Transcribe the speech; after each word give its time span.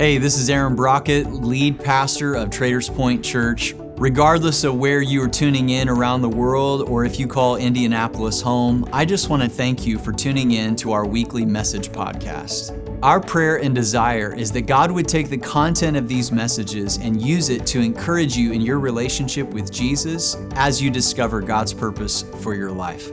Hey, 0.00 0.16
this 0.16 0.38
is 0.38 0.48
Aaron 0.48 0.74
Brockett, 0.76 1.30
lead 1.30 1.78
pastor 1.78 2.34
of 2.34 2.48
Traders 2.48 2.88
Point 2.88 3.22
Church. 3.22 3.74
Regardless 3.98 4.64
of 4.64 4.76
where 4.76 5.02
you 5.02 5.22
are 5.22 5.28
tuning 5.28 5.68
in 5.68 5.90
around 5.90 6.22
the 6.22 6.28
world 6.30 6.88
or 6.88 7.04
if 7.04 7.20
you 7.20 7.26
call 7.26 7.56
Indianapolis 7.56 8.40
home, 8.40 8.88
I 8.94 9.04
just 9.04 9.28
want 9.28 9.42
to 9.42 9.48
thank 9.50 9.86
you 9.86 9.98
for 9.98 10.10
tuning 10.10 10.52
in 10.52 10.74
to 10.76 10.92
our 10.92 11.06
weekly 11.06 11.44
message 11.44 11.90
podcast. 11.90 12.98
Our 13.02 13.20
prayer 13.20 13.58
and 13.58 13.74
desire 13.74 14.34
is 14.34 14.50
that 14.52 14.62
God 14.62 14.90
would 14.90 15.06
take 15.06 15.28
the 15.28 15.36
content 15.36 15.98
of 15.98 16.08
these 16.08 16.32
messages 16.32 16.96
and 16.96 17.20
use 17.20 17.50
it 17.50 17.66
to 17.66 17.80
encourage 17.80 18.38
you 18.38 18.52
in 18.52 18.62
your 18.62 18.78
relationship 18.78 19.48
with 19.48 19.70
Jesus 19.70 20.34
as 20.52 20.80
you 20.80 20.90
discover 20.90 21.42
God's 21.42 21.74
purpose 21.74 22.24
for 22.40 22.54
your 22.54 22.72
life. 22.72 23.12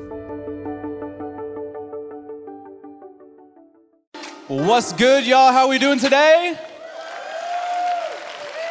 What's 4.47 4.93
good, 4.93 5.27
y'all? 5.27 5.51
How 5.51 5.63
are 5.63 5.67
we 5.67 5.79
doing 5.79 5.99
today? 5.99 6.57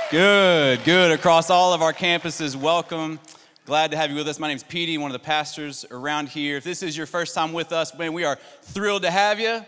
Good, 0.09 0.85
good. 0.85 1.11
Across 1.11 1.51
all 1.51 1.73
of 1.75 1.83
our 1.83 1.93
campuses, 1.93 2.55
welcome. 2.55 3.19
Glad 3.65 3.91
to 3.91 3.97
have 3.97 4.09
you 4.09 4.17
with 4.17 4.29
us. 4.29 4.39
My 4.39 4.47
name 4.47 4.55
is 4.55 4.63
Petey, 4.63 4.99
one 4.99 5.11
of 5.11 5.15
the 5.15 5.19
pastors 5.19 5.85
around 5.91 6.29
here. 6.29 6.57
If 6.59 6.63
this 6.63 6.85
is 6.85 6.97
your 6.97 7.07
first 7.07 7.35
time 7.35 7.53
with 7.53 7.73
us, 7.73 7.93
man, 7.99 8.13
we 8.13 8.23
are 8.23 8.39
thrilled 8.63 9.03
to 9.03 9.11
have 9.11 9.41
you. 9.41 9.65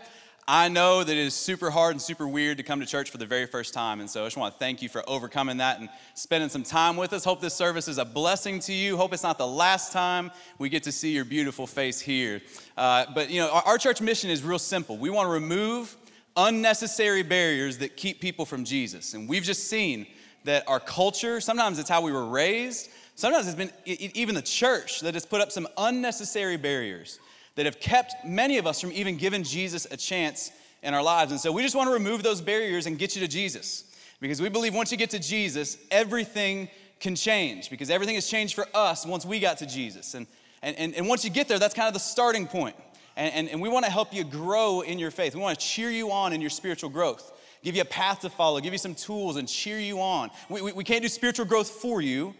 I 0.47 0.69
know 0.69 1.03
that 1.03 1.11
it 1.11 1.17
is 1.17 1.33
super 1.33 1.69
hard 1.69 1.91
and 1.91 2.01
super 2.01 2.25
weird 2.25 2.55
to 2.55 2.63
come 2.63 2.79
to 2.79 2.85
church 2.85 3.09
for 3.09 3.17
the 3.17 3.25
very 3.25 3.47
first 3.47 3.73
time. 3.73 3.99
And 3.99 4.09
so 4.09 4.23
I 4.23 4.27
just 4.27 4.37
want 4.37 4.53
to 4.53 4.59
thank 4.59 4.81
you 4.81 4.87
for 4.87 5.03
overcoming 5.09 5.57
that 5.57 5.81
and 5.81 5.89
spending 6.13 6.47
some 6.47 6.63
time 6.63 6.95
with 6.95 7.11
us. 7.11 7.25
Hope 7.25 7.41
this 7.41 7.53
service 7.53 7.89
is 7.89 7.97
a 7.97 8.05
blessing 8.05 8.59
to 8.61 8.71
you. 8.71 8.95
Hope 8.95 9.11
it's 9.11 9.23
not 9.23 9.37
the 9.37 9.45
last 9.45 9.91
time 9.91 10.31
we 10.57 10.69
get 10.69 10.83
to 10.83 10.91
see 10.93 11.11
your 11.11 11.25
beautiful 11.25 11.67
face 11.67 11.99
here. 11.99 12.41
Uh, 12.77 13.05
but, 13.13 13.29
you 13.29 13.41
know, 13.41 13.51
our, 13.51 13.63
our 13.63 13.77
church 13.77 13.99
mission 13.99 14.29
is 14.29 14.41
real 14.41 14.57
simple. 14.57 14.97
We 14.97 15.09
want 15.09 15.27
to 15.27 15.33
remove 15.33 15.97
unnecessary 16.37 17.23
barriers 17.23 17.79
that 17.79 17.97
keep 17.97 18.21
people 18.21 18.45
from 18.45 18.63
Jesus. 18.63 19.13
And 19.13 19.27
we've 19.27 19.43
just 19.43 19.67
seen 19.67 20.07
that 20.45 20.67
our 20.67 20.79
culture, 20.79 21.41
sometimes 21.41 21.79
it's 21.79 21.89
how 21.89 22.01
we 22.01 22.11
were 22.11 22.25
raised, 22.25 22.89
sometimes 23.15 23.47
it's 23.47 23.55
been 23.55 23.71
even 23.85 24.35
the 24.35 24.41
church 24.41 25.01
that 25.01 25.13
has 25.13 25.25
put 25.25 25.41
up 25.41 25.51
some 25.51 25.67
unnecessary 25.77 26.57
barriers 26.57 27.19
that 27.55 27.65
have 27.65 27.79
kept 27.79 28.13
many 28.25 28.57
of 28.57 28.65
us 28.65 28.79
from 28.79 28.91
even 28.93 29.17
giving 29.17 29.43
Jesus 29.43 29.85
a 29.91 29.97
chance 29.97 30.51
in 30.81 30.93
our 30.93 31.03
lives. 31.03 31.31
And 31.31 31.39
so 31.41 31.51
we 31.51 31.61
just 31.61 31.75
want 31.75 31.89
to 31.89 31.93
remove 31.93 32.23
those 32.23 32.41
barriers 32.41 32.85
and 32.85 32.97
get 32.97 33.15
you 33.15 33.21
to 33.21 33.27
Jesus. 33.27 33.83
Because 34.21 34.41
we 34.41 34.49
believe 34.49 34.73
once 34.73 34.91
you 34.91 34.97
get 34.97 35.09
to 35.09 35.19
Jesus, 35.19 35.77
everything 35.91 36.69
can 36.99 37.15
change. 37.15 37.69
Because 37.69 37.89
everything 37.89 38.15
has 38.15 38.27
changed 38.27 38.55
for 38.55 38.65
us 38.73 39.05
once 39.05 39.25
we 39.25 39.39
got 39.39 39.57
to 39.57 39.65
Jesus. 39.65 40.13
And, 40.13 40.27
and, 40.61 40.93
and, 40.95 41.07
once 41.07 41.23
you 41.23 41.29
get 41.29 41.47
there, 41.47 41.59
that's 41.59 41.73
kind 41.73 41.87
of 41.87 41.93
the 41.93 41.99
starting 41.99 42.47
point. 42.47 42.75
And, 43.15 43.33
and, 43.33 43.49
and 43.49 43.61
we 43.61 43.69
want 43.69 43.85
to 43.85 43.91
help 43.91 44.13
you 44.13 44.23
grow 44.23 44.81
in 44.81 44.99
your 44.99 45.11
faith. 45.11 45.35
We 45.35 45.41
want 45.41 45.59
to 45.59 45.65
cheer 45.65 45.89
you 45.89 46.11
on 46.11 46.33
in 46.33 46.41
your 46.41 46.49
spiritual 46.49 46.89
growth 46.89 47.31
give 47.63 47.75
you 47.75 47.81
a 47.81 47.85
path 47.85 48.21
to 48.21 48.29
follow, 48.29 48.59
give 48.59 48.73
you 48.73 48.79
some 48.79 48.95
tools, 48.95 49.37
and 49.37 49.47
cheer 49.47 49.79
you 49.79 49.99
on. 49.99 50.29
We, 50.49 50.61
we, 50.61 50.71
we 50.71 50.83
can't 50.83 51.01
do 51.01 51.07
spiritual 51.09 51.45
growth 51.45 51.69
for 51.69 52.01
you, 52.01 52.33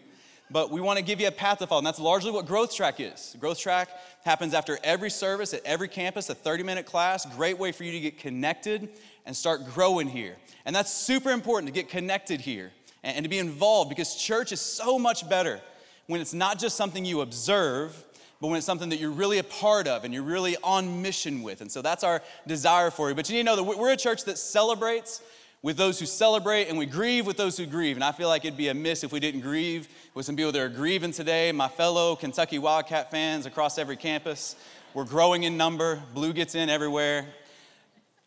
but 0.50 0.70
we 0.70 0.80
want 0.80 0.98
to 0.98 1.04
give 1.04 1.20
you 1.20 1.28
a 1.28 1.32
path 1.32 1.58
to 1.58 1.66
follow. 1.66 1.78
And 1.78 1.86
that's 1.86 2.00
largely 2.00 2.30
what 2.30 2.46
Growth 2.46 2.74
Track 2.74 2.98
is. 2.98 3.36
Growth 3.38 3.58
Track 3.58 3.88
happens 4.24 4.54
after 4.54 4.78
every 4.82 5.10
service 5.10 5.54
at 5.54 5.64
every 5.64 5.88
campus, 5.88 6.28
a 6.30 6.34
30 6.34 6.62
minute 6.64 6.86
class. 6.86 7.26
Great 7.36 7.58
way 7.58 7.72
for 7.72 7.84
you 7.84 7.92
to 7.92 8.00
get 8.00 8.18
connected 8.18 8.88
and 9.26 9.36
start 9.36 9.64
growing 9.74 10.08
here. 10.08 10.36
And 10.64 10.74
that's 10.74 10.92
super 10.92 11.30
important 11.30 11.68
to 11.68 11.72
get 11.72 11.88
connected 11.88 12.40
here 12.40 12.72
and, 13.02 13.16
and 13.16 13.24
to 13.24 13.28
be 13.28 13.38
involved 13.38 13.88
because 13.88 14.16
church 14.16 14.52
is 14.52 14.60
so 14.60 14.98
much 14.98 15.28
better 15.28 15.60
when 16.06 16.20
it's 16.20 16.34
not 16.34 16.58
just 16.58 16.76
something 16.76 17.04
you 17.04 17.20
observe, 17.20 18.04
but 18.40 18.48
when 18.48 18.56
it's 18.56 18.66
something 18.66 18.88
that 18.88 18.98
you're 18.98 19.10
really 19.10 19.38
a 19.38 19.44
part 19.44 19.86
of 19.86 20.04
and 20.04 20.14
you're 20.14 20.22
really 20.22 20.56
on 20.64 21.02
mission 21.02 21.42
with. 21.42 21.60
And 21.60 21.70
so 21.70 21.82
that's 21.82 22.02
our 22.02 22.22
desire 22.46 22.90
for 22.90 23.10
you. 23.10 23.14
But 23.14 23.28
you 23.28 23.36
need 23.36 23.42
to 23.42 23.44
know 23.44 23.56
that 23.56 23.62
we're 23.62 23.92
a 23.92 23.96
church 23.96 24.24
that 24.24 24.38
celebrates 24.38 25.22
with 25.62 25.76
those 25.76 26.00
who 26.00 26.06
celebrate 26.06 26.68
and 26.68 26.78
we 26.78 26.86
grieve 26.86 27.26
with 27.26 27.36
those 27.36 27.58
who 27.58 27.66
grieve. 27.66 27.96
And 27.96 28.04
I 28.04 28.12
feel 28.12 28.28
like 28.28 28.46
it'd 28.46 28.56
be 28.56 28.68
a 28.68 28.74
miss 28.74 29.04
if 29.04 29.12
we 29.12 29.20
didn't 29.20 29.42
grieve 29.42 29.88
with 30.14 30.24
some 30.24 30.36
people 30.36 30.52
that 30.52 30.60
are 30.60 30.70
grieving 30.70 31.12
today. 31.12 31.52
My 31.52 31.68
fellow 31.68 32.16
Kentucky 32.16 32.58
Wildcat 32.58 33.10
fans 33.10 33.44
across 33.44 33.76
every 33.76 33.96
campus. 33.96 34.56
We're 34.94 35.04
growing 35.04 35.42
in 35.42 35.58
number. 35.58 36.02
Blue 36.14 36.32
gets 36.32 36.54
in 36.54 36.70
everywhere. 36.70 37.26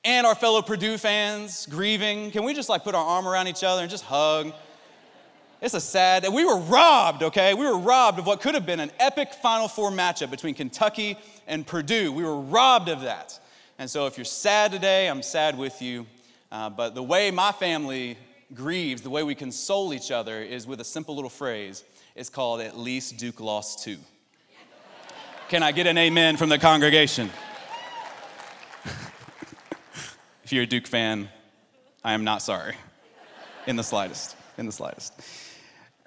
And 0.06 0.28
our 0.28 0.36
fellow 0.36 0.62
Purdue 0.62 0.98
fans 1.00 1.66
grieving. 1.66 2.30
Can 2.30 2.44
we 2.44 2.54
just 2.54 2.70
like 2.70 2.84
put 2.84 2.94
our 2.94 3.04
arm 3.04 3.28
around 3.28 3.48
each 3.48 3.64
other 3.64 3.82
and 3.82 3.90
just 3.90 4.04
hug? 4.04 4.54
It's 5.64 5.74
a 5.74 5.80
sad, 5.80 6.28
we 6.28 6.44
were 6.44 6.58
robbed, 6.58 7.24
okay? 7.24 7.54
We 7.54 7.66
were 7.66 7.78
robbed 7.78 8.20
of 8.20 8.26
what 8.26 8.42
could 8.42 8.54
have 8.54 8.66
been 8.66 8.82
an 8.82 8.92
epic 9.00 9.34
Final 9.34 9.70
Four 9.70 9.92
matchup 9.92 10.30
between 10.30 10.56
Kentucky 10.56 11.18
and 11.48 11.66
Purdue. 11.66 12.12
We 12.12 12.26
were 12.26 12.38
robbed 12.38 12.90
of 12.90 13.00
that. 13.04 13.40
And 13.80 13.90
so 13.90 14.06
if 14.06 14.18
you're 14.18 14.26
sad 14.26 14.74
today, 14.74 15.08
I'm 15.08 15.24
sad 15.24 15.58
with 15.58 15.82
you. 15.82 16.06
Uh, 16.52 16.70
but 16.70 16.96
the 16.96 17.02
way 17.02 17.32
my 17.32 17.54
family 17.54 18.18
grieves, 18.54 19.04
the 19.04 19.10
way 19.10 19.24
we 19.24 19.36
console 19.36 19.94
each 19.94 20.12
other 20.12 20.42
is 20.42 20.68
with 20.68 20.82
a 20.82 20.84
simple 20.84 21.16
little 21.16 21.30
phrase. 21.30 21.86
It's 22.14 22.28
called 22.28 22.60
At 22.60 22.78
least 22.78 23.16
Duke 23.16 23.40
lost 23.40 23.86
two. 23.86 24.00
Can 25.48 25.64
I 25.64 25.72
get 25.72 25.88
an 25.88 25.98
amen 25.98 26.36
from 26.36 26.50
the 26.50 26.60
congregation? 26.60 27.30
if 30.44 30.52
you're 30.52 30.64
a 30.64 30.68
Duke 30.68 30.88
fan, 30.88 31.30
I 32.04 32.12
am 32.12 32.26
not 32.26 32.42
sorry 32.42 32.76
in 33.66 33.78
the 33.78 33.84
slightest. 33.84 34.36
In 34.58 34.66
the 34.66 34.74
slightest. 34.74 35.14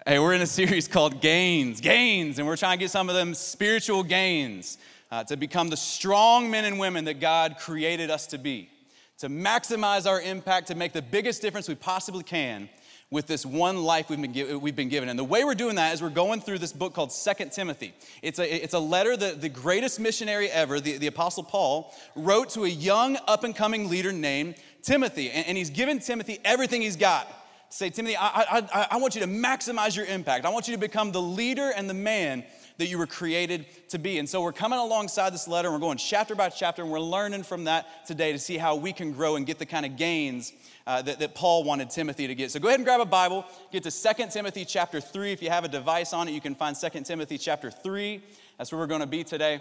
Hey, 0.08 0.20
we're 0.20 0.34
in 0.34 0.40
a 0.40 0.46
series 0.46 0.86
called 0.86 1.20
Gains, 1.20 1.80
Gains, 1.80 2.38
and 2.38 2.46
we're 2.46 2.56
trying 2.56 2.78
to 2.78 2.84
get 2.84 2.92
some 2.92 3.08
of 3.08 3.16
them 3.16 3.34
spiritual 3.34 4.04
gains 4.04 4.78
uh, 5.10 5.24
to 5.24 5.36
become 5.36 5.68
the 5.68 5.76
strong 5.76 6.48
men 6.48 6.64
and 6.64 6.78
women 6.78 7.06
that 7.06 7.18
God 7.18 7.56
created 7.58 8.08
us 8.08 8.28
to 8.28 8.38
be, 8.38 8.70
to 9.18 9.28
maximize 9.28 10.08
our 10.08 10.20
impact, 10.20 10.68
to 10.68 10.76
make 10.76 10.92
the 10.92 11.02
biggest 11.02 11.42
difference 11.42 11.68
we 11.68 11.74
possibly 11.74 12.22
can 12.22 12.68
with 13.10 13.26
this 13.26 13.44
one 13.44 13.82
life 13.82 14.08
we've 14.08 14.22
been, 14.22 14.60
we've 14.60 14.76
been 14.76 14.88
given. 14.88 15.08
And 15.08 15.18
the 15.18 15.24
way 15.24 15.42
we're 15.42 15.56
doing 15.56 15.74
that 15.74 15.92
is 15.92 16.00
we're 16.00 16.10
going 16.10 16.40
through 16.40 16.60
this 16.60 16.72
book 16.72 16.94
called 16.94 17.10
Second 17.10 17.50
Timothy. 17.50 17.92
It's 18.22 18.38
a, 18.38 18.64
it's 18.64 18.74
a 18.74 18.78
letter 18.78 19.16
that 19.16 19.40
the 19.40 19.48
greatest 19.48 19.98
missionary 19.98 20.48
ever, 20.50 20.78
the, 20.78 20.98
the 20.98 21.08
Apostle 21.08 21.42
Paul, 21.42 21.92
wrote 22.14 22.50
to 22.50 22.62
a 22.62 22.68
young 22.68 23.18
up 23.26 23.42
and 23.42 23.56
coming 23.56 23.88
leader 23.88 24.12
named 24.12 24.54
Timothy. 24.82 25.32
And, 25.32 25.48
and 25.48 25.58
he's 25.58 25.70
given 25.70 25.98
Timothy 25.98 26.38
everything 26.44 26.82
he's 26.82 26.94
got 26.94 27.26
say, 27.68 27.90
Timothy, 27.90 28.16
I, 28.16 28.62
I, 28.72 28.86
I 28.92 28.96
want 28.96 29.14
you 29.14 29.20
to 29.22 29.26
maximize 29.26 29.96
your 29.96 30.06
impact. 30.06 30.44
I 30.44 30.50
want 30.50 30.68
you 30.68 30.74
to 30.74 30.80
become 30.80 31.12
the 31.12 31.20
leader 31.20 31.72
and 31.76 31.88
the 31.88 31.94
man 31.94 32.44
that 32.78 32.88
you 32.88 32.98
were 32.98 33.06
created 33.06 33.66
to 33.88 33.98
be. 33.98 34.18
And 34.18 34.28
so 34.28 34.42
we're 34.42 34.52
coming 34.52 34.78
alongside 34.78 35.32
this 35.32 35.48
letter 35.48 35.68
and 35.68 35.74
we're 35.74 35.80
going 35.80 35.98
chapter 35.98 36.34
by 36.34 36.48
chapter 36.50 36.82
and 36.82 36.90
we're 36.90 37.00
learning 37.00 37.42
from 37.42 37.64
that 37.64 38.06
today 38.06 38.32
to 38.32 38.38
see 38.38 38.58
how 38.58 38.76
we 38.76 38.92
can 38.92 39.12
grow 39.12 39.36
and 39.36 39.46
get 39.46 39.58
the 39.58 39.66
kind 39.66 39.86
of 39.86 39.96
gains 39.96 40.52
uh, 40.86 41.02
that, 41.02 41.18
that 41.18 41.34
Paul 41.34 41.64
wanted 41.64 41.90
Timothy 41.90 42.26
to 42.26 42.34
get. 42.34 42.50
So 42.50 42.60
go 42.60 42.68
ahead 42.68 42.78
and 42.78 42.86
grab 42.86 43.00
a 43.00 43.06
Bible, 43.06 43.44
get 43.72 43.82
to 43.84 43.90
2 43.90 44.26
Timothy 44.30 44.64
chapter 44.64 45.00
3. 45.00 45.32
If 45.32 45.42
you 45.42 45.48
have 45.48 45.64
a 45.64 45.68
device 45.68 46.12
on 46.12 46.28
it, 46.28 46.32
you 46.32 46.40
can 46.40 46.54
find 46.54 46.76
2 46.76 47.00
Timothy 47.02 47.38
chapter 47.38 47.70
3. 47.70 48.22
That's 48.58 48.72
where 48.72 48.78
we're 48.78 48.86
going 48.86 49.00
to 49.00 49.06
be 49.06 49.24
today. 49.24 49.60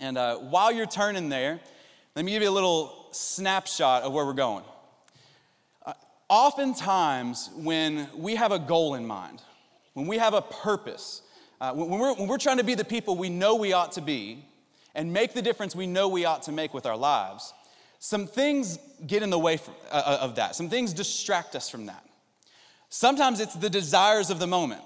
And 0.00 0.16
uh, 0.16 0.36
while 0.36 0.70
you're 0.70 0.86
turning 0.86 1.28
there, 1.28 1.58
let 2.14 2.24
me 2.24 2.32
give 2.32 2.42
you 2.42 2.48
a 2.48 2.50
little 2.50 3.08
snapshot 3.10 4.04
of 4.04 4.12
where 4.12 4.24
we're 4.24 4.32
going 4.32 4.64
oftentimes 6.28 7.50
when 7.56 8.08
we 8.16 8.34
have 8.36 8.52
a 8.52 8.58
goal 8.58 8.94
in 8.94 9.06
mind, 9.06 9.42
when 9.94 10.06
we 10.06 10.18
have 10.18 10.34
a 10.34 10.42
purpose, 10.42 11.22
uh, 11.60 11.72
when, 11.72 11.98
we're, 11.98 12.14
when 12.14 12.28
we're 12.28 12.38
trying 12.38 12.58
to 12.58 12.64
be 12.64 12.74
the 12.74 12.84
people 12.84 13.16
we 13.16 13.28
know 13.28 13.56
we 13.56 13.72
ought 13.72 13.92
to 13.92 14.00
be 14.00 14.44
and 14.94 15.12
make 15.12 15.32
the 15.32 15.42
difference 15.42 15.74
we 15.74 15.86
know 15.86 16.08
we 16.08 16.24
ought 16.24 16.42
to 16.44 16.52
make 16.52 16.74
with 16.74 16.86
our 16.86 16.96
lives, 16.96 17.52
some 17.98 18.26
things 18.26 18.78
get 19.06 19.22
in 19.22 19.30
the 19.30 19.38
way 19.38 19.56
from, 19.56 19.74
uh, 19.90 20.02
uh 20.04 20.18
of 20.20 20.36
that. 20.36 20.54
Some 20.54 20.68
things 20.68 20.92
distract 20.92 21.56
us 21.56 21.68
from 21.68 21.86
that. 21.86 22.04
Sometimes 22.90 23.40
it's 23.40 23.54
the 23.54 23.68
desires 23.68 24.30
of 24.30 24.38
the 24.38 24.46
moment, 24.46 24.82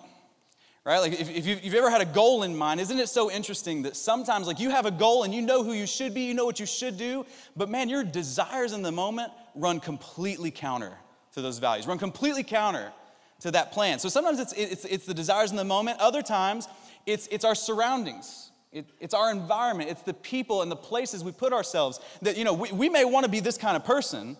right? 0.84 0.98
Like 0.98 1.12
if, 1.12 1.28
if 1.30 1.64
you've 1.64 1.74
ever 1.74 1.90
had 1.90 2.00
a 2.00 2.06
goal 2.06 2.42
in 2.42 2.56
mind, 2.56 2.80
isn't 2.80 2.98
it 2.98 3.08
so 3.08 3.30
interesting 3.30 3.82
that 3.82 3.96
sometimes, 3.96 4.46
like 4.46 4.58
you 4.58 4.70
have 4.70 4.86
a 4.86 4.90
goal 4.90 5.24
and 5.24 5.34
you 5.34 5.42
know 5.42 5.62
who 5.62 5.72
you 5.72 5.86
should 5.86 6.14
be, 6.14 6.22
you 6.22 6.34
know 6.34 6.44
what 6.44 6.58
you 6.58 6.66
should 6.66 6.96
do, 6.96 7.26
but 7.54 7.68
man, 7.68 7.88
your 7.88 8.02
desires 8.02 8.72
in 8.72 8.82
the 8.82 8.90
moment 8.90 9.30
run 9.54 9.78
completely 9.78 10.50
counter 10.50 10.96
to 11.32 11.42
those 11.42 11.58
values, 11.58 11.86
run 11.86 11.98
completely 11.98 12.42
counter 12.42 12.92
to 13.40 13.50
that 13.50 13.72
plan. 13.72 13.98
So 13.98 14.08
sometimes 14.08 14.38
it's, 14.38 14.52
it's, 14.52 14.84
it's 14.84 15.06
the 15.06 15.14
desires 15.14 15.50
in 15.50 15.56
the 15.56 15.64
moment, 15.64 15.98
other 15.98 16.22
times 16.22 16.68
it's, 17.06 17.26
it's 17.28 17.44
our 17.44 17.54
surroundings. 17.54 18.50
It, 18.72 18.86
it's 19.00 19.12
our 19.12 19.30
environment, 19.30 19.90
it's 19.90 20.02
the 20.02 20.14
people 20.14 20.62
and 20.62 20.70
the 20.70 20.76
places 20.76 21.22
we 21.22 21.32
put 21.32 21.52
ourselves. 21.52 22.00
That, 22.22 22.38
you 22.38 22.44
know, 22.44 22.54
we, 22.54 22.72
we 22.72 22.88
may 22.88 23.04
want 23.04 23.24
to 23.24 23.30
be 23.30 23.40
this 23.40 23.58
kind 23.58 23.76
of 23.76 23.84
person. 23.84 24.36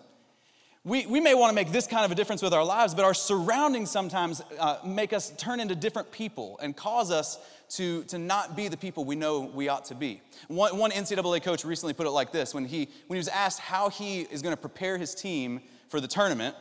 We, 0.85 1.05
we 1.05 1.21
may 1.21 1.33
want 1.33 1.51
to 1.51 1.55
make 1.55 1.71
this 1.71 1.87
kind 1.87 2.03
of 2.03 2.11
a 2.11 2.15
difference 2.15 2.41
with 2.41 2.53
our 2.53 2.65
lives, 2.65 2.93
but 2.93 3.05
our 3.05 3.13
surroundings 3.13 3.89
sometimes 3.89 4.41
uh, 4.59 4.79
make 4.85 5.13
us 5.13 5.31
turn 5.37 5.59
into 5.59 5.75
different 5.75 6.11
people 6.11 6.59
and 6.61 6.75
cause 6.75 7.09
us 7.11 7.37
to, 7.77 8.03
to 8.05 8.17
not 8.17 8.55
be 8.55 8.67
the 8.67 8.75
people 8.75 9.05
we 9.05 9.15
know 9.15 9.41
we 9.41 9.69
ought 9.69 9.85
to 9.85 9.95
be. 9.95 10.19
One, 10.47 10.77
one 10.77 10.91
NCAA 10.91 11.41
coach 11.43 11.63
recently 11.63 11.93
put 11.93 12.05
it 12.05 12.11
like 12.11 12.31
this 12.31 12.53
when 12.53 12.65
he, 12.65 12.89
when 13.07 13.15
he 13.15 13.19
was 13.19 13.29
asked 13.29 13.59
how 13.59 13.89
he 13.89 14.21
is 14.21 14.41
going 14.41 14.53
to 14.53 14.59
prepare 14.59 14.97
his 14.97 15.15
team 15.15 15.61
for 15.89 16.01
the 16.01 16.07
tournament, 16.07 16.55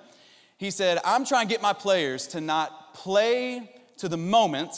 he 0.62 0.70
said, 0.70 1.00
I'm 1.05 1.25
trying 1.25 1.49
to 1.49 1.53
get 1.53 1.61
my 1.61 1.73
players 1.73 2.29
to 2.29 2.41
not 2.41 2.94
play 2.94 3.69
to 3.97 4.09
the 4.09 4.17
moment 4.17 4.73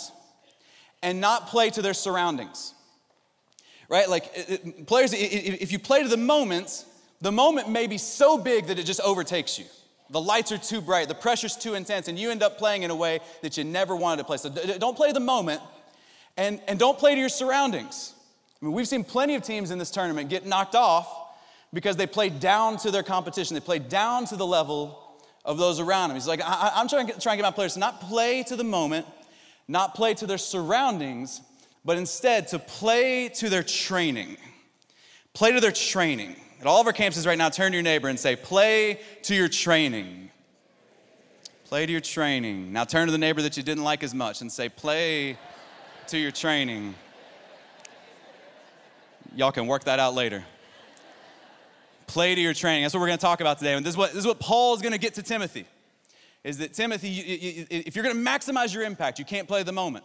and 1.02 1.20
not 1.20 1.48
play 1.48 1.68
to 1.68 1.82
their 1.82 1.92
surroundings. 1.92 2.72
Right? 3.90 4.08
Like, 4.08 4.30
it, 4.34 4.48
it, 4.64 4.86
players, 4.86 5.12
if 5.12 5.72
you 5.72 5.78
play 5.78 6.02
to 6.02 6.08
the 6.08 6.16
moment, 6.16 6.86
the 7.20 7.30
moment 7.30 7.68
may 7.68 7.86
be 7.86 7.98
so 7.98 8.38
big 8.38 8.68
that 8.68 8.78
it 8.78 8.84
just 8.84 9.00
overtakes 9.02 9.58
you. 9.58 9.66
The 10.08 10.22
lights 10.22 10.52
are 10.52 10.58
too 10.58 10.80
bright, 10.80 11.08
the 11.08 11.14
pressure's 11.14 11.54
too 11.54 11.74
intense, 11.74 12.08
and 12.08 12.18
you 12.18 12.30
end 12.30 12.42
up 12.42 12.56
playing 12.56 12.84
in 12.84 12.90
a 12.90 12.96
way 12.96 13.20
that 13.42 13.58
you 13.58 13.64
never 13.64 13.94
wanted 13.94 14.22
to 14.22 14.24
play. 14.24 14.38
So 14.38 14.48
don't 14.48 14.96
play 14.96 15.12
the 15.12 15.20
moment 15.20 15.60
and, 16.38 16.62
and 16.66 16.78
don't 16.78 16.98
play 16.98 17.14
to 17.14 17.20
your 17.20 17.28
surroundings. 17.28 18.14
I 18.62 18.64
mean, 18.64 18.74
we've 18.74 18.88
seen 18.88 19.04
plenty 19.04 19.34
of 19.34 19.42
teams 19.42 19.70
in 19.70 19.76
this 19.76 19.90
tournament 19.90 20.30
get 20.30 20.46
knocked 20.46 20.76
off 20.76 21.14
because 21.74 21.96
they 21.96 22.06
played 22.06 22.40
down 22.40 22.78
to 22.78 22.90
their 22.90 23.02
competition, 23.02 23.52
they 23.52 23.60
played 23.60 23.90
down 23.90 24.24
to 24.28 24.36
the 24.36 24.46
level 24.46 25.02
of 25.44 25.58
those 25.58 25.80
around 25.80 26.10
him. 26.10 26.16
He's 26.16 26.26
like, 26.26 26.40
I, 26.42 26.80
am 26.80 26.88
trying, 26.88 27.06
trying 27.06 27.36
to 27.36 27.42
get 27.42 27.42
my 27.42 27.50
players 27.50 27.74
to 27.74 27.78
not 27.78 28.00
play 28.00 28.42
to 28.44 28.56
the 28.56 28.64
moment, 28.64 29.06
not 29.68 29.94
play 29.94 30.14
to 30.14 30.26
their 30.26 30.38
surroundings, 30.38 31.40
but 31.84 31.98
instead 31.98 32.48
to 32.48 32.58
play 32.58 33.28
to 33.28 33.50
their 33.50 33.62
training. 33.62 34.36
Play 35.34 35.52
to 35.52 35.60
their 35.60 35.72
training. 35.72 36.36
At 36.60 36.66
all 36.66 36.80
of 36.80 36.86
our 36.86 36.92
campuses 36.92 37.26
right 37.26 37.36
now, 37.36 37.50
turn 37.50 37.72
to 37.72 37.76
your 37.76 37.82
neighbor 37.82 38.08
and 38.08 38.18
say, 38.18 38.36
Play 38.36 39.00
to 39.22 39.34
your 39.34 39.48
training. 39.48 40.30
Play 41.66 41.86
to 41.86 41.92
your 41.92 42.00
training. 42.00 42.72
Now 42.72 42.84
turn 42.84 43.06
to 43.06 43.12
the 43.12 43.18
neighbor 43.18 43.42
that 43.42 43.56
you 43.56 43.62
didn't 43.62 43.84
like 43.84 44.02
as 44.02 44.14
much 44.14 44.40
and 44.40 44.50
say, 44.50 44.68
Play 44.68 45.36
to 46.06 46.18
your 46.18 46.30
training. 46.30 46.94
Y'all 49.34 49.52
can 49.52 49.66
work 49.66 49.84
that 49.84 49.98
out 49.98 50.14
later. 50.14 50.44
Play 52.14 52.36
to 52.36 52.40
your 52.40 52.54
training. 52.54 52.84
That's 52.84 52.94
what 52.94 53.00
we're 53.00 53.08
going 53.08 53.18
to 53.18 53.24
talk 53.24 53.40
about 53.40 53.58
today. 53.58 53.74
And 53.74 53.84
this 53.84 53.94
is 53.94 53.96
what, 53.96 54.10
this 54.10 54.20
is 54.20 54.26
what 54.26 54.38
Paul 54.38 54.76
is 54.76 54.80
going 54.80 54.92
to 54.92 55.00
get 55.00 55.14
to 55.14 55.22
Timothy. 55.24 55.66
Is 56.44 56.58
that 56.58 56.72
Timothy, 56.72 57.08
you, 57.08 57.24
you, 57.24 57.66
if 57.68 57.96
you're 57.96 58.04
going 58.04 58.14
to 58.14 58.22
maximize 58.22 58.72
your 58.72 58.84
impact, 58.84 59.18
you 59.18 59.24
can't 59.24 59.48
play 59.48 59.64
the 59.64 59.72
moment 59.72 60.04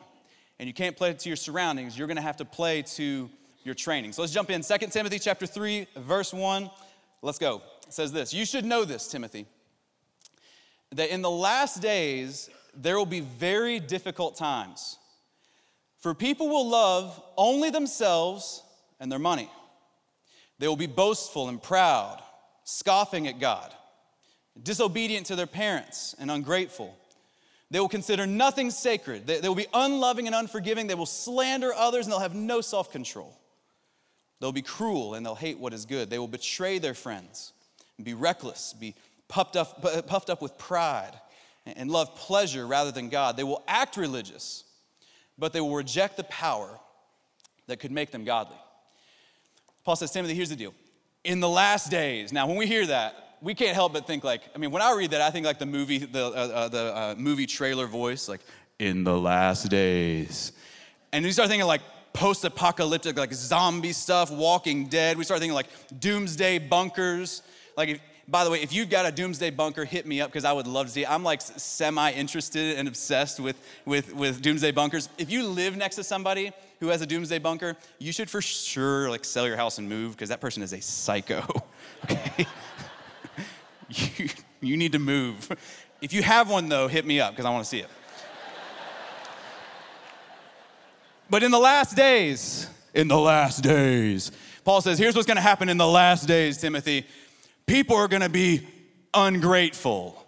and 0.58 0.66
you 0.66 0.74
can't 0.74 0.98
play 0.98 1.14
to 1.14 1.30
your 1.30 1.36
surroundings. 1.36 1.96
You're 1.96 2.08
going 2.08 2.18
to 2.18 2.24
have 2.24 2.38
to 2.38 2.46
play 2.46 2.82
to 2.82 3.30
your 3.64 3.76
training. 3.76 4.14
So 4.14 4.24
let's 4.24 4.34
jump 4.34 4.50
in. 4.50 4.64
2 4.64 4.78
Timothy 4.88 5.20
chapter 5.20 5.46
3, 5.46 5.86
verse 5.98 6.34
1. 6.34 6.72
Let's 7.22 7.38
go. 7.38 7.62
It 7.86 7.94
says 7.94 8.12
this 8.12 8.34
You 8.34 8.44
should 8.44 8.66
know 8.66 8.86
this, 8.86 9.08
Timothy, 9.08 9.46
that 10.94 11.14
in 11.14 11.22
the 11.22 11.30
last 11.30 11.80
days 11.80 12.50
there 12.74 12.98
will 12.98 13.06
be 13.06 13.20
very 13.20 13.80
difficult 13.80 14.36
times. 14.36 14.98
For 16.00 16.16
people 16.16 16.50
will 16.50 16.68
love 16.68 17.22
only 17.38 17.70
themselves 17.70 18.64
and 19.00 19.12
their 19.12 19.20
money. 19.20 19.48
They 20.60 20.68
will 20.68 20.76
be 20.76 20.88
boastful 20.88 21.50
and 21.50 21.62
proud, 21.62 22.22
scoffing 22.66 23.28
at 23.28 23.40
God, 23.40 23.74
disobedient 24.62 25.28
to 25.28 25.36
their 25.36 25.48
parents, 25.48 26.14
and 26.20 26.30
ungrateful. 26.30 26.96
They 27.72 27.80
will 27.80 27.90
consider 27.90 28.28
nothing 28.28 28.72
sacred. 28.72 29.26
They, 29.26 29.40
they 29.40 29.48
will 29.48 29.56
be 29.56 29.68
unloving 29.74 30.28
and 30.28 30.36
unforgiving. 30.36 30.88
They 30.88 30.96
will 30.96 31.06
slander 31.06 31.74
others, 31.74 32.06
and 32.06 32.12
they'll 32.12 32.20
have 32.20 32.36
no 32.36 32.62
self 32.62 32.92
control. 32.92 33.34
They'll 34.40 34.52
be 34.52 34.62
cruel, 34.62 35.14
and 35.14 35.26
they'll 35.26 35.36
hate 35.36 35.60
what 35.60 35.74
is 35.74 35.86
good. 35.86 36.10
They 36.10 36.20
will 36.20 36.28
betray 36.28 36.78
their 36.80 36.94
friends, 36.94 37.54
and 37.98 38.06
be 38.06 38.14
reckless, 38.14 38.74
be 38.74 38.96
puffed 39.28 39.56
up, 39.56 40.08
puffed 40.08 40.30
up 40.30 40.42
with 40.42 40.58
pride, 40.58 41.14
and 41.66 41.90
love 41.90 42.16
pleasure 42.16 42.68
rather 42.68 42.92
than 42.92 43.10
God. 43.10 43.38
They 43.38 43.44
will 43.44 43.64
act 43.68 43.96
religious, 43.96 44.64
but 45.38 45.54
they 45.54 45.62
will 45.62 45.76
reject 45.76 46.18
the 46.18 46.24
power 46.26 46.80
that 47.68 47.80
could 47.80 47.92
make 47.92 48.12
them 48.12 48.26
godly. 48.26 48.58
Paul 49.84 49.96
says, 49.96 50.12
Timothy, 50.12 50.36
here's 50.36 50.50
the 50.50 50.56
deal. 50.56 50.74
In 51.24 51.40
the 51.40 51.50
last 51.50 51.92
days, 51.92 52.32
now 52.32 52.48
when 52.48 52.58
we 52.58 52.68
hear 52.68 52.86
that, 52.86 53.38
we 53.42 53.54
can't 53.54 53.74
help 53.74 53.94
but 53.94 54.06
think 54.06 54.24
like, 54.24 54.42
I 54.54 54.58
mean, 54.58 54.72
when 54.72 54.82
I 54.82 54.94
read 54.94 55.12
that, 55.12 55.22
I 55.22 55.32
think 55.32 55.46
like 55.46 55.60
the 55.60 55.66
movie, 55.66 56.00
the, 56.00 56.26
uh, 56.26 56.30
uh, 56.30 56.68
the 56.68 56.96
uh, 56.96 57.16
movie 57.18 57.46
trailer 57.46 57.88
voice, 57.88 58.28
like, 58.28 58.42
in 58.80 59.04
the 59.04 59.18
last 59.18 59.70
days. 59.70 60.54
And 61.12 61.26
we 61.26 61.32
start 61.32 61.50
thinking 61.50 61.68
like 61.68 61.82
post-apocalyptic, 62.14 63.18
like 63.18 63.34
zombie 63.34 63.94
stuff, 63.94 64.32
Walking 64.32 64.88
Dead. 64.88 65.18
We 65.18 65.24
start 65.24 65.40
thinking 65.40 65.56
like 65.56 65.68
doomsday 66.00 66.60
bunkers. 66.60 67.42
Like, 67.76 68.02
by 68.28 68.44
the 68.44 68.52
way, 68.52 68.62
if 68.62 68.74
you've 68.74 68.90
got 68.90 69.06
a 69.06 69.12
doomsday 69.12 69.50
bunker, 69.50 69.86
hit 69.86 70.06
me 70.06 70.22
up 70.22 70.30
because 70.30 70.46
I 70.46 70.54
would 70.54 70.68
love 70.68 70.88
to 70.88 70.92
see. 70.92 71.02
It. 71.04 71.12
I'm 71.12 71.24
like 71.24 71.42
semi-interested 71.42 72.78
and 72.78 72.88
obsessed 72.88 73.40
with, 73.40 73.58
with, 73.86 74.14
with 74.14 74.42
doomsday 74.42 74.72
bunkers. 74.72 75.10
If 75.18 75.32
you 75.32 75.48
live 75.48 75.76
next 75.76 75.96
to 75.96 76.04
somebody 76.04 76.52
who 76.80 76.88
has 76.88 77.02
a 77.02 77.06
doomsday 77.06 77.40
bunker, 77.40 77.76
you 78.00 78.12
should 78.12 78.30
for 78.30 78.42
sure 78.42 79.10
like 79.10 79.26
sell 79.26 79.46
your 79.48 79.58
house 79.58 79.78
and 79.78 79.90
move 79.90 80.14
because 80.14 80.30
that 80.30 80.42
person 80.42 80.64
is 80.64 80.74
a 80.74 80.82
psycho. 80.82 81.44
Okay? 82.06 82.48
you, 83.90 84.30
you 84.62 84.78
need 84.78 84.94
to 84.94 85.00
move. 85.00 85.50
If 86.02 86.14
you 86.14 86.24
have 86.24 86.50
one 86.50 86.70
though, 86.70 86.88
hit 86.88 87.06
me 87.06 87.20
up 87.20 87.34
because 87.34 87.46
I 87.46 87.50
want 87.50 87.66
to 87.66 87.70
see 87.70 87.80
it. 87.80 87.90
but 91.30 91.44
in 91.44 91.52
the 91.52 91.60
last 91.60 91.98
days, 91.98 92.68
in 92.94 93.10
the 93.10 93.18
last 93.18 93.62
days, 93.64 94.32
Paul 94.64 94.80
says, 94.80 94.98
here's 94.98 95.14
what's 95.14 95.28
going 95.28 95.36
to 95.36 95.42
happen 95.42 95.68
in 95.68 95.78
the 95.78 95.88
last 95.88 96.26
days, 96.26 96.58
Timothy. 96.58 97.06
People 97.66 97.98
are 97.98 98.08
going 98.08 98.22
to 98.22 98.30
be 98.30 98.66
ungrateful. 99.14 100.26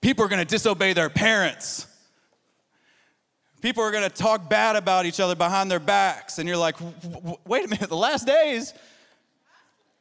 People 0.00 0.24
are 0.24 0.28
going 0.28 0.44
to 0.44 0.44
disobey 0.44 0.92
their 0.92 1.10
parents. 1.10 1.86
People 3.60 3.82
are 3.82 3.90
going 3.90 4.08
to 4.08 4.14
talk 4.14 4.48
bad 4.48 4.76
about 4.76 5.06
each 5.06 5.20
other 5.20 5.34
behind 5.34 5.70
their 5.70 5.80
backs. 5.80 6.38
And 6.38 6.48
you're 6.48 6.58
like, 6.58 6.76
wait 7.46 7.64
a 7.64 7.68
minute, 7.68 7.88
the 7.88 7.96
last 7.96 8.26
days? 8.26 8.74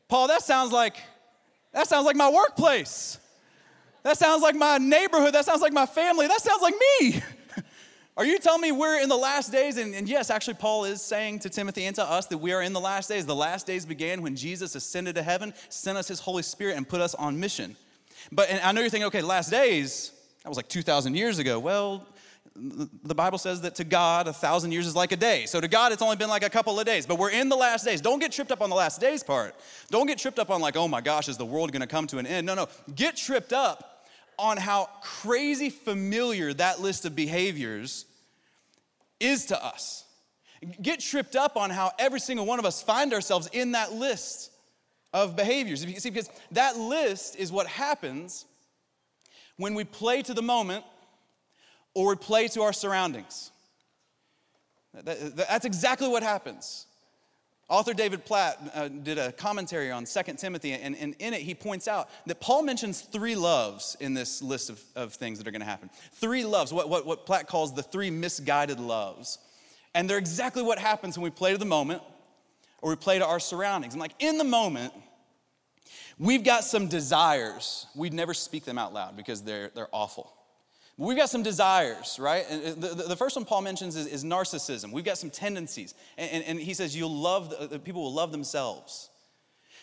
Paul, 0.08 0.28
that 0.28 0.44
sounds 0.44 0.72
like 0.72 0.98
that 1.74 1.88
sounds 1.88 2.06
like 2.06 2.16
my 2.16 2.30
workplace. 2.30 3.20
That 4.04 4.18
sounds 4.18 4.42
like 4.42 4.56
my 4.56 4.78
neighborhood. 4.78 5.34
That 5.34 5.46
sounds 5.46 5.62
like 5.62 5.74
my 5.74 5.86
family. 5.86 6.28
That 6.28 6.40
sounds 6.40 6.62
like 6.62 6.76
me. 7.02 7.22
Are 8.18 8.24
you 8.24 8.40
telling 8.40 8.62
me 8.62 8.72
we're 8.72 9.02
in 9.02 9.10
the 9.10 9.18
last 9.18 9.52
days? 9.52 9.78
And, 9.78 9.94
and, 9.94 10.08
yes, 10.08 10.30
actually, 10.30 10.54
Paul 10.54 10.86
is 10.86 11.02
saying 11.02 11.40
to 11.40 11.50
Timothy 11.50 11.84
and 11.84 11.96
to 11.98 12.04
us 12.04 12.28
that 12.28 12.38
we 12.38 12.54
are 12.54 12.62
in 12.62 12.72
the 12.72 12.80
last 12.80 13.10
days. 13.10 13.26
The 13.26 13.36
last 13.36 13.68
days 13.68 13.86
began 13.86 14.22
when 14.22 14.38
Jesus 14.38 14.76
ascended 14.76 15.16
to 15.16 15.24
heaven, 15.24 15.54
sent 15.68 15.98
us 15.98 16.08
his 16.08 16.22
Holy 16.22 16.44
Spirit, 16.44 16.78
and 16.78 16.88
put 16.88 17.02
us 17.02 17.14
on 17.16 17.38
mission. 17.38 17.76
But 18.32 18.48
I 18.64 18.72
know 18.72 18.80
you're 18.80 18.90
thinking, 18.90 19.08
okay, 19.08 19.22
last 19.22 19.52
days, 19.52 20.12
that 20.44 20.50
was 20.50 20.56
like 20.56 20.70
2,000 20.70 21.16
years 21.16 21.40
ago. 21.40 21.60
Well, 21.60 22.08
the 22.56 23.16
Bible 23.16 23.38
says 23.38 23.62
that 23.62 23.76
to 23.76 23.84
God, 23.84 24.28
a 24.28 24.34
thousand 24.34 24.72
years 24.72 24.88
is 24.88 24.96
like 24.96 25.12
a 25.12 25.18
day. 25.18 25.46
So 25.46 25.60
to 25.60 25.68
God, 25.68 25.92
it's 25.92 26.02
only 26.02 26.16
been 26.16 26.30
like 26.30 26.44
a 26.44 26.50
couple 26.50 26.80
of 26.80 26.86
days. 26.86 27.06
But 27.06 27.20
we're 27.20 27.32
in 27.32 27.50
the 27.50 27.56
last 27.56 27.84
days. 27.84 28.00
Don't 28.00 28.20
get 28.20 28.32
tripped 28.32 28.52
up 28.52 28.62
on 28.62 28.70
the 28.70 28.76
last 28.76 29.02
days 29.02 29.24
part. 29.24 29.56
Don't 29.90 30.08
get 30.08 30.18
tripped 30.18 30.40
up 30.40 30.50
on, 30.50 30.62
like, 30.62 30.78
oh 30.78 30.88
my 30.88 31.02
gosh, 31.02 31.28
is 31.28 31.38
the 31.38 31.46
world 31.46 31.74
to 31.74 31.88
come 31.88 32.08
to 32.08 32.18
an 32.18 32.26
end? 32.26 32.48
No, 32.48 32.56
no. 32.56 32.70
Get 32.96 33.18
tripped 33.18 33.52
up 33.52 34.06
on 34.40 34.56
how 34.56 34.90
crazy 35.02 35.70
familiar 35.70 36.54
that 36.54 36.80
list 36.80 37.06
of 37.06 37.16
behaviors 37.16 38.06
is 39.20 39.48
to 39.48 39.66
us. 39.66 40.06
Get 40.82 41.02
tripped 41.02 41.36
up 41.36 41.58
on 41.58 41.70
how 41.70 41.92
every 42.00 42.20
single 42.20 42.46
one 42.46 42.60
of 42.60 42.66
us 42.66 42.82
find 42.82 43.14
ourselves 43.14 43.50
in 43.52 43.74
that 43.74 43.92
list 43.92 44.52
of 45.14 45.36
behaviors. 45.36 45.82
See, 45.82 46.10
because 46.10 46.30
that 46.52 46.78
list 46.78 47.36
is 47.36 47.52
what 47.52 47.68
happens 47.68 48.46
when 49.58 49.74
we 49.74 49.84
play 49.84 50.22
to 50.22 50.34
the 50.34 50.42
moment 50.42 50.86
or 51.96 52.10
we 52.10 52.16
play 52.16 52.48
to 52.50 52.62
our 52.62 52.74
surroundings. 52.74 53.52
That's 54.94 55.66
exactly 55.66 56.08
what 56.08 56.22
happens. 56.22 56.86
Author 57.68 57.96
David 57.96 58.26
Platt 58.26 58.60
uh, 58.76 58.88
did 58.90 59.18
a 59.18 59.32
commentary 59.32 59.90
on 59.90 60.06
2 60.06 60.22
Timothy, 60.38 60.74
and, 60.74 60.96
and, 60.96 61.16
in 61.18 61.34
it 61.34 61.42
he 61.42 61.56
points 61.56 61.88
out 61.88 62.10
that 62.28 62.40
Paul 62.40 62.62
mentions 62.62 63.02
three 63.02 63.36
loves 63.36 63.98
in 64.00 64.14
this 64.14 64.44
list 64.44 64.70
of, 64.70 64.80
of 64.96 65.16
things 65.16 65.40
that 65.40 65.48
are 65.48 65.52
going 65.52 65.62
to 65.62 65.66
happen. 65.66 65.90
Three 66.14 66.46
loves, 66.46 66.72
what, 66.72 66.90
what, 66.90 67.08
what 67.08 67.26
Platt 67.26 67.48
calls 67.48 67.74
the 67.74 67.82
three 67.82 68.12
misguided 68.12 68.80
loves. 68.80 69.40
And 69.96 70.08
they're 70.08 70.20
exactly 70.20 70.62
what 70.62 70.78
happens 70.78 71.18
when 71.18 71.24
we 71.24 71.32
play 71.32 71.54
to 71.54 71.58
the 71.58 71.66
moment 71.66 72.04
or 72.84 72.92
we 72.92 72.98
play 72.98 73.18
to 73.18 73.26
our 73.26 73.40
surroundings. 73.40 73.96
And 73.96 74.02
like 74.02 74.14
in 74.20 74.38
the 74.38 74.44
moment, 74.44 74.94
we've 76.20 76.44
got 76.44 76.66
some 76.66 76.88
desires. 76.88 77.88
We'd 77.96 78.14
never 78.14 78.36
speak 78.36 78.64
them 78.66 78.78
out 78.78 78.94
loud 78.94 79.18
because 79.18 79.42
they're, 79.42 79.72
they're 79.74 79.90
awful. 79.92 80.32
We've 80.98 81.18
got 81.18 81.30
some 81.30 81.44
desires, 81.44 82.18
right? 82.20 82.46
And 82.50 82.84
uh, 82.84 82.94
the, 82.94 83.04
the 83.04 83.16
first 83.18 83.36
one 83.36 83.44
Paul 83.44 83.62
mentions 83.62 83.98
is, 83.98 84.08
is 84.08 84.24
narcissism. 84.24 84.92
We've 84.92 85.04
got 85.04 85.18
some 85.18 85.30
tendencies. 85.30 85.94
And, 86.18 86.32
and, 86.32 86.44
and 86.46 86.60
he 86.60 86.74
says, 86.74 86.96
you'll 86.96 87.14
love, 87.14 87.54
the, 87.70 87.80
people 87.80 88.02
will 88.02 88.14
love 88.14 88.32
themselves. 88.32 89.10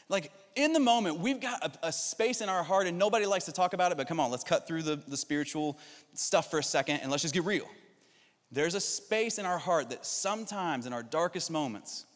Like 0.08 0.32
in 0.56 0.72
the 0.72 0.80
moment, 0.80 1.18
we've 1.18 1.40
got 1.40 1.64
a, 1.82 1.88
a, 1.88 1.92
space 1.92 2.40
in 2.40 2.48
our 2.48 2.62
heart, 2.62 2.86
and 2.86 2.98
nobody 2.98 3.26
likes 3.26 3.44
to 3.44 3.52
talk 3.52 3.74
about 3.74 3.92
it, 3.92 3.98
but 3.98 4.08
come 4.08 4.20
on, 4.20 4.30
let's 4.30 4.44
cut 4.44 4.66
through 4.66 4.82
the, 4.82 4.96
the 4.96 5.16
spiritual 5.16 5.78
stuff 6.14 6.50
for 6.50 6.58
a 6.58 6.62
second 6.62 7.00
and 7.00 7.10
let's 7.10 7.22
just 7.22 7.34
get 7.34 7.44
real. 7.44 7.68
There's 8.50 8.74
a 8.74 8.80
space 8.80 9.38
in 9.38 9.46
our 9.46 9.58
heart 9.58 9.90
that 9.90 10.04
sometimes 10.04 10.86
in 10.86 10.92
our 10.92 11.02
darkest 11.02 11.50
moments, 11.50 12.06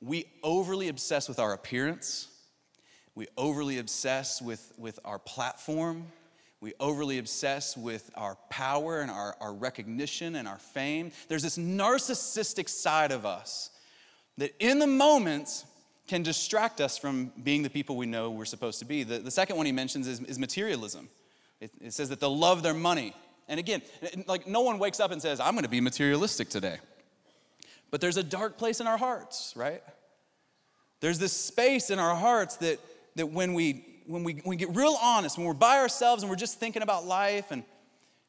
we 0.00 0.26
overly 0.42 0.88
obsess 0.88 1.28
with 1.28 1.38
our 1.38 1.52
appearance, 1.52 2.28
we 3.14 3.26
overly 3.36 3.78
obsess 3.78 4.42
with, 4.42 4.72
with 4.76 4.98
our 5.04 5.18
platform, 5.18 6.06
we 6.60 6.72
overly 6.80 7.18
obsess 7.18 7.76
with 7.76 8.10
our 8.14 8.36
power 8.48 9.00
and 9.00 9.10
our, 9.10 9.36
our 9.40 9.52
recognition 9.52 10.36
and 10.36 10.48
our 10.48 10.58
fame. 10.58 11.12
There's 11.28 11.42
this 11.42 11.58
narcissistic 11.58 12.68
side 12.68 13.12
of 13.12 13.26
us 13.26 13.70
that 14.38 14.54
in 14.58 14.78
the 14.78 14.86
moment 14.86 15.64
can 16.06 16.22
distract 16.22 16.80
us 16.80 16.96
from 16.96 17.32
being 17.42 17.62
the 17.62 17.70
people 17.70 17.96
we 17.96 18.06
know 18.06 18.30
we're 18.30 18.44
supposed 18.44 18.78
to 18.78 18.84
be. 18.84 19.02
The, 19.02 19.18
the 19.18 19.30
second 19.30 19.56
one 19.56 19.66
he 19.66 19.72
mentions 19.72 20.06
is, 20.06 20.20
is 20.20 20.38
materialism. 20.38 21.08
It, 21.60 21.72
it 21.80 21.92
says 21.92 22.08
that 22.08 22.20
they'll 22.20 22.36
love 22.36 22.62
their 22.62 22.74
money. 22.74 23.14
And 23.48 23.60
again, 23.60 23.82
like 24.26 24.46
no 24.46 24.62
one 24.62 24.78
wakes 24.78 25.00
up 25.00 25.10
and 25.10 25.20
says, 25.20 25.40
I'm 25.40 25.54
gonna 25.54 25.68
be 25.68 25.80
materialistic 25.80 26.48
today. 26.48 26.78
But 27.90 28.00
there's 28.00 28.16
a 28.16 28.22
dark 28.22 28.56
place 28.56 28.80
in 28.80 28.86
our 28.86 28.96
hearts, 28.96 29.52
right? 29.56 29.82
There's 31.00 31.18
this 31.18 31.32
space 31.32 31.90
in 31.90 31.98
our 31.98 32.16
hearts 32.16 32.56
that, 32.56 32.78
that 33.16 33.30
when 33.30 33.54
we 33.54 33.84
when 34.06 34.24
we, 34.24 34.34
when 34.34 34.50
we 34.50 34.56
get 34.56 34.74
real 34.74 34.96
honest, 35.02 35.36
when 35.36 35.46
we're 35.46 35.54
by 35.54 35.78
ourselves 35.78 36.22
and 36.22 36.30
we're 36.30 36.36
just 36.36 36.58
thinking 36.58 36.82
about 36.82 37.06
life 37.06 37.50
and 37.50 37.64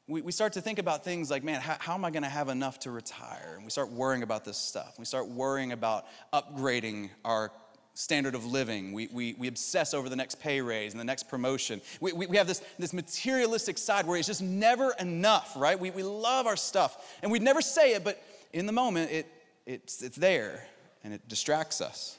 we, 0.08 0.22
we 0.22 0.32
start 0.32 0.54
to 0.54 0.62
think 0.62 0.80
about 0.80 1.04
things 1.04 1.30
like, 1.30 1.44
man, 1.44 1.62
how, 1.62 1.76
how 1.80 1.94
am 1.94 2.06
I 2.06 2.12
going 2.12 2.24
to 2.24 2.30
have 2.30 2.50
enough 2.50 2.80
to 2.80 2.92
retire? 2.92 3.54
And 3.56 3.64
we 3.64 3.70
start 3.70 3.92
worrying 3.92 4.24
about 4.24 4.46
this 4.46 4.58
stuff. 4.58 4.98
We 4.98 5.06
start 5.06 5.28
worrying 5.28 5.72
about 5.72 6.06
upgrading 6.34 7.10
our 7.26 7.52
standard 7.94 8.36
of 8.36 8.46
living. 8.46 8.94
We, 8.94 9.08
we, 9.12 9.34
we 9.38 9.48
obsess 9.48 9.94
over 9.94 10.08
the 10.08 10.16
next 10.16 10.40
pay 10.40 10.62
raise 10.62 10.94
and 10.94 11.00
the 11.00 11.06
next 11.06 11.28
promotion. 11.28 11.82
We, 12.00 12.14
we, 12.14 12.28
we 12.28 12.38
have 12.38 12.48
this, 12.48 12.62
this 12.78 12.94
materialistic 12.94 13.78
side 13.78 14.06
where 14.06 14.18
it's 14.18 14.28
just 14.28 14.42
never 14.42 14.94
enough, 15.00 15.54
right? 15.58 15.80
We, 15.80 15.90
we 15.92 16.04
love 16.04 16.46
our 16.48 16.56
stuff. 16.56 17.18
And 17.22 17.32
we'd 17.32 17.42
never 17.42 17.62
say 17.62 17.94
it, 17.94 18.04
but 18.04 18.22
in 18.54 18.66
the 18.66 18.72
moment, 18.72 19.12
it, 19.12 19.28
it's, 19.66 20.02
it's 20.02 20.16
there 20.16 20.68
and 21.04 21.14
it 21.14 21.28
distracts 21.28 21.82
us. 21.82 22.18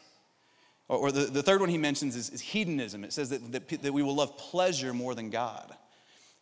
Or, 0.89 0.99
or 0.99 1.13
the, 1.13 1.27
the 1.27 1.43
third 1.43 1.61
one 1.61 1.69
he 1.69 1.79
mentions 1.79 2.17
is, 2.17 2.31
is 2.31 2.41
hedonism. 2.41 3.05
It 3.05 3.13
says 3.13 3.31
that, 3.31 3.53
that, 3.53 3.83
that 3.83 3.93
we 3.93 4.03
will 4.03 4.17
love 4.17 4.37
pleasure 4.37 4.93
more 4.93 5.15
than 5.15 5.31
God. 5.31 5.75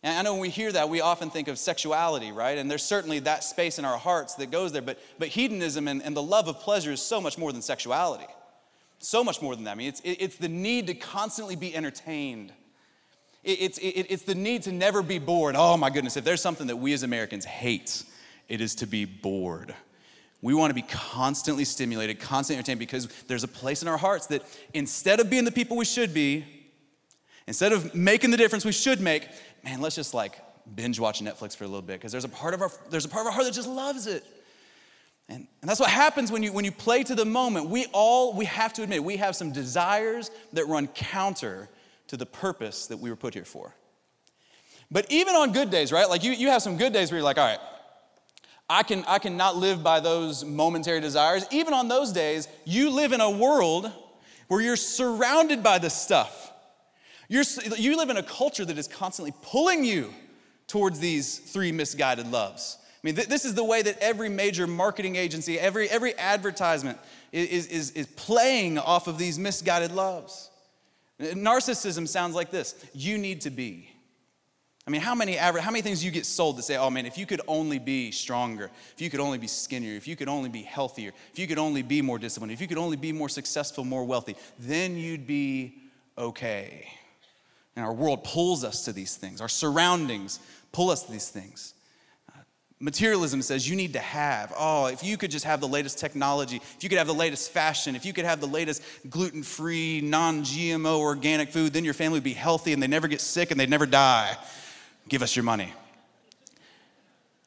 And 0.03 0.17
I 0.17 0.21
know 0.21 0.33
when 0.33 0.41
we 0.41 0.49
hear 0.49 0.71
that, 0.71 0.89
we 0.89 1.01
often 1.01 1.29
think 1.29 1.47
of 1.47 1.57
sexuality, 1.57 2.31
right? 2.31 2.57
And 2.57 2.69
there's 2.69 2.83
certainly 2.83 3.19
that 3.19 3.43
space 3.43 3.79
in 3.79 3.85
our 3.85 3.97
hearts 3.97 4.35
that 4.35 4.51
goes 4.51 4.71
there. 4.71 4.81
But, 4.81 4.99
but 5.17 5.29
hedonism 5.29 5.87
and, 5.87 6.03
and 6.03 6.15
the 6.15 6.23
love 6.23 6.47
of 6.47 6.59
pleasure 6.59 6.91
is 6.91 7.01
so 7.01 7.19
much 7.19 7.37
more 7.37 7.51
than 7.51 7.61
sexuality. 7.61 8.27
So 8.99 9.23
much 9.23 9.41
more 9.41 9.55
than 9.55 9.65
that. 9.65 9.71
I 9.71 9.75
mean, 9.75 9.89
it's, 9.89 10.01
it's 10.03 10.37
the 10.37 10.49
need 10.49 10.87
to 10.87 10.93
constantly 10.93 11.55
be 11.55 11.75
entertained. 11.75 12.53
It's, 13.43 13.79
it's 13.81 14.23
the 14.23 14.35
need 14.35 14.63
to 14.63 14.71
never 14.71 15.01
be 15.01 15.19
bored. 15.19 15.55
Oh 15.57 15.77
my 15.77 15.89
goodness, 15.89 16.17
if 16.17 16.23
there's 16.23 16.41
something 16.41 16.67
that 16.67 16.77
we 16.77 16.93
as 16.93 17.03
Americans 17.03 17.45
hate, 17.45 18.03
it 18.49 18.59
is 18.59 18.75
to 18.75 18.85
be 18.85 19.05
bored. 19.05 19.73
We 20.41 20.53
want 20.53 20.69
to 20.69 20.75
be 20.75 20.83
constantly 20.83 21.65
stimulated, 21.65 22.19
constantly 22.19 22.59
entertained 22.59 22.79
because 22.79 23.07
there's 23.27 23.43
a 23.43 23.47
place 23.47 23.81
in 23.81 23.87
our 23.87 23.97
hearts 23.97 24.27
that 24.27 24.43
instead 24.73 25.19
of 25.19 25.29
being 25.29 25.45
the 25.45 25.51
people 25.51 25.77
we 25.77 25.85
should 25.85 26.13
be, 26.13 26.45
instead 27.47 27.73
of 27.73 27.95
making 27.95 28.31
the 28.31 28.37
difference 28.37 28.63
we 28.63 28.71
should 28.71 29.01
make, 29.01 29.27
man, 29.63 29.81
let's 29.81 29.95
just 29.95 30.13
like 30.13 30.39
binge 30.75 30.99
watch 30.99 31.21
Netflix 31.21 31.55
for 31.55 31.63
a 31.63 31.67
little 31.67 31.81
bit 31.81 31.93
because 31.93 32.11
there's 32.11 32.25
a 32.25 32.29
part 32.29 32.53
of 32.53 32.61
our 32.61 32.71
there's 32.89 33.05
a 33.05 33.09
part 33.09 33.21
of 33.21 33.27
our 33.27 33.33
heart 33.33 33.45
that 33.45 33.53
just 33.53 33.69
loves 33.69 34.05
it. 34.05 34.23
And, 35.29 35.47
and 35.61 35.69
that's 35.69 35.79
what 35.79 35.89
happens 35.89 36.31
when 36.31 36.41
you, 36.41 36.53
when 36.53 36.63
you 36.63 36.71
play 36.71 37.03
to 37.03 37.13
the 37.13 37.25
moment. 37.25 37.69
We 37.69 37.85
all, 37.91 38.33
we 38.33 38.45
have 38.45 38.71
to 38.73 38.83
admit, 38.83 39.03
we 39.03 39.17
have 39.17 39.35
some 39.35 39.51
desires 39.51 40.31
that 40.53 40.65
run 40.67 40.87
counter 40.87 41.69
to 42.07 42.15
the 42.15 42.25
purpose 42.25 42.87
that 42.87 42.97
we 42.97 43.09
were 43.09 43.17
put 43.17 43.33
here 43.33 43.43
for. 43.43 43.75
But 44.89 45.05
even 45.11 45.35
on 45.35 45.51
good 45.51 45.69
days, 45.69 45.91
right? 45.91 46.09
Like 46.09 46.23
you, 46.23 46.31
you 46.31 46.47
have 46.47 46.61
some 46.61 46.77
good 46.77 46.93
days 46.93 47.11
where 47.11 47.17
you're 47.17 47.25
like, 47.25 47.37
all 47.37 47.45
right, 47.45 47.59
I 48.69 48.83
can, 48.83 49.05
I 49.07 49.19
can 49.19 49.37
not 49.37 49.55
live 49.55 49.81
by 49.81 49.99
those 49.99 50.43
momentary 50.43 50.99
desires. 50.99 51.45
Even 51.51 51.73
on 51.73 51.87
those 51.87 52.11
days, 52.11 52.47
you 52.65 52.89
live 52.89 53.13
in 53.13 53.21
a 53.21 53.29
world 53.29 53.91
where 54.47 54.61
you're 54.61 54.75
surrounded 54.75 55.63
by 55.63 55.77
this 55.77 55.93
stuff. 55.93 56.51
You're, 57.29 57.43
you 57.77 57.97
live 57.97 58.09
in 58.09 58.17
a 58.17 58.23
culture 58.23 58.65
that 58.65 58.77
is 58.77 58.87
constantly 58.87 59.33
pulling 59.41 59.83
you 59.83 60.13
towards 60.67 60.99
these 60.99 61.37
three 61.39 61.71
misguided 61.71 62.27
loves. 62.27 62.77
I 62.81 62.99
mean, 63.03 63.15
th- 63.15 63.27
this 63.27 63.45
is 63.45 63.53
the 63.53 63.63
way 63.63 63.81
that 63.81 63.97
every 63.99 64.29
major 64.29 64.67
marketing 64.67 65.15
agency, 65.15 65.59
every, 65.59 65.89
every 65.89 66.17
advertisement 66.17 66.97
is, 67.31 67.67
is, 67.67 67.91
is 67.91 68.07
playing 68.07 68.77
off 68.77 69.07
of 69.07 69.17
these 69.17 69.39
misguided 69.39 69.91
loves. 69.91 70.49
Narcissism 71.19 72.07
sounds 72.07 72.35
like 72.35 72.51
this 72.51 72.75
you 72.93 73.17
need 73.17 73.41
to 73.41 73.49
be. 73.49 73.89
I 74.87 74.89
mean, 74.89 75.01
how 75.01 75.15
many, 75.15 75.37
average, 75.37 75.65
how 75.65 75.71
many 75.71 75.81
things 75.81 76.01
you 76.01 76.11
get 76.11 76.25
sold 76.25 76.55
to 76.55 76.63
say, 76.63 76.77
oh 76.77 76.89
man, 76.89 77.05
if 77.05 77.17
you 77.17 77.25
could 77.25 77.41
only 77.45 77.77
be 77.77 78.09
stronger, 78.11 78.71
if 78.93 79.01
you 79.01 79.09
could 79.09 79.19
only 79.19 79.37
be 79.37 79.47
skinnier, 79.47 79.97
if 79.97 80.07
you 80.07 80.15
could 80.15 80.29
only 80.29 80.47
be 80.47 80.61
healthier, 80.61 81.11
if 81.33 81.37
you 81.37 81.45
could 81.45 81.57
only 81.57 81.81
be 81.81 82.01
more 82.01 82.17
disciplined, 82.17 82.53
if 82.53 82.61
you 82.61 82.67
could 82.67 82.77
only 82.77 82.95
be 82.95 83.11
more 83.11 83.27
successful, 83.27 83.83
more 83.83 84.05
wealthy, 84.05 84.37
then 84.59 84.95
you'd 84.95 85.27
be 85.27 85.75
okay. 86.17 86.87
And 87.75 87.83
our 87.83 87.91
world 87.93 88.23
pulls 88.23 88.63
us 88.63 88.85
to 88.85 88.93
these 88.93 89.17
things, 89.17 89.41
our 89.41 89.49
surroundings 89.49 90.39
pull 90.71 90.89
us 90.89 91.03
to 91.03 91.11
these 91.11 91.27
things. 91.27 91.73
Uh, 92.33 92.39
materialism 92.79 93.41
says 93.41 93.67
you 93.67 93.75
need 93.75 93.91
to 93.91 93.99
have, 93.99 94.53
oh, 94.57 94.85
if 94.85 95.03
you 95.03 95.17
could 95.17 95.31
just 95.31 95.43
have 95.43 95.59
the 95.59 95.67
latest 95.67 95.99
technology, 95.99 96.61
if 96.77 96.81
you 96.81 96.87
could 96.87 96.97
have 96.97 97.07
the 97.07 97.13
latest 97.13 97.51
fashion, 97.51 97.93
if 97.97 98.05
you 98.05 98.13
could 98.13 98.25
have 98.25 98.39
the 98.39 98.47
latest 98.47 98.81
gluten 99.09 99.43
free, 99.43 99.99
non 99.99 100.43
GMO 100.43 100.99
organic 100.99 101.49
food, 101.49 101.73
then 101.73 101.83
your 101.83 101.93
family 101.93 102.15
would 102.15 102.23
be 102.23 102.31
healthy 102.31 102.71
and 102.71 102.81
they'd 102.81 102.89
never 102.89 103.09
get 103.09 103.19
sick 103.19 103.51
and 103.51 103.59
they'd 103.59 103.69
never 103.69 103.85
die. 103.85 104.37
Give 105.09 105.21
us 105.21 105.35
your 105.35 105.43
money. 105.43 105.73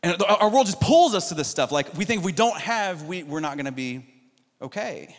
And 0.02 0.22
our 0.22 0.48
world 0.48 0.66
just 0.66 0.80
pulls 0.80 1.14
us 1.14 1.28
to 1.28 1.34
this 1.34 1.48
stuff. 1.48 1.72
Like 1.72 1.94
we 1.94 2.04
think 2.04 2.20
if 2.20 2.24
we 2.24 2.32
don't 2.32 2.58
have, 2.58 3.02
we, 3.04 3.22
we're 3.22 3.40
not 3.40 3.56
gonna 3.56 3.72
be 3.72 4.04
okay. 4.62 5.14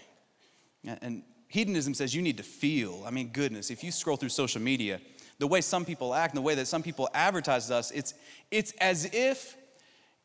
And 0.83 1.23
hedonism 1.47 1.93
says 1.93 2.15
you 2.15 2.21
need 2.21 2.37
to 2.37 2.43
feel. 2.43 3.03
I 3.05 3.11
mean, 3.11 3.29
goodness, 3.31 3.69
if 3.69 3.83
you 3.83 3.91
scroll 3.91 4.17
through 4.17 4.29
social 4.29 4.61
media, 4.61 4.99
the 5.37 5.47
way 5.47 5.61
some 5.61 5.85
people 5.85 6.13
act 6.13 6.33
and 6.33 6.37
the 6.37 6.45
way 6.45 6.55
that 6.55 6.67
some 6.67 6.81
people 6.81 7.09
advertise 7.13 7.69
us, 7.69 7.91
it's, 7.91 8.13
it's 8.49 8.71
as 8.79 9.05
if 9.13 9.55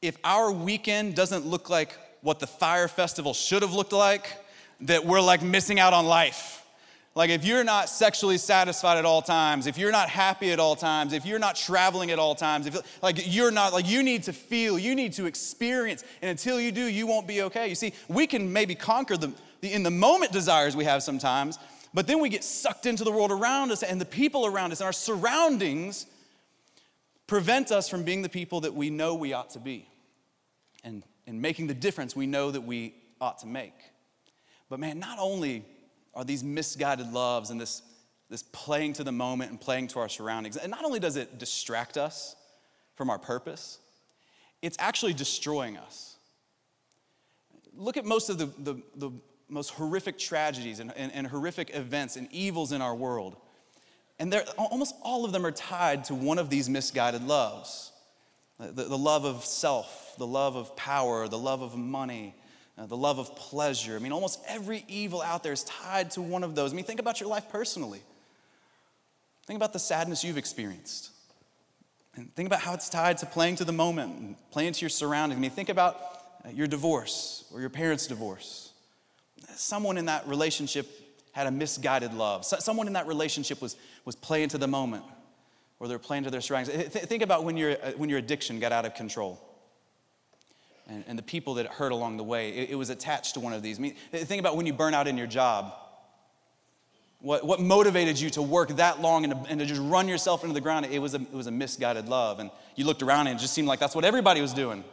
if 0.03 0.19
our 0.25 0.53
weekend 0.53 1.15
doesn't 1.15 1.47
look 1.47 1.71
like 1.71 1.99
what 2.21 2.39
the 2.39 2.47
Fyre 2.47 2.89
Festival 2.89 3.35
should 3.35 3.63
have 3.63 3.73
looked 3.73 3.93
like, 3.93 4.31
that 4.83 5.05
we're 5.05 5.21
like 5.21 5.43
missing 5.43 5.81
out 5.81 5.93
on 5.93 6.07
life. 6.07 6.63
Like, 7.17 7.31
if 7.31 7.47
you're 7.47 7.65
not 7.65 7.89
sexually 7.89 8.37
satisfied 8.37 8.99
at 8.99 9.07
all 9.07 9.23
times, 9.23 9.67
if 9.67 9.79
you're 9.79 9.91
not 9.91 10.11
happy 10.11 10.53
at 10.53 10.61
all 10.61 10.77
times, 10.77 11.15
if 11.15 11.25
you're 11.25 11.39
not 11.39 11.57
traveling 11.57 12.11
at 12.11 12.19
all 12.19 12.35
times, 12.35 12.67
if 12.67 13.03
like 13.03 13.17
you're 13.25 13.51
not, 13.51 13.73
like 13.73 13.89
you 13.89 14.03
need 14.03 14.25
to 14.25 14.35
feel, 14.35 14.79
you 14.79 14.95
need 14.95 15.15
to 15.15 15.25
experience, 15.25 16.05
and 16.21 16.31
until 16.31 16.61
you 16.61 16.71
do, 16.71 16.85
you 16.85 17.07
won't 17.07 17.27
be 17.27 17.41
okay. 17.45 17.69
You 17.69 17.75
see, 17.75 17.95
we 18.09 18.27
can 18.27 18.53
maybe 18.53 18.75
conquer 18.75 19.17
the, 19.17 19.33
the 19.63 19.73
in 19.73 19.83
the 19.83 19.91
moment 19.91 20.31
desires 20.31 20.77
we 20.77 20.85
have 20.85 21.03
sometimes, 21.03 21.59
but 21.95 22.07
then 22.07 22.21
we 22.21 22.29
get 22.29 22.45
sucked 22.45 22.85
into 22.85 23.03
the 23.03 23.11
world 23.11 23.33
around 23.33 23.73
us 23.73 23.83
and 23.83 23.99
the 23.99 24.05
people 24.05 24.45
around 24.45 24.73
us 24.73 24.81
and 24.81 24.87
our 24.87 24.93
surroundings 24.93 26.05
prevent 27.27 27.73
us 27.73 27.89
from 27.89 28.05
being 28.05 28.21
the 28.21 28.29
people 28.29 28.61
that 28.61 28.75
we 28.75 28.91
know 28.91 29.15
we 29.15 29.33
ought 29.33 29.49
to 29.51 29.59
be 29.59 29.89
and, 30.85 31.03
and 31.27 31.41
making 31.41 31.67
the 31.67 31.75
difference 31.75 32.15
we 32.15 32.27
know 32.27 32.51
that 32.51 32.61
we 32.61 32.95
ought 33.23 33.39
to 33.39 33.47
make. 33.47 33.73
But 34.69 34.81
man, 34.81 34.99
not 34.99 35.19
only 35.19 35.65
are 36.17 36.25
these 36.25 36.43
misguided 36.43 37.13
loves 37.13 37.51
and 37.51 37.61
this, 37.61 37.83
this 38.31 38.43
playing 38.43 38.95
to 38.95 39.05
the 39.05 39.13
moment 39.13 39.51
and 39.51 39.61
playing 39.61 39.87
to 39.89 40.01
our 40.01 40.09
surroundings, 40.09 40.57
and 40.57 40.71
not 40.71 40.85
only 40.85 40.99
does 40.99 41.17
it 41.17 41.39
distract 41.39 41.97
us 41.97 42.35
from 42.97 43.11
our 43.11 43.19
purpose, 43.19 43.79
it's 44.63 44.77
actually 44.81 45.13
destroying 45.13 45.77
us. 45.77 46.17
Look 47.77 47.99
at 47.99 48.07
most 48.07 48.31
of 48.31 48.39
the, 48.39 48.47
the, 48.59 48.83
the 48.97 49.13
most 49.49 49.71
horrific 49.71 50.19
tragedies 50.19 50.81
and, 50.81 50.93
and, 50.97 51.13
and 51.13 51.27
horrific 51.27 51.77
events 51.77 52.17
and 52.17 52.27
evils 52.33 52.73
in 52.73 52.81
our 52.81 52.95
world. 52.95 53.37
And 54.19 54.35
almost 54.57 54.95
all 55.03 55.27
of 55.27 55.33
them 55.33 55.45
are 55.45 55.53
tied 55.53 56.05
to 56.05 56.15
one 56.15 56.39
of 56.39 56.49
these 56.49 56.71
misguided 56.71 57.23
loves 57.23 57.93
the, 58.59 58.85
the 58.85 58.97
love 58.97 59.27
of 59.27 59.45
self, 59.45 60.15
the 60.17 60.27
love 60.27 60.57
of 60.57 60.75
power, 60.77 61.29
the 61.29 61.39
love 61.39 61.61
of 61.61 61.77
money, 61.77 62.35
uh, 62.79 62.87
the 62.87 62.97
love 62.97 63.19
of 63.19 63.35
pleasure. 63.37 63.97
I 63.97 63.99
mean, 63.99 64.13
almost 64.13 64.41
every 64.47 64.85
evil 64.89 65.23
out 65.23 65.43
there 65.43 65.53
is 65.53 65.65
tied 65.65 66.11
to 66.13 66.23
one 66.23 66.45
of 66.45 66.55
those. 66.55 66.73
I 66.73 66.77
mean, 66.77 66.85
think 66.85 67.01
about 67.01 67.21
your 67.21 67.29
life 67.29 67.49
personally. 67.51 68.01
Think 69.47 69.57
about 69.57 69.73
the 69.73 69.79
sadness 69.79 70.25
you've 70.25 70.39
experienced. 70.39 71.11
And 72.17 72.35
think 72.35 72.47
about 72.47 72.61
how 72.61 72.75
it's 72.75 72.89
tied 72.89 73.19
to 73.19 73.27
playing 73.27 73.57
to 73.57 73.65
the 73.65 73.73
moment 73.73 74.19
and 74.19 74.37
playing 74.51 74.73
to 74.73 74.81
your 74.81 74.91
surroundings. 74.91 75.39
I 75.39 75.41
mean, 75.41 75.51
think 75.51 75.69
about 75.69 75.97
uh, 76.45 76.51
your 76.51 76.67
divorce 76.67 77.45
or 77.53 77.61
your 77.61 77.71
parents' 77.71 78.07
divorce. 78.07 78.73
Someone 79.55 79.97
in 79.97 80.07
that 80.07 80.27
relationship 80.27 80.89
had 81.33 81.47
a 81.47 81.51
misguided 81.51 82.15
love. 82.15 82.45
Someone 82.45 82.87
in 82.87 82.95
that 82.95 83.07
relationship 83.07 83.61
was, 83.61 83.77
was 84.05 84.17
playing 84.17 84.49
to 84.51 84.59
the 84.59 84.67
moment 84.67 85.05
or 85.79 85.89
they're 85.89 85.99
playing 85.99 86.25
to 86.25 86.31
their 86.31 86.41
surroundings. 86.41 86.89
think 86.89 87.23
about 87.23 87.45
when, 87.45 87.57
your 87.57 87.73
uh, 87.73 87.93
when 87.97 88.09
your 88.09 88.19
addiction 88.19 88.59
got 88.59 88.73
out 88.73 88.87
of 88.87 88.95
control 88.95 89.46
and, 90.89 91.05
and 91.07 91.19
the 91.19 91.23
people 91.23 91.55
that 91.55 91.67
it 91.67 91.73
hurt 91.73 91.93
along 91.93 92.17
the 92.17 92.25
way. 92.25 92.51
It, 92.51 92.71
it, 92.71 92.75
was 92.75 92.91
attached 92.91 93.35
to 93.35 93.41
one 93.41 93.53
of 93.53 93.63
these. 93.63 93.79
I 93.79 93.83
mean, 93.83 93.95
think 94.13 94.41
about 94.41 94.57
when 94.57 94.67
you 94.67 94.73
burn 94.73 94.95
out 94.95 95.09
in 95.09 95.19
your 95.19 95.27
job. 95.27 95.75
What, 97.21 97.45
what 97.45 97.61
motivated 97.61 98.21
you 98.21 98.31
to 98.31 98.43
work 98.43 98.69
that 98.77 99.01
long 99.01 99.25
and 99.25 99.33
to, 99.33 99.51
and 99.51 99.59
to 99.59 99.67
just 99.67 99.81
run 99.81 100.07
yourself 100.07 100.45
into 100.45 100.55
the 100.55 100.61
ground? 100.61 100.87
It 100.87 101.01
was, 101.01 101.15
a, 101.15 101.21
it 101.21 101.33
was 101.33 101.47
a 101.47 101.51
misguided 101.51 102.09
love. 102.09 102.39
And 102.39 102.51
you 102.77 102.85
looked 102.85 103.03
around 103.03 103.27
and 103.27 103.39
it 103.39 103.41
just 103.41 103.55
seemed 103.55 103.67
like 103.67 103.81
that's 103.81 103.95
what 103.95 104.05
everybody 104.05 104.41
was 104.41 104.53
doing. 104.53 104.85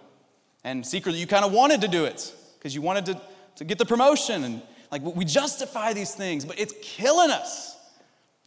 And 0.64 0.86
secretly, 0.86 1.20
you 1.20 1.28
kind 1.28 1.46
of 1.46 1.52
wanted 1.52 1.82
to 1.82 1.88
do 1.88 2.06
it 2.06 2.34
because 2.58 2.74
you 2.74 2.82
wanted 2.82 3.06
to, 3.08 3.22
to 3.58 3.66
get 3.66 3.78
the 3.78 3.86
promotion. 3.86 4.44
And 4.46 4.62
like 4.92 5.04
we 5.04 5.26
justify 5.26 5.94
these 5.94 6.16
things, 6.16 6.46
but 6.46 6.58
it's 6.60 6.74
killing 6.82 7.30
us. 7.30 7.78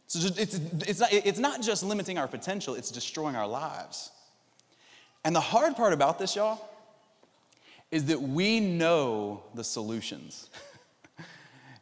So 0.07 0.27
it's, 0.37 0.59
it's, 0.87 0.99
not, 0.99 1.11
it's 1.11 1.39
not 1.39 1.61
just 1.61 1.83
limiting 1.83 2.17
our 2.17 2.27
potential, 2.27 2.75
it's 2.75 2.91
destroying 2.91 3.35
our 3.35 3.47
lives. 3.47 4.11
And 5.25 5.35
the 5.35 5.41
hard 5.41 5.75
part 5.75 5.91
about 5.91 6.17
this, 6.17 6.35
y'all, 6.35 6.61
is 7.91 8.05
that 8.05 8.21
we 8.21 8.59
know 8.59 9.43
the 9.55 9.63
solutions. 9.63 10.49
you 11.19 11.23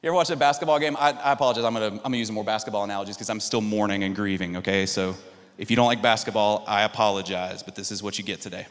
ever 0.04 0.14
watch 0.14 0.30
a 0.30 0.36
basketball 0.36 0.80
game? 0.80 0.96
I, 0.98 1.12
I 1.12 1.32
apologize, 1.32 1.64
I'm 1.64 1.74
gonna, 1.74 1.88
I'm 1.88 1.98
gonna 1.98 2.18
use 2.18 2.32
more 2.32 2.44
basketball 2.44 2.84
analogies 2.84 3.16
because 3.16 3.30
I'm 3.30 3.40
still 3.40 3.62
mourning 3.62 4.04
and 4.04 4.16
grieving, 4.16 4.58
okay? 4.58 4.86
So 4.86 5.16
if 5.58 5.70
you 5.70 5.76
don't 5.76 5.88
like 5.88 6.02
basketball, 6.02 6.64
I 6.68 6.84
apologize, 6.84 7.64
but 7.64 7.76
this 7.76 7.92
is 7.92 8.04
what 8.04 8.18
you 8.18 8.24
get 8.24 8.42
today. 8.42 8.68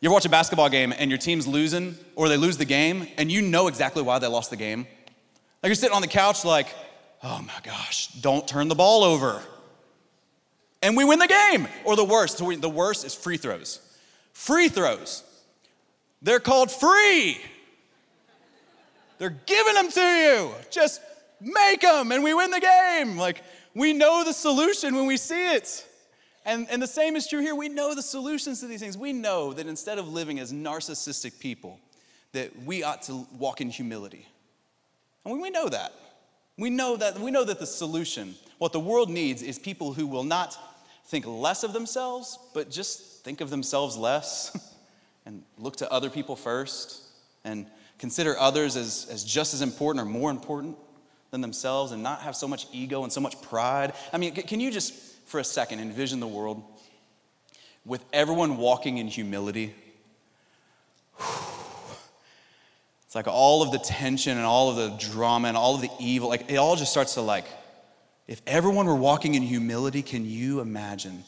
You 0.00 0.08
ever 0.08 0.14
watch 0.14 0.24
a 0.24 0.30
basketball 0.30 0.68
game 0.70 0.94
and 0.96 1.10
your 1.10 1.18
team's 1.18 1.46
losing 1.46 1.96
or 2.16 2.28
they 2.28 2.36
lose 2.36 2.56
the 2.56 2.64
game 2.64 3.08
and 3.18 3.30
you 3.30 3.42
know 3.42 3.66
exactly 3.68 4.02
why 4.02 4.18
they 4.18 4.28
lost 4.28 4.50
the 4.50 4.56
game? 4.56 4.86
Like 5.62 5.68
you're 5.68 5.74
sitting 5.74 5.94
on 5.94 6.00
the 6.00 6.08
couch 6.08 6.44
like, 6.44 6.68
oh 7.22 7.42
my 7.42 7.52
gosh, 7.62 8.08
don't 8.20 8.48
turn 8.48 8.68
the 8.68 8.74
ball 8.74 9.04
over. 9.04 9.42
And 10.82 10.96
we 10.96 11.04
win 11.04 11.18
the 11.18 11.26
game. 11.26 11.68
Or 11.84 11.96
the 11.96 12.04
worst, 12.04 12.38
the 12.38 12.68
worst 12.68 13.04
is 13.04 13.14
free 13.14 13.36
throws. 13.36 13.80
Free 14.32 14.68
throws. 14.68 15.22
They're 16.22 16.40
called 16.40 16.70
free. 16.70 17.40
They're 19.18 19.36
giving 19.46 19.74
them 19.74 19.90
to 19.90 20.00
you. 20.00 20.54
Just 20.70 21.00
make 21.40 21.80
them 21.82 22.12
and 22.12 22.22
we 22.22 22.34
win 22.34 22.50
the 22.50 22.60
game. 22.60 23.16
Like, 23.16 23.42
we 23.74 23.92
know 23.92 24.24
the 24.24 24.32
solution 24.32 24.94
when 24.94 25.06
we 25.06 25.16
see 25.16 25.54
it. 25.54 25.86
And, 26.44 26.68
and 26.70 26.82
the 26.82 26.86
same 26.86 27.16
is 27.16 27.26
true 27.26 27.40
here. 27.40 27.54
We 27.54 27.68
know 27.68 27.94
the 27.94 28.02
solutions 28.02 28.60
to 28.60 28.66
these 28.66 28.80
things. 28.80 28.96
We 28.96 29.12
know 29.12 29.52
that 29.52 29.66
instead 29.66 29.98
of 29.98 30.08
living 30.08 30.38
as 30.38 30.52
narcissistic 30.52 31.38
people, 31.38 31.78
that 32.32 32.64
we 32.64 32.82
ought 32.82 33.02
to 33.02 33.26
walk 33.38 33.60
in 33.60 33.70
humility. 33.70 34.26
And 35.24 35.40
we 35.40 35.50
know 35.50 35.68
that. 35.68 35.92
We 36.56 36.70
know 36.70 36.96
that 36.96 37.18
we 37.18 37.30
know 37.30 37.44
that 37.44 37.58
the 37.58 37.66
solution, 37.66 38.34
what 38.58 38.72
the 38.72 38.80
world 38.80 39.08
needs, 39.08 39.42
is 39.42 39.58
people 39.58 39.92
who 39.92 40.06
will 40.06 40.24
not 40.24 40.58
think 41.06 41.26
less 41.26 41.62
of 41.64 41.72
themselves, 41.72 42.38
but 42.54 42.70
just 42.70 43.24
think 43.24 43.40
of 43.40 43.50
themselves 43.50 43.96
less 43.96 44.69
and 45.30 45.44
look 45.58 45.76
to 45.76 45.90
other 45.92 46.10
people 46.10 46.34
first 46.34 47.02
and 47.44 47.64
consider 47.98 48.36
others 48.36 48.76
as, 48.76 49.06
as 49.12 49.22
just 49.22 49.54
as 49.54 49.62
important 49.62 50.02
or 50.04 50.10
more 50.10 50.28
important 50.28 50.76
than 51.30 51.40
themselves 51.40 51.92
and 51.92 52.02
not 52.02 52.22
have 52.22 52.34
so 52.34 52.48
much 52.48 52.66
ego 52.72 53.04
and 53.04 53.12
so 53.12 53.20
much 53.20 53.40
pride. 53.40 53.92
I 54.12 54.18
mean, 54.18 54.34
can 54.34 54.58
you 54.58 54.72
just 54.72 54.92
for 55.26 55.38
a 55.38 55.44
second 55.44 55.78
envision 55.78 56.18
the 56.18 56.26
world 56.26 56.64
with 57.84 58.04
everyone 58.12 58.56
walking 58.56 58.98
in 58.98 59.06
humility? 59.06 59.72
It's 63.06 63.16
like 63.16 63.26
all 63.26 63.64
of 63.64 63.72
the 63.72 63.78
tension 63.80 64.36
and 64.36 64.46
all 64.46 64.70
of 64.70 64.76
the 64.76 64.96
drama 65.10 65.48
and 65.48 65.56
all 65.56 65.74
of 65.74 65.80
the 65.80 65.90
evil, 65.98 66.28
like 66.28 66.48
it 66.48 66.58
all 66.58 66.76
just 66.76 66.92
starts 66.92 67.14
to 67.14 67.22
like, 67.22 67.44
if 68.28 68.40
everyone 68.46 68.86
were 68.86 68.94
walking 68.94 69.34
in 69.34 69.42
humility, 69.42 70.00
can 70.00 70.24
you 70.24 70.60
imagine? 70.60 71.24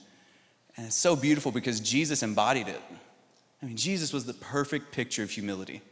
And 0.77 0.87
it's 0.87 0.95
so 0.95 1.17
beautiful 1.17 1.51
because 1.51 1.81
Jesus 1.81 2.23
embodied 2.23 2.69
it. 2.69 2.81
I 3.63 3.67
mean, 3.67 3.77
Jesus 3.77 4.13
was 4.13 4.25
the 4.25 4.35
perfect 4.35 4.93
picture 4.93 5.23
of 5.23 5.31
humility. 5.31 5.83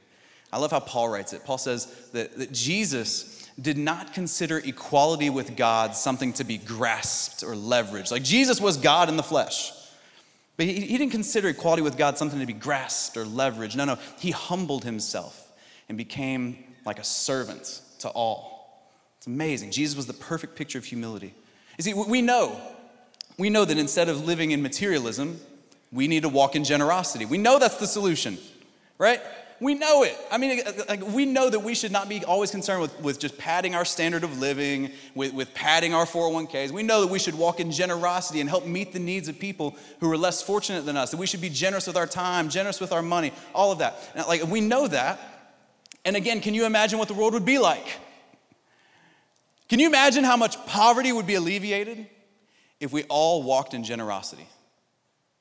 I 0.53 0.59
love 0.59 0.73
how 0.73 0.81
Paul 0.81 1.09
writes 1.09 1.33
it. 1.33 1.45
Paul 1.45 1.59
says 1.59 1.87
that, 2.12 2.37
that 2.37 2.53
Jesus 2.53 3.49
did 3.61 3.79
not 3.79 4.12
consider 4.12 4.59
equality 4.59 5.31
with 5.31 5.57
God 5.57 5.95
something 5.95 6.33
to 6.35 6.45
be 6.45 6.59
grasped 6.59 7.43
or 7.45 7.55
leveraged. 7.55 8.11
Like 8.11 8.25
Jesus 8.25 8.61
was 8.61 8.77
God 8.77 9.09
in 9.09 9.17
the 9.17 9.23
flesh. 9.23 9.73
But 10.57 10.67
he, 10.67 10.81
he 10.81 10.99
didn't 10.99 11.12
consider 11.12 11.49
equality 11.49 11.83
with 11.83 11.97
God 11.97 12.19
something 12.19 12.41
to 12.41 12.47
be 12.47 12.53
grasped 12.53 13.17
or 13.17 13.25
leveraged. 13.25 13.77
No, 13.77 13.85
no. 13.85 13.99
He 14.19 14.33
humbled 14.33 14.85
himself 14.85 15.53
and 15.89 15.97
became 15.97 16.65
like 16.85 16.99
a 16.99 17.05
servant 17.05 17.81
to 18.00 18.09
all. 18.09 18.91
It's 19.19 19.27
amazing. 19.27 19.71
Jesus 19.71 19.97
was 19.97 20.07
the 20.07 20.15
perfect 20.15 20.57
picture 20.57 20.79
of 20.79 20.85
humility. 20.85 21.35
You 21.79 21.85
see, 21.85 21.95
we 21.95 22.23
know, 22.23 22.61
we 23.39 23.50
know 23.50 23.65
that 23.65 23.79
instead 23.79 24.09
of 24.09 24.25
living 24.25 24.50
in 24.50 24.62
materialism, 24.62 25.41
we 25.93 26.09
need 26.09 26.23
to 26.23 26.29
walk 26.29 26.57
in 26.57 26.65
generosity. 26.65 27.25
We 27.25 27.39
know 27.39 27.59
that's 27.59 27.77
the 27.77 27.87
solution, 27.87 28.39
right? 28.99 29.21
We 29.61 29.75
know 29.75 30.05
it. 30.05 30.17
I 30.31 30.39
mean, 30.39 30.63
like, 30.89 31.07
we 31.09 31.27
know 31.27 31.51
that 31.51 31.61
we 31.61 31.75
should 31.75 31.93
not 31.93 32.09
be 32.09 32.25
always 32.25 32.51
concerned 32.51 32.81
with, 32.81 32.99
with 33.01 33.19
just 33.19 33.37
padding 33.37 33.75
our 33.75 33.85
standard 33.85 34.25
of 34.25 34.39
living, 34.39 34.91
with, 35.15 35.35
with 35.35 35.53
padding 35.53 35.93
our 35.93 36.07
401ks. 36.07 36.71
We 36.71 36.83
know 36.83 37.03
that 37.03 37.09
we 37.09 37.19
should 37.19 37.35
walk 37.35 37.61
in 37.61 37.71
generosity 37.71 38.41
and 38.41 38.49
help 38.49 38.65
meet 38.67 38.95
the 38.95 38.99
needs 38.99 39.29
of 39.29 39.39
people 39.39 39.77
who 40.01 40.11
are 40.11 40.17
less 40.17 40.41
fortunate 40.41 40.87
than 40.87 40.97
us, 40.97 41.11
that 41.11 41.19
we 41.19 41.27
should 41.27 41.43
be 41.43 41.51
generous 41.51 41.87
with 41.87 41.97
our 41.99 42.07
time, 42.07 42.49
generous 42.49 42.81
with 42.81 42.91
our 42.91 43.03
money, 43.03 43.33
all 43.55 43.71
of 43.71 43.81
that. 43.81 43.99
And 44.15 44.27
like, 44.27 44.43
we 44.45 44.63
know 44.63 44.89
that. 44.89 45.21
And 46.07 46.17
again, 46.17 46.41
can 46.41 46.55
you 46.55 46.65
imagine 46.65 46.99
what 46.99 47.09
the 47.09 47.15
world 47.15 47.35
would 47.35 47.45
be 47.45 47.59
like? 47.59 47.87
Can 49.69 49.79
you 49.79 49.87
imagine 49.87 50.25
how 50.25 50.39
much 50.39 50.57
poverty 50.65 51.13
would 51.13 51.27
be 51.27 51.35
alleviated 51.35 52.07
if 52.81 52.93
we 52.93 53.05
all 53.05 53.43
walked 53.43 53.75
in 53.75 53.85
generosity? 53.85 54.47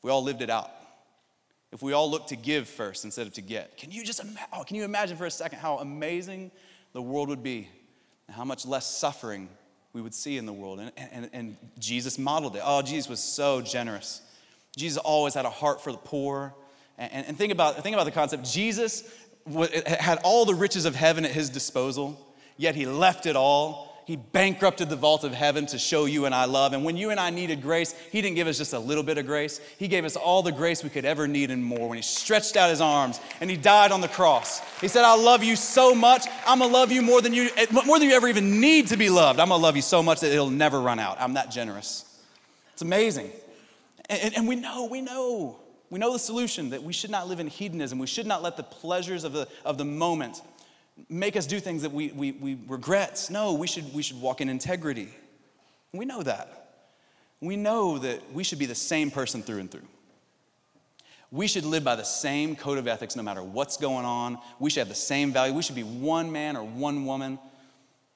We 0.01 0.11
all 0.11 0.23
lived 0.23 0.41
it 0.41 0.49
out. 0.49 0.71
If 1.71 1.83
we 1.83 1.93
all 1.93 2.09
looked 2.09 2.29
to 2.29 2.35
give 2.35 2.67
first 2.67 3.05
instead 3.05 3.27
of 3.27 3.33
to 3.33 3.41
get. 3.41 3.77
Can 3.77 3.91
you 3.91 4.03
just 4.03 4.19
ima- 4.19 4.47
oh, 4.53 4.63
can 4.63 4.75
you 4.75 4.83
imagine 4.83 5.17
for 5.17 5.25
a 5.25 5.31
second 5.31 5.59
how 5.59 5.77
amazing 5.77 6.51
the 6.93 7.01
world 7.01 7.29
would 7.29 7.43
be 7.43 7.69
and 8.27 8.35
how 8.35 8.43
much 8.43 8.65
less 8.65 8.87
suffering 8.87 9.49
we 9.93 10.01
would 10.01 10.15
see 10.15 10.37
in 10.37 10.45
the 10.45 10.53
world? 10.53 10.79
And, 10.79 10.91
and, 10.97 11.29
and 11.31 11.57
Jesus 11.77 12.17
modeled 12.17 12.55
it. 12.55 12.63
Oh, 12.65 12.81
Jesus 12.81 13.07
was 13.07 13.19
so 13.19 13.61
generous. 13.61 14.21
Jesus 14.75 14.97
always 14.97 15.33
had 15.33 15.45
a 15.45 15.49
heart 15.49 15.83
for 15.83 15.91
the 15.91 15.97
poor. 15.97 16.55
And, 16.97 17.27
and, 17.27 17.37
think, 17.37 17.51
about, 17.51 17.81
think 17.83 17.93
about 17.93 18.05
the 18.05 18.11
concept. 18.11 18.45
Jesus 18.45 19.03
had 19.85 20.19
all 20.23 20.45
the 20.45 20.55
riches 20.55 20.85
of 20.85 20.95
heaven 20.95 21.23
at 21.23 21.31
his 21.31 21.49
disposal, 21.49 22.19
yet 22.57 22.75
he 22.75 22.85
left 22.85 23.25
it 23.25 23.35
all. 23.35 23.88
He 24.09 24.15
bankrupted 24.15 24.89
the 24.89 24.95
vault 24.95 25.23
of 25.23 25.35
heaven 25.35 25.67
to 25.67 25.77
show 25.77 26.05
you 26.05 26.25
and 26.25 26.33
I 26.33 26.45
love. 26.45 26.73
And 26.73 26.83
when 26.83 26.97
you 26.97 27.11
and 27.11 27.19
I 27.19 27.29
needed 27.29 27.61
grace, 27.61 27.93
he 28.11 28.23
didn't 28.23 28.37
give 28.37 28.47
us 28.47 28.57
just 28.57 28.73
a 28.73 28.79
little 28.79 29.03
bit 29.03 29.19
of 29.19 29.27
grace. 29.27 29.61
He 29.77 29.87
gave 29.87 30.03
us 30.03 30.15
all 30.15 30.41
the 30.41 30.51
grace 30.51 30.83
we 30.83 30.89
could 30.89 31.05
ever 31.05 31.27
need 31.27 31.51
and 31.51 31.63
more 31.63 31.87
when 31.87 31.95
he 31.95 32.01
stretched 32.01 32.57
out 32.57 32.71
his 32.71 32.81
arms 32.81 33.19
and 33.39 33.51
he 33.51 33.55
died 33.55 33.91
on 33.91 34.01
the 34.01 34.07
cross. 34.07 34.61
He 34.81 34.87
said, 34.87 35.03
I 35.05 35.15
love 35.15 35.43
you 35.43 35.55
so 35.55 35.93
much. 35.93 36.25
I'm 36.47 36.57
gonna 36.57 36.73
love 36.73 36.91
you 36.91 37.03
more 37.03 37.21
than 37.21 37.35
you 37.35 37.51
eh, 37.55 37.67
more 37.85 37.99
than 37.99 38.09
you 38.09 38.15
ever 38.15 38.27
even 38.27 38.59
need 38.59 38.87
to 38.87 38.97
be 38.97 39.11
loved. 39.11 39.39
I'm 39.39 39.49
gonna 39.49 39.61
love 39.61 39.75
you 39.75 39.83
so 39.83 40.01
much 40.01 40.21
that 40.21 40.31
it'll 40.31 40.49
never 40.49 40.81
run 40.81 40.97
out. 40.97 41.21
I'm 41.21 41.33
that 41.33 41.51
generous. 41.51 42.03
It's 42.73 42.81
amazing. 42.81 43.29
And, 44.09 44.35
and 44.35 44.47
we 44.47 44.55
know, 44.55 44.85
we 44.85 45.01
know 45.01 45.59
we 45.91 45.99
know 45.99 46.13
the 46.13 46.17
solution 46.17 46.71
that 46.71 46.81
we 46.81 46.93
should 46.93 47.11
not 47.11 47.27
live 47.27 47.39
in 47.39 47.45
hedonism. 47.45 47.99
We 47.99 48.07
should 48.07 48.25
not 48.25 48.41
let 48.41 48.57
the 48.57 48.63
pleasures 48.63 49.23
of 49.23 49.33
the, 49.33 49.47
of 49.63 49.77
the 49.77 49.85
moment 49.85 50.41
make 51.07 51.35
us 51.35 51.45
do 51.45 51.59
things 51.59 51.83
that 51.83 51.91
we, 51.91 52.09
we, 52.09 52.31
we 52.31 52.57
regret. 52.67 53.27
No, 53.29 53.53
we 53.53 53.67
should, 53.67 53.93
we 53.93 54.01
should 54.01 54.19
walk 54.19 54.41
in 54.41 54.49
integrity. 54.49 55.09
We 55.93 56.05
know 56.05 56.21
that. 56.23 56.55
We 57.41 57.55
know 57.55 57.97
that 57.99 58.33
we 58.33 58.43
should 58.43 58.59
be 58.59 58.65
the 58.65 58.75
same 58.75 59.11
person 59.11 59.41
through 59.41 59.59
and 59.59 59.71
through. 59.71 59.87
We 61.31 61.47
should 61.47 61.63
live 61.63 61.83
by 61.83 61.95
the 61.95 62.03
same 62.03 62.55
code 62.55 62.79
of 62.79 62.87
ethics 62.87 63.15
no 63.15 63.23
matter 63.23 63.43
what's 63.43 63.77
going 63.77 64.05
on. 64.05 64.39
We 64.59 64.69
should 64.69 64.79
have 64.79 64.89
the 64.89 64.95
same 64.95 65.31
value. 65.31 65.53
We 65.53 65.61
should 65.61 65.75
be 65.75 65.83
one 65.83 66.31
man 66.31 66.57
or 66.57 66.63
one 66.63 67.05
woman. 67.05 67.39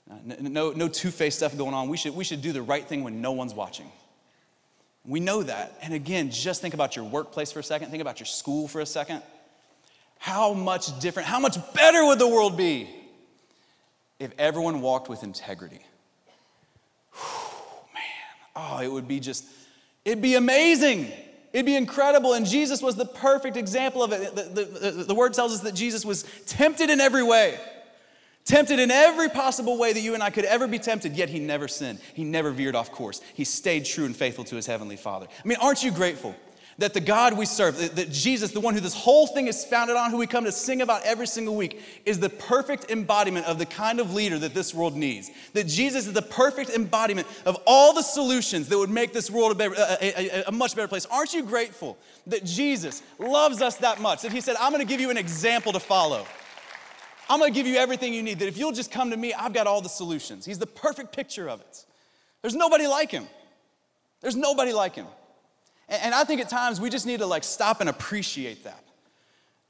Uh, 0.10 0.16
no, 0.42 0.72
no 0.72 0.88
two 0.88 1.12
faced 1.12 1.38
stuff 1.38 1.56
going 1.56 1.74
on. 1.74 1.90
We 1.90 1.98
should, 1.98 2.16
we 2.16 2.24
should 2.24 2.42
do 2.42 2.52
the 2.52 2.62
right 2.62 2.86
thing 2.86 3.04
when 3.04 3.22
no 3.22 3.32
one's 3.32 3.54
watching. 3.54 3.90
We 5.06 5.20
know 5.20 5.44
that. 5.44 5.78
And 5.82 5.94
again, 5.94 6.32
just 6.32 6.62
think 6.62 6.74
about 6.74 6.96
your 6.96 7.06
workplace 7.06 7.52
for 7.52 7.60
a 7.60 7.64
second, 7.64 7.92
think 7.92 8.02
about 8.02 8.20
your 8.20 8.28
school 8.28 8.68
for 8.68 8.82
a 8.82 8.86
second. 8.86 9.22
How 10.24 10.54
much 10.54 10.98
different, 11.02 11.28
how 11.28 11.42
much 11.42 11.58
better 11.74 12.06
would 12.06 12.18
the 12.18 12.30
world 12.30 12.56
be 12.56 12.88
if 14.20 14.32
everyone 14.38 14.80
walked 14.80 15.10
with 15.10 15.22
integrity? 15.22 15.82
Whew, 17.12 17.52
man, 17.94 18.56
oh, 18.56 18.80
it 18.82 18.90
would 18.90 19.06
be 19.06 19.20
just, 19.20 19.44
it'd 20.06 20.22
be 20.22 20.36
amazing. 20.36 21.12
It'd 21.52 21.66
be 21.66 21.76
incredible. 21.76 22.36
And 22.36 22.46
Jesus 22.46 22.82
was 22.82 22.96
the 22.96 23.04
perfect 23.04 23.58
example 23.58 24.02
of 24.02 24.14
it. 24.14 24.34
The, 24.34 24.44
the, 24.44 24.64
the, 24.64 24.92
the 25.04 25.14
word 25.14 25.34
tells 25.34 25.54
us 25.56 25.60
that 25.60 25.76
Jesus 25.76 26.06
was 26.06 26.24
tempted 26.48 26.90
in 26.90 27.02
every 27.02 27.24
way. 27.24 27.60
Tempted 28.46 28.80
in 28.80 28.92
every 28.92 29.28
possible 29.28 29.78
way 29.78 29.92
that 29.92 30.00
you 30.00 30.14
and 30.14 30.24
I 30.24 30.30
could 30.30 30.46
ever 30.46 30.70
be 30.70 30.80
tempted, 30.80 31.18
yet 31.18 31.28
he 31.28 31.40
never 31.40 31.68
sinned. 31.68 32.00
He 32.14 32.24
never 32.24 32.52
veered 32.52 32.76
off 32.76 32.94
course. 32.94 33.20
He 33.34 33.44
stayed 33.44 33.84
true 33.84 34.06
and 34.06 34.16
faithful 34.16 34.46
to 34.46 34.56
his 34.56 34.68
heavenly 34.68 34.96
Father. 34.96 35.28
I 35.44 35.46
mean, 35.46 35.58
aren't 35.62 35.84
you 35.84 35.92
grateful 35.92 36.34
that 36.84 36.94
the 36.94 37.00
God 37.00 37.38
we 37.38 37.46
serve, 37.46 37.96
that, 37.96 38.12
Jesus, 38.12 38.52
the 38.52 38.60
one 38.60 38.74
who 38.74 38.82
this 38.82 38.94
whole 38.94 39.26
thing 39.26 39.48
is 39.48 39.64
founded 39.64 39.96
on, 39.96 40.12
who 40.12 40.18
we 40.18 40.28
come 40.28 40.44
to 40.44 40.52
sing 40.52 40.82
about 40.82 41.02
every 41.06 41.26
single 41.26 41.56
week, 41.56 41.82
is 42.06 42.20
the 42.20 42.28
perfect 42.28 42.92
embodiment 42.92 43.46
of 43.46 43.58
the 43.58 43.66
kind 43.66 44.02
of 44.02 44.14
leader 44.14 44.38
that 44.40 44.54
this 44.54 44.74
world 44.74 44.94
needs? 44.94 45.32
That 45.54 45.66
Jesus 45.66 46.08
is 46.08 46.12
the 46.12 46.22
perfect 46.22 46.72
embodiment 46.72 47.26
of 47.46 47.58
all 47.66 47.94
the 47.94 48.02
solutions 48.02 48.68
that 48.68 48.78
would 48.78 48.90
make 48.90 49.14
this 49.14 49.32
world 49.32 49.54
a, 49.54 49.56
better, 49.56 49.74
a, 49.78 50.42
a, 50.42 50.44
a 50.48 50.52
much 50.52 50.76
better 50.76 50.90
place. 50.90 51.06
Aren't 51.06 51.34
you 51.34 51.44
grateful 51.44 51.98
that 52.28 52.44
Jesus 52.44 53.02
loves 53.18 53.62
us 53.62 53.78
that 53.78 54.02
much, 54.02 54.24
that 54.24 54.34
he 54.34 54.42
said, 54.42 54.58
I'm 54.60 54.74
gonna 54.74 54.84
give 54.84 55.00
you 55.00 55.10
an 55.10 55.16
example 55.16 55.72
to 55.72 55.80
follow? 55.80 56.26
I'm 57.30 57.40
gonna 57.40 57.52
give 57.52 57.66
you 57.66 57.78
everything 57.78 58.14
you 58.14 58.24
need. 58.24 58.40
That 58.40 58.50
if 58.50 58.58
you'll 58.58 58.74
just 58.74 58.92
come 58.92 59.10
to 59.12 59.16
me, 59.16 59.34
I've 59.34 59.54
got 59.54 59.68
all 59.68 59.80
the 59.80 59.88
solutions. 59.88 60.44
He's 60.44 60.60
the 60.60 60.68
perfect 60.68 61.16
picture 61.16 61.50
of 61.50 61.62
it. 61.62 61.86
There's 62.42 62.56
nobody 62.56 62.88
like 62.88 63.10
him. 63.10 63.30
There's 64.20 64.36
nobody 64.36 64.74
like 64.74 64.96
him. 64.96 65.08
And 65.90 66.16
I 66.16 66.24
think 66.24 66.42
at 66.42 66.50
times 66.50 66.80
we 66.80 66.90
just 66.90 67.06
need 67.06 67.20
to 67.20 67.26
like 67.26 67.44
stop 67.44 67.82
and 67.82 67.90
appreciate 67.90 68.64
that. 68.64 68.84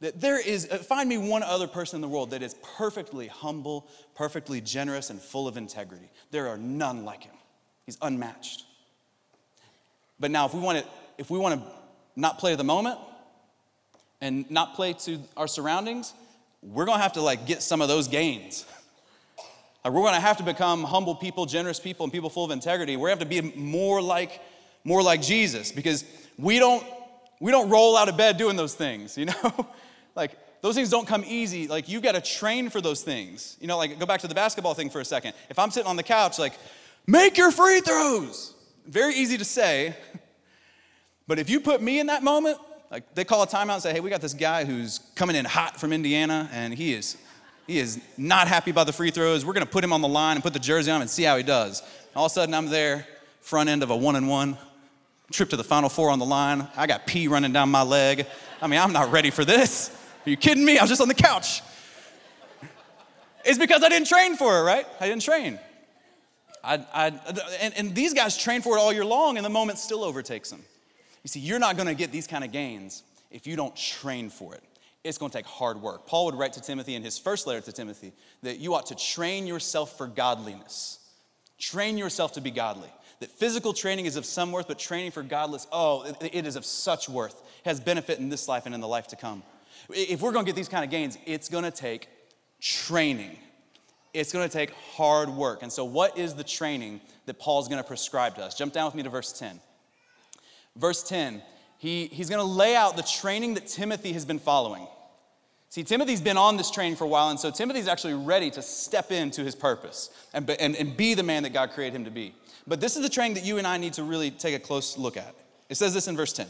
That 0.02 0.20
there 0.20 0.40
is, 0.40 0.68
uh, 0.70 0.78
find 0.78 1.08
me 1.08 1.18
one 1.18 1.44
other 1.44 1.68
person 1.68 1.98
in 1.98 2.02
the 2.02 2.10
world 2.10 2.32
that 2.32 2.44
is 2.44 2.56
perfectly 2.78 3.28
humble, 3.28 3.88
perfectly 4.16 4.60
generous, 4.60 5.10
and 5.10 5.20
full 5.20 5.48
of 5.48 5.56
integrity. 5.56 6.10
There 6.32 6.50
are 6.50 6.58
none 6.58 7.06
like 7.06 7.24
him. 7.24 7.36
He's 7.86 7.98
unmatched. 8.02 8.66
But 10.20 10.30
now, 10.32 10.46
if 10.46 10.54
we 10.54 10.60
want 10.60 10.80
to, 10.80 10.86
if 11.18 11.30
we 11.30 11.40
want 11.40 11.62
to 11.62 11.72
not 12.16 12.38
play 12.38 12.56
the 12.56 12.64
moment 12.64 13.00
and 14.22 14.50
not 14.52 14.76
play 14.76 14.94
to 14.94 15.20
our 15.36 15.48
surroundings, 15.48 16.14
we're 16.62 16.86
gonna 16.86 17.02
have 17.02 17.14
to 17.14 17.22
like 17.22 17.46
get 17.46 17.62
some 17.62 17.82
of 17.82 17.88
those 17.88 18.08
gains. 18.08 18.66
Like 19.86 19.92
we're 19.92 20.04
gonna 20.04 20.22
have 20.22 20.38
to 20.38 20.44
become 20.44 20.86
humble 20.86 21.14
people, 21.14 21.46
generous 21.46 21.78
people, 21.78 22.06
and 22.06 22.14
people 22.14 22.30
full 22.30 22.46
of 22.46 22.52
integrity. 22.52 22.96
We're 22.96 23.10
gonna 23.10 23.20
have 23.20 23.30
to 23.30 23.42
be 23.42 23.54
more 23.58 24.02
like, 24.02 24.40
more 24.84 25.02
like 25.02 25.22
Jesus 25.22 25.72
because 25.72 26.06
we 26.38 26.60
don't 26.60 26.86
we 27.40 27.52
don't 27.52 27.70
roll 27.70 27.98
out 27.98 28.10
of 28.10 28.16
bed 28.16 28.38
doing 28.38 28.56
those 28.56 28.76
things, 28.76 29.18
you 29.18 29.26
know? 29.44 29.68
like 30.16 30.38
those 30.64 30.76
things 30.76 30.90
don't 30.90 31.06
come 31.06 31.26
easy. 31.28 31.68
Like, 31.68 31.90
you've 31.90 32.04
got 32.04 32.14
to 32.14 32.22
train 32.22 32.70
for 32.70 32.80
those 32.80 33.04
things. 33.04 33.58
You 33.60 33.68
know, 33.68 33.78
like, 33.78 34.00
go 34.00 34.06
back 34.06 34.22
to 34.22 34.28
the 34.30 34.34
basketball 34.34 34.74
thing 34.74 34.90
for 34.90 35.02
a 35.02 35.06
second. 35.06 35.34
If 35.50 35.60
I'm 35.60 35.70
sitting 35.72 35.90
on 35.90 35.98
the 35.98 36.04
couch, 36.04 36.40
like, 36.40 36.54
make 37.06 37.38
your 37.38 37.52
free 37.52 37.82
throws, 37.82 38.54
very 38.88 39.14
easy 39.14 39.38
to 39.38 39.46
say. 39.46 39.96
But 41.26 41.40
if 41.40 41.50
you 41.50 41.62
put 41.62 41.82
me 41.82 42.02
in 42.02 42.08
that 42.08 42.22
moment, 42.22 42.58
like, 42.92 43.16
they 43.16 43.24
call 43.24 43.42
a 43.44 43.48
timeout 43.48 43.76
and 43.76 43.82
say, 43.82 43.94
hey, 43.94 44.02
we 44.02 44.10
got 44.10 44.20
this 44.20 44.34
guy 44.34 44.66
who's 44.66 45.00
coming 45.16 45.38
in 45.38 45.46
hot 45.46 45.80
from 45.80 45.94
Indiana, 45.94 46.50
and 46.52 46.74
he 46.74 46.94
is. 46.94 47.16
He 47.66 47.80
is 47.80 48.02
not 48.18 48.50
happy 48.50 48.72
about 48.72 48.88
the 48.88 48.94
free 48.94 49.10
throws. 49.10 49.46
We're 49.46 49.54
going 49.54 49.66
to 49.66 49.72
put 49.72 49.86
him 49.86 49.94
on 49.94 50.02
the 50.02 50.08
line 50.10 50.36
and 50.36 50.44
put 50.44 50.52
the 50.52 50.60
jersey 50.60 50.92
on 50.92 50.98
him 50.98 51.04
and 51.04 51.10
see 51.10 51.24
how 51.24 51.38
he 51.38 51.44
does. 51.44 51.82
All 52.14 52.26
of 52.26 52.32
a 52.32 52.34
sudden, 52.34 52.54
I'm 52.54 52.68
there, 52.68 53.08
front 53.40 53.70
end 53.70 53.84
of 53.84 53.90
a 53.90 53.96
one 53.96 54.18
and 54.18 54.28
one, 54.28 54.58
trip 55.32 55.50
to 55.50 55.58
the 55.58 55.64
final 55.64 55.90
four 55.90 56.10
on 56.10 56.20
the 56.20 56.26
line. 56.26 56.68
I 56.76 56.88
got 56.88 57.08
pee 57.08 57.28
running 57.28 57.54
down 57.54 57.70
my 57.70 57.84
leg. 57.84 58.26
I 58.62 58.68
mean, 58.68 58.80
I'm 58.80 58.94
not 58.94 59.12
ready 59.12 59.30
for 59.30 59.46
this. 59.46 59.90
Are 60.26 60.30
you 60.30 60.38
kidding 60.38 60.64
me? 60.64 60.78
I 60.78 60.84
was 60.84 60.90
just 60.90 61.02
on 61.02 61.08
the 61.08 61.14
couch. 61.14 61.62
It's 63.46 63.60
because 63.60 63.84
I 63.84 63.90
didn't 63.90 64.08
train 64.08 64.38
for 64.38 64.60
it, 64.60 64.64
right? 64.64 64.86
I 65.00 65.08
didn't 65.08 65.24
train. 65.24 65.60
I, 66.64 66.86
I, 66.94 67.08
and, 67.60 67.74
and 67.76 67.96
these 67.96 68.14
guys 68.14 68.38
train 68.38 68.62
for 68.62 68.78
it 68.78 68.80
all 68.80 68.94
year 68.94 69.04
long, 69.04 69.36
and 69.36 69.46
the 69.46 69.50
moment 69.50 69.80
still 69.80 70.04
overtakes 70.04 70.50
them. 70.50 70.62
You 71.24 71.28
see, 71.28 71.42
you're 71.42 71.60
not 71.60 71.76
gonna 71.76 71.94
get 71.94 72.12
these 72.12 72.28
kind 72.28 72.44
of 72.44 72.52
gains 72.52 73.04
if 73.32 73.46
you 73.46 73.56
don't 73.56 73.76
train 73.76 74.30
for 74.30 74.56
it. 74.56 74.64
It's 75.04 75.18
gonna 75.18 75.34
take 75.34 75.46
hard 75.46 75.82
work. 75.82 76.08
Paul 76.08 76.26
would 76.26 76.36
write 76.36 76.54
to 76.54 76.62
Timothy 76.62 76.96
in 76.96 77.04
his 77.04 77.18
first 77.18 77.46
letter 77.46 77.60
to 77.62 77.72
Timothy 77.74 78.14
that 78.44 78.60
you 78.60 78.76
ought 78.76 78.86
to 78.88 78.96
train 78.96 79.46
yourself 79.46 79.98
for 79.98 80.08
godliness. 80.08 81.00
Train 81.60 81.98
yourself 81.98 82.34
to 82.34 82.42
be 82.42 82.52
godly. 82.52 82.90
That 83.20 83.30
physical 83.30 83.74
training 83.74 84.06
is 84.06 84.16
of 84.16 84.26
some 84.26 84.52
worth, 84.52 84.68
but 84.68 84.80
training 84.80 85.12
for 85.12 85.24
godliness, 85.24 85.68
oh, 85.72 86.04
it, 86.04 86.36
it 86.36 86.48
is 86.48 86.56
of 86.56 86.66
such 86.66 87.08
worth. 87.08 87.34
It 87.34 87.70
has 87.70 87.80
benefit 87.80 88.20
in 88.20 88.30
this 88.30 88.48
life 88.48 88.66
and 88.66 88.76
in 88.76 88.82
the 88.82 88.88
life 88.88 89.08
to 89.08 89.16
come. 89.16 89.44
If 89.90 90.22
we're 90.22 90.32
gonna 90.32 90.46
get 90.46 90.56
these 90.56 90.70
kind 90.70 90.84
of 90.84 90.90
gains, 90.90 91.18
it's 91.26 91.50
gonna 91.50 91.72
take 91.72 92.10
training. 92.60 93.38
It's 94.14 94.32
gonna 94.32 94.50
take 94.50 94.72
hard 94.72 95.30
work. 95.30 95.64
And 95.64 95.72
so, 95.72 95.86
what 95.86 96.18
is 96.18 96.36
the 96.36 96.44
training 96.44 97.02
that 97.26 97.40
Paul's 97.40 97.68
gonna 97.68 97.84
prescribe 97.84 98.36
to 98.36 98.44
us? 98.44 98.56
Jump 98.56 98.74
down 98.74 98.86
with 98.86 98.96
me 98.96 99.04
to 99.04 99.10
verse 99.10 99.32
10. 99.32 99.60
Verse 100.76 101.04
10, 101.04 101.42
he, 101.78 102.08
he's 102.08 102.30
gonna 102.30 102.44
lay 102.44 102.76
out 102.76 102.96
the 102.96 103.04
training 103.04 103.56
that 103.56 103.68
Timothy 103.68 104.14
has 104.14 104.26
been 104.26 104.40
following. 104.40 104.88
See, 105.74 105.84
Timothy's 105.84 106.22
been 106.22 106.38
on 106.38 106.56
this 106.56 106.70
train 106.70 106.96
for 106.96 107.06
a 107.06 107.08
while, 107.08 107.30
and 107.30 107.40
so 107.40 107.50
Timothy's 107.50 107.88
actually 107.88 108.14
ready 108.14 108.52
to 108.52 108.62
step 108.62 109.12
into 109.12 109.44
his 109.44 109.56
purpose 109.56 110.12
and, 110.32 110.48
and, 110.48 110.76
and 110.76 110.96
be 110.96 111.16
the 111.16 111.24
man 111.24 111.42
that 111.42 111.50
God 111.52 111.72
created 111.72 111.96
him 111.96 112.06
to 112.06 112.12
be. 112.12 112.36
But 112.68 112.80
this 112.80 112.96
is 112.96 113.02
the 113.02 113.10
train 113.10 113.34
that 113.34 113.44
you 113.44 113.58
and 113.58 113.66
I 113.66 113.78
need 113.78 113.94
to 113.94 114.04
really 114.04 114.30
take 114.30 114.54
a 114.54 114.60
close 114.60 115.00
look 115.00 115.18
at. 115.18 115.34
It 115.70 115.76
says 115.78 115.92
this 115.92 116.08
in 116.08 116.16
verse 116.16 116.32
10. 116.32 116.46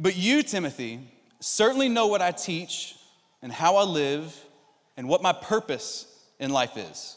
But 0.00 0.16
you, 0.16 0.42
Timothy, 0.42 0.98
certainly 1.38 1.88
know 1.88 2.08
what 2.08 2.20
I 2.20 2.32
teach 2.32 2.96
and 3.40 3.52
how 3.52 3.76
I 3.76 3.84
live 3.84 4.36
and 4.96 5.08
what 5.08 5.22
my 5.22 5.32
purpose 5.32 6.12
in 6.40 6.50
life 6.50 6.76
is. 6.76 7.16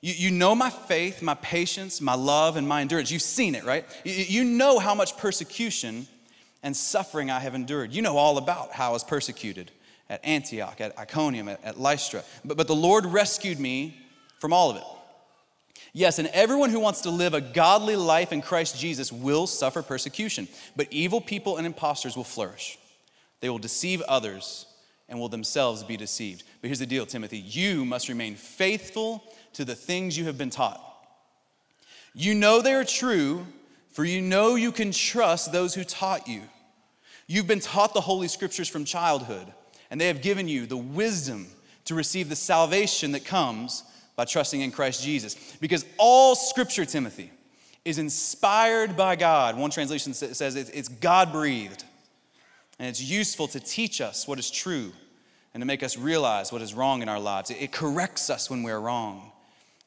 You, 0.00 0.12
you 0.12 0.30
know 0.32 0.56
my 0.56 0.70
faith, 0.70 1.22
my 1.22 1.34
patience, 1.34 2.00
my 2.00 2.16
love, 2.16 2.56
and 2.56 2.66
my 2.66 2.80
endurance. 2.80 3.12
You've 3.12 3.22
seen 3.22 3.54
it, 3.54 3.62
right? 3.62 3.84
You, 4.02 4.12
you 4.12 4.44
know 4.44 4.80
how 4.80 4.96
much 4.96 5.16
persecution 5.18 6.08
and 6.62 6.76
suffering 6.76 7.30
I 7.30 7.40
have 7.40 7.54
endured. 7.54 7.92
You 7.92 8.02
know 8.02 8.16
all 8.16 8.38
about 8.38 8.72
how 8.72 8.90
I 8.90 8.92
was 8.92 9.04
persecuted 9.04 9.70
at 10.08 10.24
Antioch, 10.24 10.80
at 10.80 10.98
Iconium, 10.98 11.48
at, 11.48 11.64
at 11.64 11.80
Lystra. 11.80 12.22
But, 12.44 12.56
but 12.56 12.66
the 12.66 12.74
Lord 12.74 13.06
rescued 13.06 13.58
me 13.58 13.96
from 14.38 14.52
all 14.52 14.70
of 14.70 14.76
it. 14.76 14.84
Yes, 15.94 16.18
and 16.18 16.28
everyone 16.28 16.70
who 16.70 16.80
wants 16.80 17.02
to 17.02 17.10
live 17.10 17.34
a 17.34 17.40
godly 17.40 17.96
life 17.96 18.32
in 18.32 18.40
Christ 18.40 18.78
Jesus 18.78 19.12
will 19.12 19.46
suffer 19.46 19.82
persecution, 19.82 20.48
but 20.74 20.88
evil 20.90 21.20
people 21.20 21.58
and 21.58 21.66
impostors 21.66 22.16
will 22.16 22.24
flourish. 22.24 22.78
They 23.40 23.50
will 23.50 23.58
deceive 23.58 24.00
others 24.02 24.66
and 25.08 25.20
will 25.20 25.28
themselves 25.28 25.84
be 25.84 25.98
deceived. 25.98 26.44
But 26.60 26.68
here's 26.68 26.78
the 26.78 26.86
deal, 26.86 27.04
Timothy 27.04 27.38
you 27.38 27.84
must 27.84 28.08
remain 28.08 28.36
faithful 28.36 29.22
to 29.52 29.64
the 29.64 29.74
things 29.74 30.16
you 30.16 30.24
have 30.24 30.38
been 30.38 30.50
taught. 30.50 30.80
You 32.14 32.34
know 32.34 32.62
they 32.62 32.74
are 32.74 32.84
true, 32.84 33.46
for 33.92 34.04
you 34.04 34.20
know 34.20 34.54
you 34.56 34.72
can 34.72 34.90
trust 34.90 35.52
those 35.52 35.74
who 35.74 35.84
taught 35.84 36.26
you. 36.26 36.42
You've 37.26 37.46
been 37.46 37.60
taught 37.60 37.94
the 37.94 38.00
Holy 38.00 38.28
Scriptures 38.28 38.68
from 38.68 38.84
childhood, 38.84 39.46
and 39.90 40.00
they 40.00 40.08
have 40.08 40.22
given 40.22 40.48
you 40.48 40.66
the 40.66 40.76
wisdom 40.76 41.46
to 41.84 41.94
receive 41.94 42.28
the 42.28 42.36
salvation 42.36 43.12
that 43.12 43.24
comes 43.24 43.84
by 44.16 44.24
trusting 44.24 44.60
in 44.60 44.70
Christ 44.70 45.02
Jesus. 45.02 45.36
Because 45.60 45.84
all 45.98 46.34
Scripture, 46.34 46.84
Timothy, 46.84 47.30
is 47.84 47.98
inspired 47.98 48.96
by 48.96 49.16
God. 49.16 49.56
One 49.56 49.70
translation 49.70 50.14
says 50.14 50.54
it's 50.56 50.88
God 50.88 51.32
breathed, 51.32 51.84
and 52.78 52.88
it's 52.88 53.02
useful 53.02 53.48
to 53.48 53.60
teach 53.60 54.00
us 54.00 54.28
what 54.28 54.38
is 54.38 54.50
true 54.50 54.92
and 55.54 55.60
to 55.60 55.66
make 55.66 55.82
us 55.82 55.98
realize 55.98 56.52
what 56.52 56.62
is 56.62 56.74
wrong 56.74 57.02
in 57.02 57.08
our 57.08 57.20
lives. 57.20 57.50
It 57.50 57.72
corrects 57.72 58.30
us 58.30 58.48
when 58.48 58.62
we're 58.62 58.78
wrong, 58.78 59.31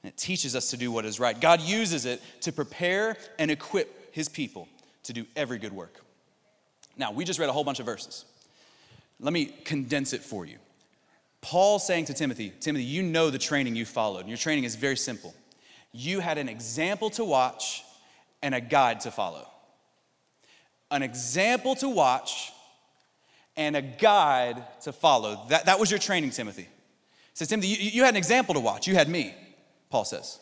it 0.07 0.17
teaches 0.17 0.55
us 0.55 0.71
to 0.71 0.77
do 0.77 0.91
what 0.91 1.05
is 1.05 1.19
right. 1.19 1.39
God 1.39 1.61
uses 1.61 2.05
it 2.05 2.21
to 2.41 2.51
prepare 2.51 3.17
and 3.39 3.49
equip 3.49 4.13
His 4.13 4.29
people 4.29 4.67
to 5.03 5.13
do 5.13 5.25
every 5.35 5.57
good 5.57 5.73
work. 5.73 6.01
Now, 6.97 7.11
we 7.11 7.25
just 7.25 7.39
read 7.39 7.49
a 7.49 7.53
whole 7.53 7.63
bunch 7.63 7.79
of 7.79 7.85
verses. 7.85 8.25
Let 9.19 9.33
me 9.33 9.45
condense 9.63 10.13
it 10.13 10.21
for 10.21 10.45
you. 10.45 10.57
Paul 11.41 11.79
saying 11.79 12.05
to 12.05 12.13
Timothy, 12.13 12.51
Timothy, 12.59 12.85
you 12.85 13.03
know 13.03 13.29
the 13.29 13.37
training 13.37 13.75
you 13.75 13.85
followed, 13.85 14.27
your 14.27 14.37
training 14.37 14.63
is 14.63 14.75
very 14.75 14.97
simple. 14.97 15.33
You 15.91 16.19
had 16.19 16.37
an 16.37 16.49
example 16.49 17.09
to 17.11 17.23
watch 17.23 17.83
and 18.41 18.53
a 18.53 18.61
guide 18.61 19.01
to 19.01 19.11
follow. 19.11 19.47
An 20.91 21.03
example 21.03 21.75
to 21.75 21.89
watch 21.89 22.51
and 23.55 23.75
a 23.75 23.81
guide 23.81 24.63
to 24.81 24.91
follow. 24.91 25.45
That, 25.49 25.67
that 25.67 25.79
was 25.79 25.89
your 25.89 25.99
training, 25.99 26.31
Timothy. 26.31 26.67
Says, 27.33 27.47
Timothy, 27.47 27.69
you, 27.69 27.91
you, 27.91 28.03
had 28.03 28.13
an 28.13 28.17
example 28.17 28.53
to 28.53 28.59
watch. 28.59 28.87
You 28.87 28.95
had 28.95 29.09
me, 29.09 29.33
Paul 29.95 30.03
says. 30.03 30.41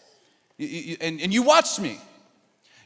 You, 0.58 0.68
you, 0.68 0.98
and, 1.00 1.22
and 1.22 1.32
you 1.32 1.44
watched 1.44 1.80
me. 1.80 2.00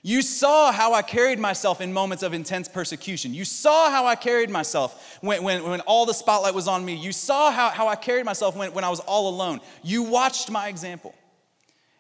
You 0.03 0.21
saw 0.21 0.73
how 0.73 0.93
I 0.93 1.01
carried 1.01 1.39
myself 1.39 1.79
in 1.79 1.93
moments 1.93 2.23
of 2.23 2.33
intense 2.33 2.67
persecution. 2.67 3.33
You 3.33 3.45
saw 3.45 3.89
how 3.89 4.05
I 4.05 4.15
carried 4.15 4.49
myself 4.49 5.17
when, 5.21 5.43
when, 5.43 5.63
when 5.63 5.79
all 5.81 6.05
the 6.05 6.13
spotlight 6.13 6.53
was 6.53 6.67
on 6.67 6.83
me. 6.83 6.95
You 6.95 7.13
saw 7.13 7.51
how, 7.51 7.69
how 7.69 7.87
I 7.87 7.95
carried 7.95 8.25
myself 8.25 8.57
when, 8.57 8.73
when 8.73 8.83
I 8.83 8.89
was 8.89 8.99
all 8.99 9.29
alone. 9.29 9.61
You 9.81 10.03
watched 10.03 10.51
my 10.51 10.67
example. 10.67 11.15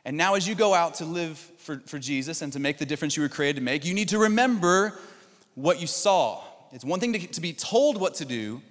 And 0.03 0.17
now, 0.17 0.35
as 0.35 0.45
you 0.45 0.53
go 0.53 0.73
out 0.73 0.95
to 0.95 1.05
live 1.05 1.37
for, 1.37 1.79
for 1.85 1.97
Jesus 1.97 2.41
and 2.41 2.51
to 2.51 2.59
make 2.59 2.77
the 2.77 2.85
difference 2.85 3.15
you 3.15 3.23
were 3.23 3.29
created 3.29 3.55
to 3.59 3.63
make, 3.63 3.85
you 3.85 3.93
need 3.93 4.09
to 4.09 4.19
remember 4.19 4.99
what 5.55 5.79
you 5.79 5.87
saw. 5.87 6.43
It's 6.73 6.83
one 6.83 6.99
thing 6.99 7.13
to, 7.13 7.25
to 7.25 7.39
be 7.39 7.53
told 7.53 8.01
what 8.01 8.15
to 8.15 8.25
do, 8.25 8.61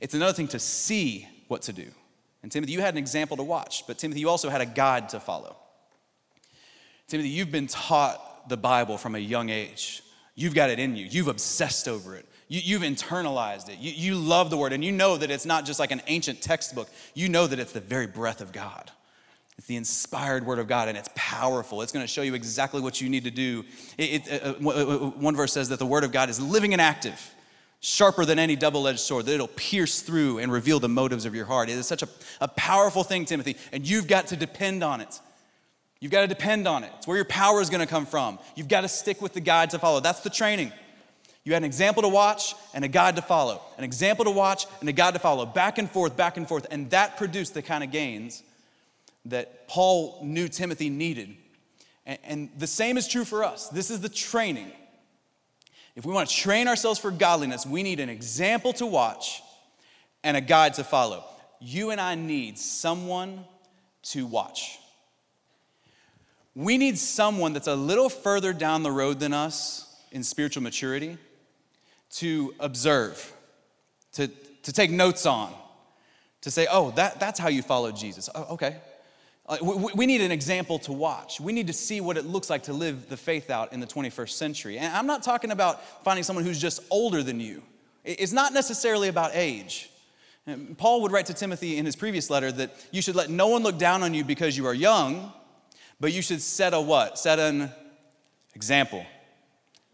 it's 0.00 0.14
another 0.14 0.32
thing 0.32 0.48
to 0.48 0.58
see 0.58 1.28
what 1.48 1.60
to 1.62 1.74
do. 1.74 1.90
And 2.44 2.52
Timothy, 2.52 2.72
you 2.72 2.82
had 2.82 2.92
an 2.92 2.98
example 2.98 3.38
to 3.38 3.42
watch, 3.42 3.86
but 3.86 3.96
Timothy, 3.96 4.20
you 4.20 4.28
also 4.28 4.50
had 4.50 4.60
a 4.60 4.66
guide 4.66 5.08
to 5.08 5.18
follow. 5.18 5.56
Timothy, 7.08 7.30
you've 7.30 7.50
been 7.50 7.66
taught 7.66 8.50
the 8.50 8.56
Bible 8.58 8.98
from 8.98 9.14
a 9.14 9.18
young 9.18 9.48
age. 9.48 10.02
You've 10.34 10.54
got 10.54 10.68
it 10.68 10.78
in 10.78 10.94
you, 10.94 11.06
you've 11.06 11.28
obsessed 11.28 11.88
over 11.88 12.14
it. 12.14 12.28
You, 12.48 12.78
have 12.78 12.86
internalized 12.86 13.70
it. 13.70 13.78
You, 13.78 13.92
you 13.92 14.14
love 14.16 14.50
the 14.50 14.58
word, 14.58 14.74
and 14.74 14.84
you 14.84 14.92
know 14.92 15.16
that 15.16 15.30
it's 15.30 15.46
not 15.46 15.64
just 15.64 15.80
like 15.80 15.90
an 15.90 16.02
ancient 16.06 16.42
textbook. 16.42 16.90
You 17.14 17.30
know 17.30 17.46
that 17.46 17.58
it's 17.58 17.72
the 17.72 17.80
very 17.80 18.06
breath 18.06 18.42
of 18.42 18.52
God. 18.52 18.90
It's 19.56 19.66
the 19.66 19.76
inspired 19.76 20.44
word 20.44 20.58
of 20.58 20.68
God, 20.68 20.88
and 20.88 20.98
it's 20.98 21.08
powerful. 21.14 21.80
It's 21.80 21.92
going 21.92 22.04
to 22.04 22.12
show 22.12 22.20
you 22.20 22.34
exactly 22.34 22.82
what 22.82 23.00
you 23.00 23.08
need 23.08 23.24
to 23.24 23.30
do. 23.30 23.64
It, 23.96 24.28
it, 24.28 24.42
uh, 24.44 24.54
uh, 24.62 24.68
uh, 24.68 25.10
one 25.12 25.34
verse 25.34 25.54
says 25.54 25.70
that 25.70 25.78
the 25.78 25.86
word 25.86 26.04
of 26.04 26.12
God 26.12 26.28
is 26.28 26.38
living 26.38 26.74
and 26.74 26.82
active, 26.82 27.33
sharper 27.84 28.24
than 28.24 28.38
any 28.38 28.56
double 28.56 28.88
edged 28.88 29.00
sword, 29.00 29.26
that 29.26 29.34
it'll 29.34 29.46
pierce 29.46 30.00
through 30.00 30.38
and 30.38 30.50
reveal 30.50 30.80
the 30.80 30.88
motives 30.88 31.26
of 31.26 31.34
your 31.34 31.44
heart. 31.44 31.68
It 31.68 31.74
is 31.74 31.86
such 31.86 32.02
a, 32.02 32.08
a 32.40 32.48
powerful 32.48 33.04
thing, 33.04 33.26
Timothy, 33.26 33.56
and 33.72 33.86
you've 33.86 34.08
got 34.08 34.28
to 34.28 34.36
depend 34.36 34.82
on 34.82 35.02
it. 35.02 35.20
You've 36.00 36.10
got 36.10 36.22
to 36.22 36.26
depend 36.26 36.66
on 36.66 36.82
it. 36.82 36.90
It's 36.96 37.06
where 37.06 37.16
your 37.16 37.26
power 37.26 37.60
is 37.60 37.68
going 37.68 37.80
to 37.80 37.86
come 37.86 38.06
from. 38.06 38.38
You've 38.56 38.68
got 38.68 38.82
to 38.82 38.88
stick 38.88 39.20
with 39.20 39.34
the 39.34 39.40
guide 39.40 39.70
to 39.70 39.78
follow. 39.78 40.00
That's 40.00 40.20
the 40.20 40.30
training. 40.30 40.72
You 41.44 41.52
had 41.52 41.62
an 41.62 41.66
example 41.66 42.02
to 42.02 42.08
watch 42.08 42.54
and 42.72 42.86
a 42.86 42.88
guide 42.88 43.16
to 43.16 43.22
follow. 43.22 43.60
An 43.76 43.84
example 43.84 44.24
to 44.24 44.30
watch 44.30 44.66
and 44.80 44.88
a 44.88 44.92
guide 44.92 45.12
to 45.12 45.20
follow. 45.20 45.44
Back 45.44 45.76
and 45.76 45.90
forth, 45.90 46.16
back 46.16 46.38
and 46.38 46.48
forth. 46.48 46.66
And 46.70 46.88
that 46.90 47.18
produced 47.18 47.52
the 47.52 47.62
kind 47.62 47.84
of 47.84 47.90
gains 47.90 48.42
that 49.26 49.68
Paul 49.68 50.20
knew 50.22 50.48
Timothy 50.48 50.88
needed. 50.88 51.36
And, 52.06 52.18
and 52.24 52.50
the 52.56 52.66
same 52.66 52.96
is 52.96 53.06
true 53.06 53.26
for 53.26 53.44
us. 53.44 53.68
This 53.68 53.90
is 53.90 54.00
the 54.00 54.08
training. 54.08 54.72
If 55.96 56.04
we 56.04 56.12
want 56.12 56.28
to 56.28 56.34
train 56.34 56.66
ourselves 56.68 56.98
for 56.98 57.10
godliness, 57.10 57.64
we 57.64 57.82
need 57.82 58.00
an 58.00 58.08
example 58.08 58.72
to 58.74 58.86
watch 58.86 59.42
and 60.24 60.36
a 60.36 60.40
guide 60.40 60.74
to 60.74 60.84
follow. 60.84 61.24
You 61.60 61.90
and 61.90 62.00
I 62.00 62.14
need 62.14 62.58
someone 62.58 63.44
to 64.04 64.26
watch. 64.26 64.78
We 66.54 66.78
need 66.78 66.98
someone 66.98 67.52
that's 67.52 67.66
a 67.66 67.74
little 67.74 68.08
further 68.08 68.52
down 68.52 68.82
the 68.82 68.90
road 68.90 69.20
than 69.20 69.32
us 69.32 69.92
in 70.12 70.22
spiritual 70.22 70.62
maturity 70.62 71.18
to 72.10 72.54
observe, 72.60 73.32
to, 74.12 74.28
to 74.28 74.72
take 74.72 74.90
notes 74.90 75.26
on, 75.26 75.52
to 76.42 76.50
say, 76.50 76.66
oh, 76.70 76.92
that, 76.92 77.18
that's 77.18 77.40
how 77.40 77.48
you 77.48 77.62
follow 77.62 77.90
Jesus. 77.90 78.28
Oh, 78.34 78.54
okay. 78.54 78.76
Uh, 79.46 79.58
we, 79.62 79.92
we 79.94 80.06
need 80.06 80.22
an 80.22 80.30
example 80.30 80.78
to 80.78 80.92
watch. 80.92 81.38
We 81.38 81.52
need 81.52 81.66
to 81.66 81.72
see 81.72 82.00
what 82.00 82.16
it 82.16 82.24
looks 82.24 82.48
like 82.48 82.64
to 82.64 82.72
live 82.72 83.08
the 83.08 83.16
faith 83.16 83.50
out 83.50 83.72
in 83.72 83.80
the 83.80 83.86
21st 83.86 84.30
century. 84.30 84.78
And 84.78 84.94
I'm 84.94 85.06
not 85.06 85.22
talking 85.22 85.50
about 85.50 85.84
finding 86.02 86.24
someone 86.24 86.44
who's 86.44 86.60
just 86.60 86.80
older 86.90 87.22
than 87.22 87.40
you. 87.40 87.62
It's 88.04 88.32
not 88.32 88.52
necessarily 88.52 89.08
about 89.08 89.32
age. 89.34 89.90
Paul 90.76 91.02
would 91.02 91.12
write 91.12 91.26
to 91.26 91.34
Timothy 91.34 91.78
in 91.78 91.86
his 91.86 91.96
previous 91.96 92.28
letter 92.28 92.52
that 92.52 92.74
you 92.90 93.00
should 93.00 93.16
let 93.16 93.30
no 93.30 93.48
one 93.48 93.62
look 93.62 93.78
down 93.78 94.02
on 94.02 94.12
you 94.12 94.24
because 94.24 94.56
you 94.56 94.66
are 94.66 94.74
young, 94.74 95.32
but 96.00 96.12
you 96.12 96.20
should 96.20 96.42
set 96.42 96.74
a 96.74 96.80
what? 96.80 97.18
Set 97.18 97.38
an 97.38 97.70
example. 98.54 99.06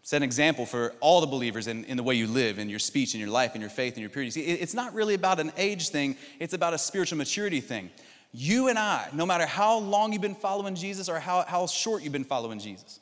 Set 0.03 0.17
an 0.17 0.23
example 0.23 0.65
for 0.65 0.93
all 0.99 1.21
the 1.21 1.27
believers 1.27 1.67
in, 1.67 1.85
in 1.85 1.95
the 1.95 2.03
way 2.03 2.15
you 2.15 2.27
live, 2.27 2.59
in 2.59 2.69
your 2.69 2.79
speech, 2.79 3.13
in 3.13 3.19
your 3.19 3.29
life, 3.29 3.55
in 3.55 3.61
your 3.61 3.69
faith, 3.69 3.95
in 3.95 4.01
your 4.01 4.09
purity. 4.09 4.31
See, 4.31 4.41
it's 4.41 4.73
not 4.73 4.93
really 4.93 5.13
about 5.13 5.39
an 5.39 5.53
age 5.57 5.89
thing, 5.89 6.17
it's 6.39 6.53
about 6.53 6.73
a 6.73 6.77
spiritual 6.77 7.17
maturity 7.17 7.61
thing. 7.61 7.91
You 8.33 8.69
and 8.69 8.79
I, 8.79 9.09
no 9.13 9.25
matter 9.25 9.45
how 9.45 9.79
long 9.79 10.13
you've 10.13 10.21
been 10.21 10.35
following 10.35 10.75
Jesus 10.75 11.09
or 11.09 11.19
how, 11.19 11.43
how 11.45 11.67
short 11.67 12.01
you've 12.01 12.13
been 12.13 12.23
following 12.23 12.59
Jesus, 12.59 12.99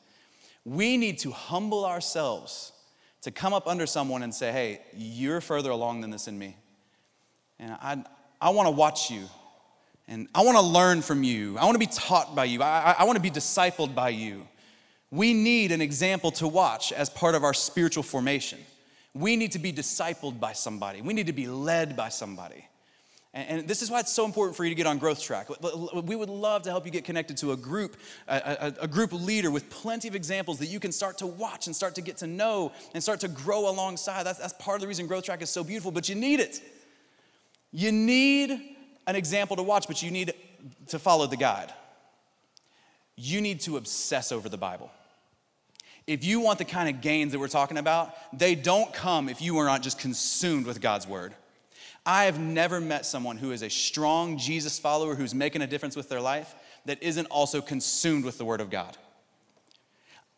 we 0.64 0.96
need 0.96 1.18
to 1.20 1.30
humble 1.30 1.84
ourselves 1.84 2.72
to 3.22 3.30
come 3.30 3.52
up 3.52 3.66
under 3.66 3.86
someone 3.86 4.22
and 4.22 4.34
say, 4.34 4.50
hey, 4.50 4.80
you're 4.96 5.40
further 5.40 5.70
along 5.70 6.00
than 6.00 6.10
this 6.10 6.26
in 6.26 6.38
me. 6.38 6.56
And 7.58 7.72
I, 7.72 8.02
I 8.40 8.50
want 8.50 8.66
to 8.66 8.70
watch 8.70 9.10
you. 9.10 9.28
And 10.08 10.26
I 10.34 10.42
want 10.42 10.56
to 10.56 10.62
learn 10.62 11.02
from 11.02 11.22
you. 11.22 11.56
I 11.58 11.64
want 11.64 11.74
to 11.74 11.78
be 11.78 11.86
taught 11.86 12.34
by 12.34 12.46
you. 12.46 12.62
I, 12.62 12.96
I 12.98 13.04
want 13.04 13.16
to 13.16 13.22
be 13.22 13.30
discipled 13.30 13.94
by 13.94 14.08
you. 14.08 14.46
We 15.12 15.34
need 15.34 15.70
an 15.70 15.80
example 15.80 16.30
to 16.32 16.48
watch 16.48 16.92
as 16.92 17.10
part 17.10 17.34
of 17.34 17.44
our 17.44 17.54
spiritual 17.54 18.02
formation. 18.02 18.58
We 19.14 19.36
need 19.36 19.52
to 19.52 19.58
be 19.58 19.72
discipled 19.72 20.40
by 20.40 20.52
somebody. 20.52 21.02
We 21.02 21.14
need 21.14 21.26
to 21.26 21.32
be 21.32 21.46
led 21.46 21.96
by 21.96 22.08
somebody. 22.08 22.64
And, 23.32 23.68
this 23.68 23.80
is 23.80 23.90
why 23.90 24.00
it's 24.00 24.12
so 24.12 24.24
important 24.24 24.56
for 24.56 24.64
you 24.64 24.70
to 24.70 24.74
get 24.74 24.86
on 24.86 24.98
growth 24.98 25.22
track. 25.22 25.48
We 25.94 26.16
would 26.16 26.28
love 26.28 26.62
to 26.62 26.70
help 26.70 26.84
you 26.84 26.90
get 26.90 27.04
connected 27.04 27.36
to 27.38 27.52
a 27.52 27.56
group, 27.56 27.96
a, 28.26 28.74
a, 28.80 28.84
a, 28.84 28.88
group 28.88 29.12
leader 29.12 29.52
with 29.52 29.70
plenty 29.70 30.08
of 30.08 30.16
examples 30.16 30.58
that 30.58 30.66
you 30.66 30.80
can 30.80 30.90
start 30.90 31.18
to 31.18 31.28
watch 31.28 31.68
and 31.68 31.76
start 31.76 31.94
to 31.94 32.00
get 32.00 32.16
to 32.18 32.26
know 32.26 32.72
and 32.92 33.00
start 33.00 33.20
to 33.20 33.28
grow 33.28 33.70
alongside. 33.70 34.24
That's, 34.24 34.40
that's 34.40 34.54
part 34.54 34.76
of 34.76 34.80
the 34.80 34.88
reason 34.88 35.06
growth 35.06 35.24
track 35.24 35.42
is 35.42 35.50
so 35.50 35.62
beautiful, 35.62 35.92
but 35.92 36.08
you 36.08 36.16
need 36.16 36.40
it. 36.40 36.60
You 37.70 37.92
need 37.92 38.50
an 39.06 39.14
example 39.14 39.56
to 39.56 39.62
watch, 39.62 39.86
but 39.86 40.02
you 40.02 40.10
need 40.10 40.34
to 40.88 40.98
follow 40.98 41.28
the 41.28 41.36
guide. 41.36 41.72
You 43.14 43.40
need 43.40 43.60
to 43.60 43.76
obsess 43.76 44.32
over 44.32 44.48
the 44.48 44.58
Bible. 44.58 44.90
If 46.08 46.24
you 46.24 46.40
want 46.40 46.58
the 46.58 46.64
kind 46.64 46.88
of 46.88 47.00
gains 47.00 47.30
that 47.30 47.38
we're 47.38 47.46
talking 47.46 47.78
about, 47.78 48.12
they 48.36 48.56
don't 48.56 48.92
come 48.92 49.28
if 49.28 49.40
you 49.40 49.58
are 49.58 49.66
not 49.66 49.82
just 49.82 50.00
consumed 50.00 50.66
with 50.66 50.80
God's 50.80 51.06
word. 51.06 51.32
I 52.04 52.24
have 52.24 52.38
never 52.40 52.80
met 52.80 53.04
someone 53.04 53.36
who 53.36 53.52
is 53.52 53.62
a 53.62 53.70
strong 53.70 54.38
Jesus 54.38 54.78
follower 54.78 55.14
who's 55.14 55.34
making 55.34 55.62
a 55.62 55.66
difference 55.66 55.96
with 55.96 56.08
their 56.08 56.20
life 56.20 56.54
that 56.86 57.02
isn't 57.02 57.26
also 57.26 57.60
consumed 57.60 58.24
with 58.24 58.38
the 58.38 58.44
Word 58.44 58.60
of 58.60 58.70
God. 58.70 58.96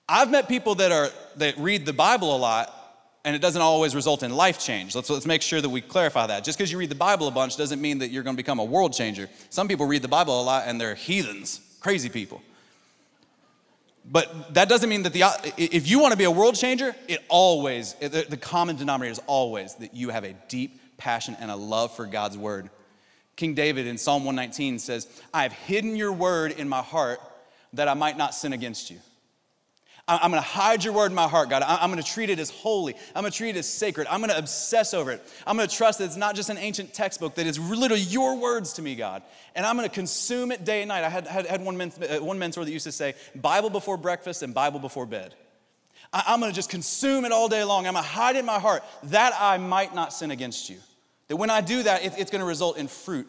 I've 0.08 0.30
met 0.30 0.48
people 0.48 0.74
that 0.76 0.92
are 0.92 1.08
that 1.36 1.56
read 1.58 1.86
the 1.86 1.92
Bible 1.92 2.34
a 2.34 2.38
lot 2.38 2.78
and 3.24 3.36
it 3.36 3.40
doesn't 3.40 3.62
always 3.62 3.94
result 3.94 4.22
in 4.22 4.34
life 4.34 4.58
change. 4.58 4.96
Let's, 4.96 5.08
let's 5.08 5.26
make 5.26 5.42
sure 5.42 5.60
that 5.60 5.68
we 5.68 5.80
clarify 5.80 6.26
that. 6.26 6.42
Just 6.42 6.58
because 6.58 6.72
you 6.72 6.78
read 6.78 6.90
the 6.90 6.96
Bible 6.96 7.28
a 7.28 7.30
bunch 7.30 7.56
doesn't 7.56 7.80
mean 7.80 7.98
that 7.98 8.10
you're 8.10 8.24
going 8.24 8.34
to 8.34 8.42
become 8.42 8.58
a 8.58 8.64
world 8.64 8.92
changer. 8.92 9.28
Some 9.48 9.68
people 9.68 9.86
read 9.86 10.02
the 10.02 10.08
Bible 10.08 10.40
a 10.40 10.42
lot 10.42 10.64
and 10.66 10.80
they're 10.80 10.96
heathens, 10.96 11.60
crazy 11.80 12.08
people. 12.08 12.42
But 14.04 14.54
that 14.54 14.68
doesn't 14.68 14.90
mean 14.90 15.04
that 15.04 15.12
the, 15.12 15.22
if 15.56 15.88
you 15.88 16.00
want 16.00 16.10
to 16.10 16.18
be 16.18 16.24
a 16.24 16.30
world 16.30 16.56
changer, 16.56 16.96
it 17.06 17.20
always, 17.28 17.94
the 17.94 18.38
common 18.40 18.74
denominator 18.74 19.12
is 19.12 19.20
always 19.28 19.76
that 19.76 19.94
you 19.94 20.08
have 20.08 20.24
a 20.24 20.32
deep 20.48 20.80
passion 21.02 21.36
and 21.40 21.50
a 21.50 21.56
love 21.56 21.94
for 21.96 22.06
God's 22.06 22.38
word. 22.38 22.70
King 23.34 23.54
David 23.54 23.88
in 23.88 23.98
Psalm 23.98 24.24
119 24.24 24.78
says, 24.78 25.08
I 25.34 25.42
have 25.42 25.52
hidden 25.52 25.96
your 25.96 26.12
word 26.12 26.52
in 26.52 26.68
my 26.68 26.80
heart 26.80 27.20
that 27.72 27.88
I 27.88 27.94
might 27.94 28.16
not 28.16 28.34
sin 28.34 28.52
against 28.52 28.90
you. 28.90 28.98
I'm 30.06 30.30
gonna 30.30 30.40
hide 30.40 30.84
your 30.84 30.94
word 30.94 31.12
in 31.12 31.14
my 31.14 31.28
heart, 31.28 31.48
God. 31.48 31.62
I'm 31.62 31.90
gonna 31.90 32.02
treat 32.02 32.28
it 32.28 32.40
as 32.40 32.50
holy. 32.50 32.94
I'm 33.14 33.22
gonna 33.22 33.30
treat 33.30 33.50
it 33.50 33.60
as 33.60 33.68
sacred. 33.68 34.08
I'm 34.10 34.20
gonna 34.20 34.36
obsess 34.36 34.94
over 34.94 35.12
it. 35.12 35.22
I'm 35.46 35.56
gonna 35.56 35.68
trust 35.68 36.00
that 36.00 36.06
it's 36.06 36.16
not 36.16 36.34
just 36.34 36.50
an 36.50 36.58
ancient 36.58 36.92
textbook, 36.92 37.36
that 37.36 37.46
it's 37.46 37.58
literally 37.58 38.02
your 38.02 38.36
words 38.36 38.74
to 38.74 38.82
me, 38.82 38.96
God. 38.96 39.22
And 39.54 39.64
I'm 39.64 39.76
gonna 39.76 39.88
consume 39.88 40.50
it 40.50 40.64
day 40.64 40.82
and 40.82 40.88
night. 40.88 41.04
I 41.04 41.08
had, 41.08 41.26
had, 41.26 41.46
had 41.46 41.64
one, 41.64 41.76
men, 41.76 41.92
uh, 42.02 42.18
one 42.18 42.38
mentor 42.38 42.64
that 42.64 42.70
used 42.70 42.86
to 42.86 42.92
say, 42.92 43.14
Bible 43.36 43.70
before 43.70 43.96
breakfast 43.96 44.42
and 44.42 44.52
Bible 44.52 44.80
before 44.80 45.06
bed. 45.06 45.34
I, 46.12 46.34
am 46.34 46.40
gonna 46.40 46.52
just 46.52 46.70
consume 46.70 47.24
it 47.24 47.30
all 47.30 47.48
day 47.48 47.62
long. 47.62 47.86
I'm 47.86 47.94
gonna 47.94 48.06
hide 48.06 48.34
it 48.34 48.40
in 48.40 48.46
my 48.46 48.58
heart 48.58 48.82
that 49.04 49.32
I 49.38 49.56
might 49.58 49.94
not 49.94 50.12
sin 50.12 50.32
against 50.32 50.68
you. 50.68 50.78
That 51.32 51.36
when 51.36 51.48
I 51.48 51.62
do 51.62 51.82
that, 51.84 52.04
it's 52.04 52.30
going 52.30 52.42
to 52.42 52.46
result 52.46 52.76
in 52.76 52.88
fruit 52.88 53.26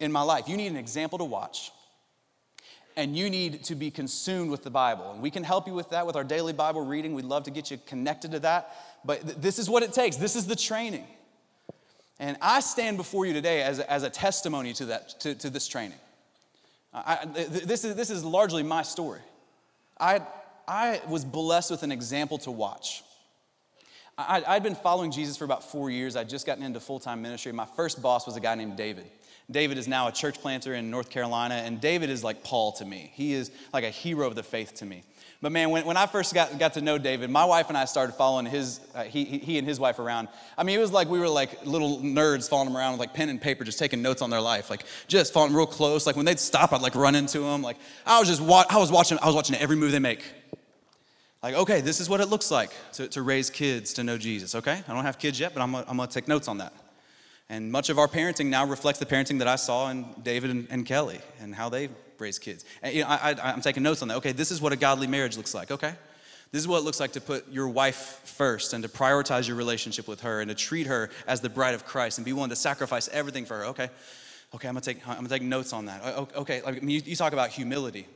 in 0.00 0.12
my 0.12 0.20
life. 0.20 0.50
You 0.50 0.58
need 0.58 0.66
an 0.66 0.76
example 0.76 1.16
to 1.16 1.24
watch, 1.24 1.72
and 2.94 3.16
you 3.16 3.30
need 3.30 3.64
to 3.64 3.74
be 3.74 3.90
consumed 3.90 4.50
with 4.50 4.62
the 4.62 4.68
Bible. 4.68 5.12
And 5.12 5.22
we 5.22 5.30
can 5.30 5.42
help 5.42 5.66
you 5.66 5.72
with 5.72 5.88
that 5.90 6.06
with 6.06 6.14
our 6.14 6.24
daily 6.24 6.52
Bible 6.52 6.84
reading. 6.84 7.14
We'd 7.14 7.24
love 7.24 7.44
to 7.44 7.50
get 7.50 7.70
you 7.70 7.78
connected 7.86 8.32
to 8.32 8.40
that. 8.40 8.76
But 9.02 9.22
th- 9.22 9.36
this 9.38 9.58
is 9.58 9.70
what 9.70 9.82
it 9.82 9.94
takes, 9.94 10.16
this 10.16 10.36
is 10.36 10.46
the 10.46 10.54
training. 10.54 11.06
And 12.18 12.36
I 12.42 12.60
stand 12.60 12.98
before 12.98 13.24
you 13.24 13.32
today 13.32 13.62
as 13.62 13.78
a, 13.78 13.90
as 13.90 14.02
a 14.02 14.10
testimony 14.10 14.74
to, 14.74 14.84
that, 14.84 15.18
to, 15.20 15.34
to 15.36 15.48
this 15.48 15.66
training. 15.66 15.96
I, 16.92 17.24
this, 17.24 17.86
is, 17.86 17.94
this 17.94 18.10
is 18.10 18.26
largely 18.26 18.62
my 18.62 18.82
story. 18.82 19.20
I, 19.98 20.20
I 20.68 21.00
was 21.08 21.24
blessed 21.24 21.70
with 21.70 21.82
an 21.82 21.92
example 21.92 22.36
to 22.40 22.50
watch. 22.50 23.02
I, 24.18 24.42
I'd 24.46 24.62
been 24.62 24.74
following 24.74 25.10
Jesus 25.10 25.36
for 25.36 25.44
about 25.44 25.70
four 25.70 25.90
years. 25.90 26.16
I'd 26.16 26.28
just 26.28 26.46
gotten 26.46 26.62
into 26.62 26.80
full 26.80 27.00
time 27.00 27.22
ministry. 27.22 27.52
My 27.52 27.64
first 27.64 28.02
boss 28.02 28.26
was 28.26 28.36
a 28.36 28.40
guy 28.40 28.54
named 28.54 28.76
David. 28.76 29.06
David 29.50 29.76
is 29.76 29.88
now 29.88 30.08
a 30.08 30.12
church 30.12 30.40
planter 30.40 30.74
in 30.74 30.90
North 30.90 31.10
Carolina, 31.10 31.56
and 31.56 31.80
David 31.80 32.10
is 32.10 32.22
like 32.22 32.44
Paul 32.44 32.72
to 32.72 32.84
me. 32.84 33.10
He 33.14 33.32
is 33.32 33.50
like 33.72 33.84
a 33.84 33.90
hero 33.90 34.26
of 34.26 34.34
the 34.34 34.42
faith 34.42 34.74
to 34.76 34.86
me. 34.86 35.02
But 35.42 35.50
man, 35.50 35.70
when, 35.70 35.84
when 35.84 35.96
I 35.96 36.06
first 36.06 36.32
got, 36.32 36.56
got 36.60 36.74
to 36.74 36.80
know 36.80 36.98
David, 36.98 37.28
my 37.28 37.44
wife 37.44 37.68
and 37.68 37.76
I 37.76 37.84
started 37.86 38.12
following 38.12 38.46
his, 38.46 38.78
uh, 38.94 39.02
he, 39.02 39.24
he 39.24 39.58
and 39.58 39.66
his 39.66 39.80
wife 39.80 39.98
around. 39.98 40.28
I 40.56 40.62
mean, 40.62 40.78
it 40.78 40.80
was 40.80 40.92
like 40.92 41.08
we 41.08 41.18
were 41.18 41.28
like 41.28 41.66
little 41.66 41.98
nerds 41.98 42.48
following 42.48 42.68
them 42.68 42.76
around 42.76 42.92
with 42.92 43.00
like 43.00 43.12
pen 43.12 43.28
and 43.28 43.40
paper, 43.40 43.64
just 43.64 43.80
taking 43.80 44.02
notes 44.02 44.22
on 44.22 44.30
their 44.30 44.40
life, 44.40 44.70
like 44.70 44.84
just 45.08 45.32
following 45.32 45.52
real 45.52 45.66
close. 45.66 46.06
Like 46.06 46.14
when 46.14 46.24
they'd 46.24 46.38
stop, 46.38 46.72
I'd 46.72 46.80
like 46.80 46.94
run 46.94 47.16
into 47.16 47.40
them. 47.40 47.60
Like 47.60 47.78
I 48.06 48.20
was 48.20 48.28
just, 48.28 48.40
wa- 48.40 48.64
I 48.70 48.78
was 48.78 48.92
watching, 48.92 49.18
I 49.20 49.26
was 49.26 49.34
watching 49.34 49.56
every 49.56 49.74
move 49.74 49.90
they 49.90 49.98
make. 49.98 50.22
Like, 51.42 51.54
okay, 51.56 51.80
this 51.80 51.98
is 51.98 52.08
what 52.08 52.20
it 52.20 52.26
looks 52.26 52.52
like 52.52 52.70
to, 52.92 53.08
to 53.08 53.22
raise 53.22 53.50
kids 53.50 53.94
to 53.94 54.04
know 54.04 54.16
Jesus, 54.16 54.54
okay? 54.54 54.80
I 54.86 54.94
don't 54.94 55.04
have 55.04 55.18
kids 55.18 55.40
yet, 55.40 55.52
but 55.54 55.60
I'm 55.60 55.72
gonna, 55.72 55.84
I'm 55.88 55.96
gonna 55.96 56.10
take 56.10 56.28
notes 56.28 56.46
on 56.46 56.58
that. 56.58 56.72
And 57.48 57.72
much 57.72 57.90
of 57.90 57.98
our 57.98 58.06
parenting 58.06 58.46
now 58.46 58.64
reflects 58.64 59.00
the 59.00 59.06
parenting 59.06 59.40
that 59.40 59.48
I 59.48 59.56
saw 59.56 59.90
in 59.90 60.06
David 60.22 60.50
and, 60.50 60.68
and 60.70 60.86
Kelly 60.86 61.20
and 61.40 61.52
how 61.52 61.68
they 61.68 61.88
raise 62.18 62.38
kids. 62.38 62.64
And, 62.80 62.94
you 62.94 63.02
know, 63.02 63.08
I, 63.08 63.32
I, 63.32 63.52
I'm 63.52 63.60
taking 63.60 63.82
notes 63.82 64.02
on 64.02 64.08
that. 64.08 64.18
Okay, 64.18 64.30
this 64.30 64.52
is 64.52 64.60
what 64.60 64.72
a 64.72 64.76
godly 64.76 65.08
marriage 65.08 65.36
looks 65.36 65.52
like, 65.52 65.72
okay? 65.72 65.94
This 66.52 66.60
is 66.60 66.68
what 66.68 66.78
it 66.78 66.84
looks 66.84 67.00
like 67.00 67.12
to 67.12 67.20
put 67.20 67.50
your 67.50 67.68
wife 67.68 68.20
first 68.24 68.72
and 68.72 68.84
to 68.84 68.88
prioritize 68.88 69.48
your 69.48 69.56
relationship 69.56 70.06
with 70.06 70.20
her 70.20 70.40
and 70.40 70.48
to 70.48 70.54
treat 70.54 70.86
her 70.86 71.10
as 71.26 71.40
the 71.40 71.48
bride 71.48 71.74
of 71.74 71.84
Christ 71.84 72.18
and 72.18 72.24
be 72.24 72.32
willing 72.32 72.50
to 72.50 72.56
sacrifice 72.56 73.08
everything 73.08 73.46
for 73.46 73.58
her. 73.58 73.64
Okay, 73.66 73.90
okay, 74.54 74.68
I'm 74.68 74.74
gonna 74.74 74.82
take, 74.82 75.06
I'm 75.08 75.16
gonna 75.16 75.28
take 75.28 75.42
notes 75.42 75.72
on 75.72 75.86
that. 75.86 76.04
Okay, 76.36 76.62
like, 76.62 76.82
you, 76.82 77.02
you 77.04 77.16
talk 77.16 77.32
about 77.32 77.50
humility 77.50 78.06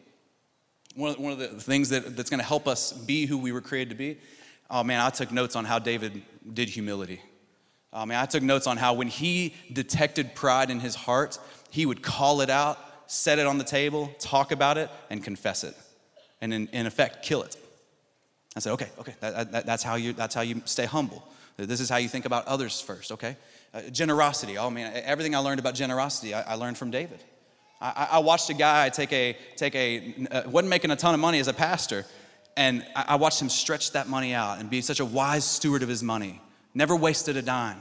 one 0.96 1.10
of, 1.10 1.18
one 1.18 1.32
of 1.32 1.38
the 1.38 1.48
things 1.48 1.90
that, 1.90 2.16
that's 2.16 2.30
going 2.30 2.40
to 2.40 2.46
help 2.46 2.66
us 2.66 2.92
be 2.92 3.26
who 3.26 3.38
we 3.38 3.52
were 3.52 3.60
created 3.60 3.90
to 3.90 3.96
be. 3.96 4.18
Oh 4.70 4.82
man, 4.82 5.00
I 5.00 5.10
took 5.10 5.30
notes 5.30 5.54
on 5.54 5.64
how 5.64 5.78
David 5.78 6.22
did 6.52 6.68
humility. 6.68 7.20
Oh 7.92 8.04
man, 8.04 8.20
I 8.20 8.26
took 8.26 8.42
notes 8.42 8.66
on 8.66 8.76
how 8.76 8.94
when 8.94 9.08
he 9.08 9.54
detected 9.72 10.34
pride 10.34 10.70
in 10.70 10.80
his 10.80 10.94
heart, 10.94 11.38
he 11.70 11.86
would 11.86 12.02
call 12.02 12.40
it 12.40 12.50
out, 12.50 12.78
set 13.06 13.38
it 13.38 13.46
on 13.46 13.58
the 13.58 13.64
table, 13.64 14.12
talk 14.18 14.50
about 14.50 14.76
it, 14.78 14.90
and 15.08 15.22
confess 15.22 15.62
it. 15.62 15.74
And 16.40 16.52
in, 16.52 16.68
in 16.72 16.86
effect, 16.86 17.24
kill 17.24 17.42
it. 17.42 17.56
I 18.56 18.60
said, 18.60 18.72
okay, 18.72 18.88
okay, 18.98 19.14
that, 19.20 19.52
that, 19.52 19.66
that's, 19.66 19.82
how 19.82 19.94
you, 19.96 20.14
that's 20.14 20.34
how 20.34 20.40
you 20.40 20.62
stay 20.64 20.86
humble. 20.86 21.26
This 21.58 21.80
is 21.80 21.88
how 21.88 21.96
you 21.96 22.08
think 22.08 22.24
about 22.24 22.46
others 22.46 22.80
first, 22.80 23.12
okay? 23.12 23.36
Uh, 23.72 23.82
generosity, 23.90 24.58
oh 24.58 24.70
man, 24.70 24.92
everything 25.04 25.34
I 25.34 25.38
learned 25.38 25.60
about 25.60 25.74
generosity, 25.74 26.34
I, 26.34 26.42
I 26.42 26.54
learned 26.54 26.78
from 26.78 26.90
David. 26.90 27.22
I, 27.80 28.08
I 28.12 28.18
watched 28.18 28.48
a 28.50 28.54
guy 28.54 28.88
take 28.88 29.12
a, 29.12 29.36
take 29.56 29.74
a, 29.74 30.14
uh, 30.30 30.48
wasn't 30.48 30.70
making 30.70 30.90
a 30.90 30.96
ton 30.96 31.14
of 31.14 31.20
money 31.20 31.38
as 31.38 31.48
a 31.48 31.52
pastor, 31.52 32.06
and 32.56 32.84
I, 32.94 33.04
I 33.08 33.16
watched 33.16 33.40
him 33.40 33.48
stretch 33.48 33.92
that 33.92 34.08
money 34.08 34.32
out 34.34 34.58
and 34.58 34.70
be 34.70 34.80
such 34.80 35.00
a 35.00 35.04
wise 35.04 35.44
steward 35.44 35.82
of 35.82 35.88
his 35.88 36.02
money. 36.02 36.40
Never 36.74 36.96
wasted 36.96 37.36
a 37.36 37.42
dime, 37.42 37.78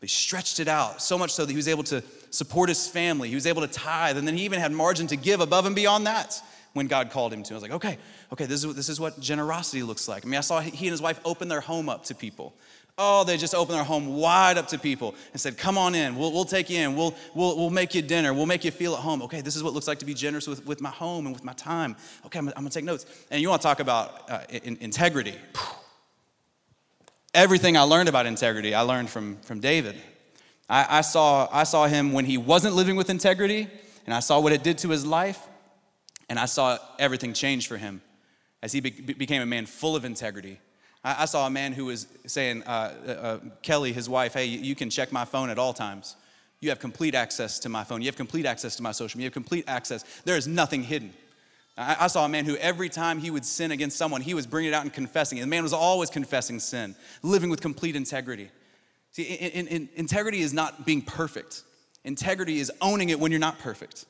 but 0.00 0.08
he 0.08 0.14
stretched 0.14 0.60
it 0.60 0.68
out 0.68 1.00
so 1.00 1.16
much 1.16 1.32
so 1.32 1.44
that 1.44 1.50
he 1.50 1.56
was 1.56 1.68
able 1.68 1.84
to 1.84 2.02
support 2.30 2.68
his 2.68 2.88
family. 2.88 3.28
He 3.28 3.34
was 3.34 3.46
able 3.46 3.62
to 3.62 3.68
tithe, 3.68 4.16
and 4.18 4.26
then 4.26 4.36
he 4.36 4.44
even 4.44 4.58
had 4.58 4.72
margin 4.72 5.06
to 5.08 5.16
give 5.16 5.40
above 5.40 5.66
and 5.66 5.76
beyond 5.76 6.06
that 6.06 6.40
when 6.72 6.88
God 6.88 7.10
called 7.10 7.32
him 7.32 7.42
to. 7.44 7.54
I 7.54 7.56
was 7.56 7.62
like, 7.62 7.72
okay, 7.72 7.98
okay, 8.32 8.44
this 8.46 8.62
is, 8.62 8.74
this 8.74 8.88
is 8.88 9.00
what 9.00 9.18
generosity 9.18 9.82
looks 9.82 10.08
like. 10.08 10.26
I 10.26 10.28
mean, 10.28 10.38
I 10.38 10.42
saw 10.42 10.60
he 10.60 10.86
and 10.86 10.92
his 10.92 11.00
wife 11.00 11.18
open 11.24 11.48
their 11.48 11.62
home 11.62 11.88
up 11.88 12.04
to 12.04 12.14
people. 12.14 12.52
Oh, 12.98 13.24
they 13.24 13.36
just 13.36 13.54
opened 13.54 13.76
their 13.76 13.84
home 13.84 14.16
wide 14.16 14.56
up 14.56 14.68
to 14.68 14.78
people 14.78 15.14
and 15.32 15.40
said, 15.40 15.58
Come 15.58 15.76
on 15.76 15.94
in, 15.94 16.16
we'll, 16.16 16.32
we'll 16.32 16.46
take 16.46 16.70
you 16.70 16.78
in, 16.78 16.96
we'll, 16.96 17.14
we'll, 17.34 17.54
we'll 17.56 17.70
make 17.70 17.94
you 17.94 18.00
dinner, 18.00 18.32
we'll 18.32 18.46
make 18.46 18.64
you 18.64 18.70
feel 18.70 18.94
at 18.94 19.00
home. 19.00 19.20
Okay, 19.22 19.42
this 19.42 19.54
is 19.54 19.62
what 19.62 19.70
it 19.70 19.74
looks 19.74 19.86
like 19.86 19.98
to 19.98 20.06
be 20.06 20.14
generous 20.14 20.46
with, 20.46 20.64
with 20.64 20.80
my 20.80 20.88
home 20.88 21.26
and 21.26 21.34
with 21.34 21.44
my 21.44 21.52
time. 21.52 21.94
Okay, 22.24 22.38
I'm, 22.38 22.48
I'm 22.48 22.54
gonna 22.54 22.70
take 22.70 22.84
notes. 22.84 23.04
And 23.30 23.42
you 23.42 23.50
wanna 23.50 23.62
talk 23.62 23.80
about 23.80 24.30
uh, 24.30 24.40
in, 24.48 24.78
integrity. 24.80 25.34
Everything 27.34 27.76
I 27.76 27.82
learned 27.82 28.08
about 28.08 28.24
integrity, 28.24 28.74
I 28.74 28.80
learned 28.80 29.10
from, 29.10 29.36
from 29.42 29.60
David. 29.60 29.96
I, 30.66 30.98
I, 30.98 31.00
saw, 31.02 31.48
I 31.52 31.64
saw 31.64 31.86
him 31.86 32.12
when 32.14 32.24
he 32.24 32.38
wasn't 32.38 32.76
living 32.76 32.96
with 32.96 33.10
integrity, 33.10 33.68
and 34.06 34.14
I 34.14 34.20
saw 34.20 34.40
what 34.40 34.54
it 34.54 34.62
did 34.62 34.78
to 34.78 34.88
his 34.88 35.04
life, 35.04 35.46
and 36.30 36.38
I 36.38 36.46
saw 36.46 36.78
everything 36.98 37.34
change 37.34 37.68
for 37.68 37.76
him 37.76 38.00
as 38.62 38.72
he 38.72 38.80
be, 38.80 38.90
became 38.90 39.42
a 39.42 39.46
man 39.46 39.66
full 39.66 39.96
of 39.96 40.06
integrity 40.06 40.60
I, 41.06 41.22
I 41.22 41.24
saw 41.26 41.46
a 41.46 41.50
man 41.50 41.72
who 41.72 41.86
was 41.86 42.08
saying, 42.26 42.64
uh, 42.64 42.92
uh, 43.06 43.10
uh, 43.10 43.38
Kelly, 43.62 43.92
his 43.92 44.08
wife, 44.08 44.34
hey, 44.34 44.46
you 44.46 44.74
can 44.74 44.90
check 44.90 45.12
my 45.12 45.24
phone 45.24 45.48
at 45.50 45.58
all 45.58 45.72
times. 45.72 46.16
You 46.60 46.70
have 46.70 46.80
complete 46.80 47.14
access 47.14 47.60
to 47.60 47.68
my 47.68 47.84
phone. 47.84 48.02
You 48.02 48.08
have 48.08 48.16
complete 48.16 48.44
access 48.44 48.76
to 48.76 48.82
my 48.82 48.92
social 48.92 49.18
media. 49.18 49.26
You 49.26 49.28
have 49.28 49.34
complete 49.34 49.64
access. 49.68 50.02
There 50.24 50.36
is 50.36 50.48
nothing 50.48 50.82
hidden. 50.82 51.14
I, 51.78 51.96
I 52.00 52.06
saw 52.08 52.24
a 52.24 52.28
man 52.28 52.44
who 52.44 52.56
every 52.56 52.88
time 52.88 53.20
he 53.20 53.30
would 53.30 53.44
sin 53.44 53.70
against 53.70 53.96
someone, 53.96 54.20
he 54.20 54.34
was 54.34 54.46
bringing 54.46 54.72
it 54.72 54.74
out 54.74 54.82
and 54.82 54.92
confessing. 54.92 55.38
The 55.38 55.46
man 55.46 55.62
was 55.62 55.72
always 55.72 56.10
confessing 56.10 56.58
sin, 56.58 56.96
living 57.22 57.50
with 57.50 57.60
complete 57.60 57.94
integrity. 57.94 58.50
See, 59.12 59.22
in, 59.22 59.50
in, 59.50 59.68
in, 59.68 59.88
integrity 59.94 60.40
is 60.40 60.52
not 60.52 60.84
being 60.84 61.02
perfect. 61.02 61.62
Integrity 62.04 62.58
is 62.58 62.72
owning 62.80 63.10
it 63.10 63.20
when 63.20 63.30
you're 63.30 63.38
not 63.38 63.60
perfect. 63.60 64.06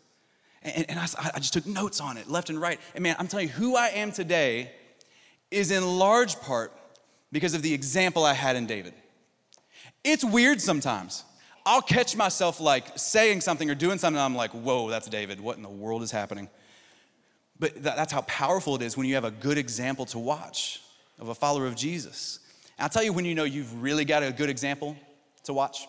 And, 0.63 0.89
and 0.89 0.99
I, 0.99 1.07
I 1.35 1.39
just 1.41 1.53
took 1.53 1.67
notes 1.67 2.01
on 2.01 2.17
it 2.17 2.31
left 2.31 2.49
and 2.49 2.61
right. 2.61 2.81
And 2.95 3.03
man, 3.03 3.17
I'm 3.19 3.29
telling 3.29 3.49
you, 3.49 3.53
who 3.53 3.77
I 3.77 3.89
am 3.89 4.13
today 4.13 4.71
is 5.51 5.71
in 5.71 5.85
large 5.85 6.41
part 6.41 6.73
because 7.37 7.53
of 7.53 7.61
the 7.61 7.75
example 7.75 8.25
I 8.25 8.33
had 8.33 8.57
in 8.57 8.65
David. 8.65 8.95
It's 10.03 10.25
weird 10.25 10.59
sometimes. 10.59 11.23
I'll 11.67 11.83
catch 11.83 12.17
myself 12.17 12.61
like 12.61 12.99
saying 12.99 13.43
something 13.43 13.69
or 13.69 13.75
doing 13.75 13.99
something, 13.99 14.17
and 14.17 14.25
I'm 14.25 14.35
like, 14.35 14.53
whoa, 14.53 14.89
that's 14.89 15.07
David. 15.07 15.39
What 15.39 15.59
in 15.59 15.63
the 15.63 15.69
world 15.69 16.03
is 16.03 16.11
happening? 16.11 16.49
But 17.59 17.83
that's 17.83 18.11
how 18.11 18.23
powerful 18.23 18.75
it 18.77 18.81
is 18.81 18.97
when 18.97 19.07
you 19.07 19.17
have 19.17 19.27
a 19.27 19.31
good 19.31 19.59
example 19.59 20.07
to 20.07 20.19
watch 20.19 20.81
of 21.19 21.29
a 21.29 21.35
follower 21.35 21.67
of 21.67 21.77
Jesus. 21.77 22.39
And 22.79 22.85
I'll 22.85 22.89
tell 22.89 23.03
you 23.03 23.13
when 23.13 23.27
you 23.27 23.35
know 23.35 23.45
you've 23.45 23.83
really 23.83 24.07
got 24.07 24.23
a 24.23 24.33
good 24.33 24.49
example 24.49 24.97
to 25.45 25.53
watch 25.53 25.87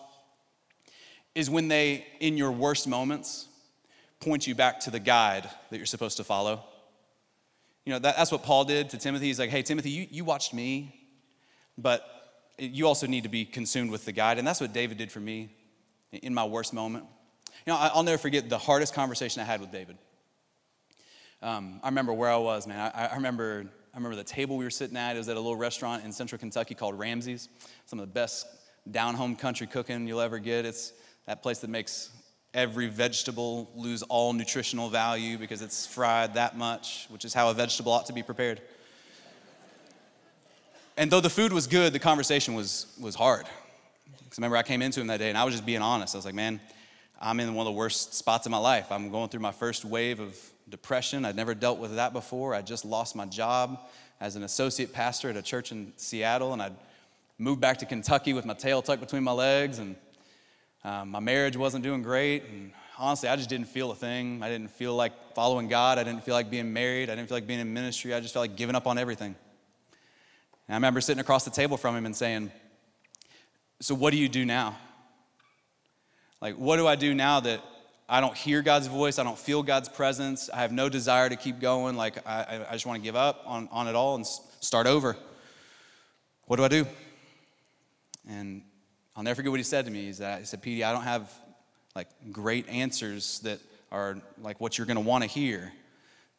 is 1.34 1.48
when 1.48 1.68
they, 1.68 2.06
in 2.20 2.36
your 2.36 2.52
worst 2.52 2.86
moments, 2.86 3.48
point 4.20 4.46
you 4.46 4.54
back 4.54 4.80
to 4.80 4.90
the 4.90 5.00
guide 5.00 5.48
that 5.70 5.78
you're 5.78 5.86
supposed 5.86 6.18
to 6.18 6.24
follow. 6.24 6.62
You 7.86 7.94
know, 7.94 8.00
that, 8.00 8.18
that's 8.18 8.30
what 8.30 8.42
Paul 8.42 8.66
did 8.66 8.90
to 8.90 8.98
Timothy. 8.98 9.28
He's 9.28 9.38
like, 9.38 9.48
hey, 9.48 9.62
Timothy, 9.62 9.88
you, 9.88 10.06
you 10.10 10.24
watched 10.24 10.52
me, 10.52 10.94
but 11.78 12.04
you 12.58 12.86
also 12.86 13.06
need 13.06 13.22
to 13.22 13.28
be 13.28 13.44
consumed 13.44 13.90
with 13.90 14.04
the 14.04 14.12
guide. 14.12 14.38
And 14.38 14.46
that's 14.46 14.60
what 14.60 14.72
David 14.72 14.98
did 14.98 15.12
for 15.12 15.20
me 15.20 15.48
in 16.12 16.34
my 16.34 16.44
worst 16.44 16.74
moment. 16.74 17.04
You 17.66 17.72
know, 17.72 17.78
I'll 17.78 18.02
never 18.02 18.18
forget 18.18 18.48
the 18.48 18.58
hardest 18.58 18.94
conversation 18.94 19.40
I 19.40 19.44
had 19.44 19.60
with 19.60 19.70
David. 19.70 19.96
Um, 21.40 21.80
I 21.84 21.88
remember 21.88 22.12
where 22.12 22.30
I 22.30 22.36
was, 22.36 22.66
man. 22.66 22.90
I, 22.94 23.06
I, 23.06 23.14
remember, 23.14 23.64
I 23.94 23.96
remember 23.96 24.16
the 24.16 24.24
table 24.24 24.56
we 24.56 24.64
were 24.64 24.70
sitting 24.70 24.96
at. 24.96 25.14
It 25.14 25.18
was 25.18 25.28
at 25.28 25.36
a 25.36 25.40
little 25.40 25.56
restaurant 25.56 26.04
in 26.04 26.12
central 26.12 26.38
Kentucky 26.38 26.74
called 26.74 26.98
Ramsey's. 26.98 27.48
Some 27.86 28.00
of 28.00 28.08
the 28.08 28.12
best 28.12 28.46
down 28.90 29.14
home 29.14 29.36
country 29.36 29.66
cooking 29.66 30.06
you'll 30.08 30.20
ever 30.20 30.38
get. 30.38 30.64
It's 30.66 30.92
that 31.26 31.42
place 31.42 31.58
that 31.60 31.70
makes 31.70 32.10
every 32.54 32.88
vegetable 32.88 33.70
lose 33.76 34.02
all 34.04 34.32
nutritional 34.32 34.88
value 34.88 35.38
because 35.38 35.62
it's 35.62 35.86
fried 35.86 36.34
that 36.34 36.56
much, 36.56 37.06
which 37.10 37.24
is 37.24 37.34
how 37.34 37.50
a 37.50 37.54
vegetable 37.54 37.92
ought 37.92 38.06
to 38.06 38.12
be 38.12 38.22
prepared. 38.22 38.60
And 40.98 41.12
though 41.12 41.20
the 41.20 41.30
food 41.30 41.52
was 41.52 41.68
good, 41.68 41.92
the 41.92 42.00
conversation 42.00 42.54
was, 42.54 42.92
was 43.00 43.14
hard. 43.14 43.46
Because 44.18 44.36
remember, 44.36 44.56
I 44.56 44.64
came 44.64 44.82
into 44.82 45.00
him 45.00 45.06
that 45.06 45.18
day 45.18 45.28
and 45.28 45.38
I 45.38 45.44
was 45.44 45.54
just 45.54 45.64
being 45.64 45.80
honest. 45.80 46.16
I 46.16 46.18
was 46.18 46.24
like, 46.24 46.34
man, 46.34 46.60
I'm 47.20 47.38
in 47.38 47.54
one 47.54 47.64
of 47.64 47.72
the 47.72 47.78
worst 47.78 48.14
spots 48.14 48.46
in 48.46 48.50
my 48.50 48.58
life. 48.58 48.90
I'm 48.90 49.08
going 49.12 49.28
through 49.28 49.40
my 49.40 49.52
first 49.52 49.84
wave 49.84 50.18
of 50.18 50.36
depression. 50.68 51.24
I'd 51.24 51.36
never 51.36 51.54
dealt 51.54 51.78
with 51.78 51.94
that 51.94 52.12
before. 52.12 52.52
I 52.52 52.62
just 52.62 52.84
lost 52.84 53.14
my 53.14 53.26
job 53.26 53.78
as 54.20 54.34
an 54.34 54.42
associate 54.42 54.92
pastor 54.92 55.30
at 55.30 55.36
a 55.36 55.42
church 55.42 55.70
in 55.70 55.92
Seattle, 55.96 56.52
and 56.52 56.60
I'd 56.60 56.74
moved 57.38 57.60
back 57.60 57.78
to 57.78 57.86
Kentucky 57.86 58.32
with 58.32 58.44
my 58.44 58.54
tail 58.54 58.82
tucked 58.82 59.00
between 59.00 59.22
my 59.22 59.30
legs, 59.30 59.78
and 59.78 59.94
um, 60.82 61.10
my 61.10 61.20
marriage 61.20 61.56
wasn't 61.56 61.84
doing 61.84 62.02
great. 62.02 62.42
And 62.44 62.72
honestly, 62.98 63.28
I 63.28 63.36
just 63.36 63.48
didn't 63.48 63.68
feel 63.68 63.92
a 63.92 63.94
thing. 63.94 64.42
I 64.42 64.48
didn't 64.48 64.72
feel 64.72 64.96
like 64.96 65.12
following 65.36 65.68
God. 65.68 65.98
I 65.98 66.02
didn't 66.02 66.24
feel 66.24 66.34
like 66.34 66.50
being 66.50 66.72
married. 66.72 67.08
I 67.08 67.14
didn't 67.14 67.28
feel 67.28 67.36
like 67.36 67.46
being 67.46 67.60
in 67.60 67.72
ministry. 67.72 68.14
I 68.14 68.20
just 68.20 68.34
felt 68.34 68.42
like 68.42 68.56
giving 68.56 68.74
up 68.74 68.88
on 68.88 68.98
everything. 68.98 69.36
And 70.68 70.74
I 70.74 70.76
remember 70.76 71.00
sitting 71.00 71.20
across 71.20 71.44
the 71.44 71.50
table 71.50 71.76
from 71.76 71.96
him 71.96 72.06
and 72.06 72.14
saying, 72.14 72.52
So, 73.80 73.94
what 73.94 74.12
do 74.12 74.18
you 74.18 74.28
do 74.28 74.44
now? 74.44 74.76
Like, 76.40 76.54
what 76.54 76.76
do 76.76 76.86
I 76.86 76.94
do 76.94 77.14
now 77.14 77.40
that 77.40 77.62
I 78.10 78.22
don't 78.22 78.36
hear 78.36 78.62
God's 78.62 78.86
voice. 78.86 79.18
I 79.18 79.24
don't 79.24 79.38
feel 79.38 79.62
God's 79.62 79.90
presence. 79.90 80.48
I 80.48 80.62
have 80.62 80.72
no 80.72 80.88
desire 80.88 81.28
to 81.28 81.36
keep 81.36 81.60
going. 81.60 81.94
Like, 81.94 82.26
I, 82.26 82.64
I 82.66 82.72
just 82.72 82.86
want 82.86 83.02
to 83.02 83.04
give 83.04 83.16
up 83.16 83.42
on, 83.44 83.68
on 83.70 83.86
it 83.86 83.94
all 83.94 84.14
and 84.14 84.26
start 84.26 84.86
over. 84.86 85.14
What 86.46 86.56
do 86.56 86.64
I 86.64 86.68
do? 86.68 86.86
And 88.26 88.62
I'll 89.14 89.22
never 89.22 89.36
forget 89.36 89.50
what 89.50 89.60
he 89.60 89.64
said 89.64 89.84
to 89.84 89.90
me. 89.90 90.06
He 90.06 90.14
said, 90.14 90.62
Petey, 90.62 90.84
I 90.84 90.92
don't 90.92 91.02
have 91.02 91.30
like 91.94 92.08
great 92.32 92.66
answers 92.68 93.40
that 93.40 93.58
are 93.92 94.18
like 94.40 94.58
what 94.58 94.78
you're 94.78 94.86
going 94.86 94.96
to 94.96 95.02
want 95.02 95.22
to 95.24 95.28
hear. 95.28 95.70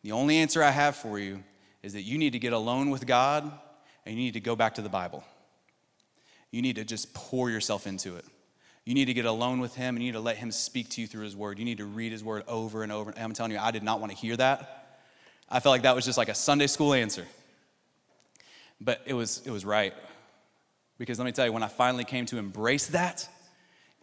The 0.01 0.13
only 0.13 0.37
answer 0.37 0.63
I 0.63 0.71
have 0.71 0.95
for 0.95 1.19
you 1.19 1.43
is 1.83 1.93
that 1.93 2.01
you 2.01 2.17
need 2.17 2.33
to 2.33 2.39
get 2.39 2.53
alone 2.53 2.89
with 2.89 3.05
God 3.05 3.51
and 4.09 4.17
you 4.17 4.23
need 4.23 4.33
to 4.33 4.39
go 4.39 4.55
back 4.55 4.73
to 4.73 4.81
the 4.81 4.89
Bible. 4.89 5.23
You 6.49 6.63
need 6.63 6.77
to 6.77 6.83
just 6.83 7.13
pour 7.13 7.51
yourself 7.51 7.85
into 7.85 8.15
it. 8.15 8.25
You 8.83 8.95
need 8.95 9.05
to 9.05 9.13
get 9.13 9.25
alone 9.25 9.59
with 9.59 9.75
him 9.75 9.95
and 9.95 10.03
you 10.03 10.11
need 10.11 10.17
to 10.17 10.19
let 10.19 10.37
him 10.37 10.51
speak 10.51 10.89
to 10.89 11.01
you 11.01 11.05
through 11.05 11.25
his 11.25 11.35
word. 11.35 11.59
You 11.59 11.65
need 11.65 11.77
to 11.77 11.85
read 11.85 12.11
his 12.11 12.23
word 12.23 12.41
over 12.47 12.81
and 12.81 12.91
over. 12.91 13.11
And 13.11 13.19
I'm 13.19 13.33
telling 13.33 13.51
you, 13.51 13.59
I 13.59 13.69
did 13.69 13.83
not 13.83 13.99
want 13.99 14.11
to 14.11 14.17
hear 14.17 14.35
that. 14.37 15.03
I 15.47 15.59
felt 15.59 15.73
like 15.73 15.83
that 15.83 15.93
was 15.93 16.05
just 16.05 16.17
like 16.17 16.27
a 16.27 16.33
Sunday 16.33 16.65
school 16.65 16.95
answer. 16.95 17.27
But 18.81 18.99
it 19.05 19.13
was, 19.13 19.43
it 19.45 19.51
was 19.51 19.63
right. 19.63 19.93
Because 20.97 21.19
let 21.19 21.25
me 21.25 21.31
tell 21.31 21.45
you, 21.45 21.53
when 21.53 21.61
I 21.61 21.67
finally 21.67 22.03
came 22.03 22.25
to 22.27 22.39
embrace 22.39 22.87
that, 22.87 23.29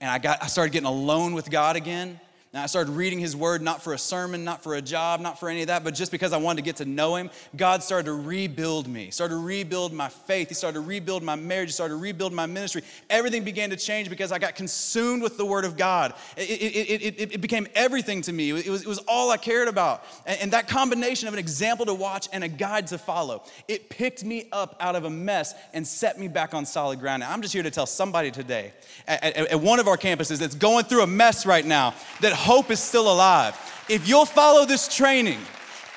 and 0.01 0.09
I, 0.09 0.19
got, 0.19 0.41
I 0.41 0.47
started 0.47 0.73
getting 0.73 0.87
alone 0.87 1.35
with 1.35 1.51
God 1.51 1.75
again, 1.75 2.21
and 2.57 2.63
I 2.63 2.69
started 2.69 2.93
reading 2.93 3.19
his 3.19 3.37
word 3.37 3.61
not 3.61 3.83
for 3.83 3.93
a 3.93 3.99
sermon, 3.99 4.43
not 4.43 4.63
for 4.63 4.77
a 4.77 4.81
job, 4.81 5.21
not 5.21 5.39
for 5.39 5.51
any 5.51 5.61
of 5.61 5.67
that, 5.67 5.85
but 5.85 5.95
just 5.95 6.11
because 6.11 6.33
I 6.33 6.39
wanted 6.39 6.57
to 6.57 6.65
get 6.65 6.77
to 6.77 6.87
know 6.87 7.15
him. 7.15 7.29
God 7.55 7.83
started 7.83 8.07
to 8.07 8.15
rebuild 8.15 8.89
me, 8.89 9.11
started 9.11 9.35
to 9.35 9.41
rebuild 9.43 9.93
my 9.93 10.09
faith. 10.09 10.49
He 10.49 10.55
started 10.55 10.77
to 10.77 10.81
rebuild 10.81 11.23
my 11.23 11.37
marriage, 11.37 11.69
he 11.69 11.73
started 11.75 11.93
to 11.93 12.01
rebuild 12.01 12.33
my 12.33 12.47
ministry. 12.47 12.81
Everything 13.11 13.45
began 13.45 13.69
to 13.69 13.77
change 13.77 14.09
because 14.09 14.33
I 14.33 14.39
got 14.39 14.55
consumed 14.55 15.23
with 15.23 15.37
the 15.37 15.45
word 15.45 15.67
of 15.67 15.77
God. 15.77 16.15
It, 16.39 16.49
it, 16.49 17.19
it, 17.19 17.33
it 17.35 17.41
became 17.43 17.67
everything 17.75 18.23
to 18.23 18.33
me. 18.33 18.49
It 18.49 18.71
was, 18.71 18.81
it 18.81 18.89
was 18.89 19.01
all 19.07 19.31
I 19.31 19.37
cared 19.37 19.69
about. 19.69 20.07
And, 20.25 20.41
and 20.41 20.53
that 20.55 20.67
combination 20.67 21.29
of 21.29 21.35
an 21.35 21.41
example 21.41 21.85
to 21.85 21.95
watch 21.95 22.27
and 22.33 22.43
a 22.43 22.49
guide 22.49 22.87
to 22.87 22.97
follow, 22.97 23.43
it 23.69 23.91
picked 23.91 24.25
me 24.25 24.49
up 24.51 24.77
out 24.81 24.97
of 24.97 25.05
a 25.05 25.11
mess 25.11 25.53
and 25.75 25.87
set 25.87 26.19
me 26.19 26.27
back 26.27 26.55
on 26.55 26.65
solid 26.65 27.01
ground. 27.01 27.23
And 27.23 27.31
I'm 27.31 27.43
just 27.43 27.53
here 27.53 27.65
to 27.65 27.71
tell 27.71 27.85
somebody 27.85 28.31
today 28.31 28.73
at, 29.07 29.23
at, 29.23 29.37
at 29.49 29.61
one 29.61 29.79
of 29.79 29.89
our 29.89 29.99
campuses 29.99 30.39
that's 30.39 30.55
going 30.55 30.87
through 30.87 31.03
a 31.03 31.07
mess 31.07 31.45
right 31.45 31.67
now 31.67 31.93
that 32.23 32.46
hope 32.47 32.71
is 32.71 32.81
still 32.81 33.13
alive. 33.13 33.55
If 33.89 34.09
you'll 34.09 34.25
follow 34.25 34.65
this 34.65 34.95
training, 34.95 35.41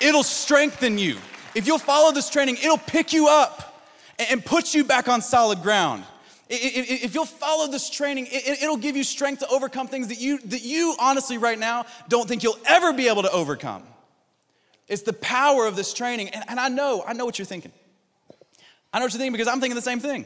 it'll 0.02 0.24
strengthen 0.24 0.98
you. 0.98 1.18
If 1.54 1.68
you'll 1.68 1.78
follow 1.78 2.12
this 2.12 2.30
training, 2.30 2.58
it'll 2.58 2.78
pick 2.78 3.14
you 3.14 3.28
up 3.28 3.88
and 4.18 4.44
put 4.44 4.74
you 4.74 4.84
back 4.84 5.08
on 5.08 5.22
solid 5.22 5.62
ground. 5.62 6.04
If 6.50 7.14
you'll 7.14 7.26
follow 7.26 7.68
this 7.68 7.90
training, 7.92 8.28
it'll 8.32 8.78
give 8.78 8.98
you 8.98 9.04
strength 9.04 9.40
to 9.40 9.48
overcome 9.50 9.88
things 9.88 10.08
that 10.08 10.20
you, 10.20 10.40
that 10.40 10.64
you 10.64 10.96
honestly 11.00 11.38
right 11.38 11.60
now 11.60 11.86
don't 12.08 12.28
think 12.28 12.42
you'll 12.42 12.58
ever 12.66 12.92
be 12.92 13.08
able 13.08 13.22
to 13.22 13.32
overcome. 13.32 13.84
It's 14.88 15.04
the 15.04 15.14
power 15.14 15.68
of 15.68 15.76
this 15.76 15.94
training. 15.94 16.30
And, 16.30 16.60
I 16.60 16.68
know, 16.70 17.04
I 17.08 17.14
know 17.14 17.26
what 17.26 17.38
you're 17.38 17.46
thinking. 17.46 17.72
I 18.92 18.98
know 18.98 19.06
what 19.06 19.14
you're 19.14 19.20
thinking 19.20 19.34
because 19.34 19.48
I'm 19.48 19.60
thinking 19.60 19.76
the 19.76 19.84
same 19.84 20.00
thing. 20.00 20.26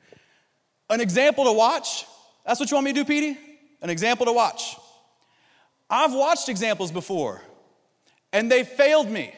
An 0.90 1.02
example 1.02 1.44
to 1.44 1.52
watch, 1.52 2.06
that's 2.46 2.58
what 2.58 2.70
you 2.70 2.76
want 2.76 2.86
me 2.86 2.94
to 2.94 3.00
do, 3.00 3.04
Petey? 3.04 3.38
An 3.82 3.90
example 3.90 4.24
to 4.24 4.32
watch. 4.32 4.76
I've 5.88 6.12
watched 6.12 6.48
examples 6.48 6.90
before, 6.90 7.42
and 8.32 8.50
they 8.50 8.64
failed 8.64 9.08
me. 9.08 9.34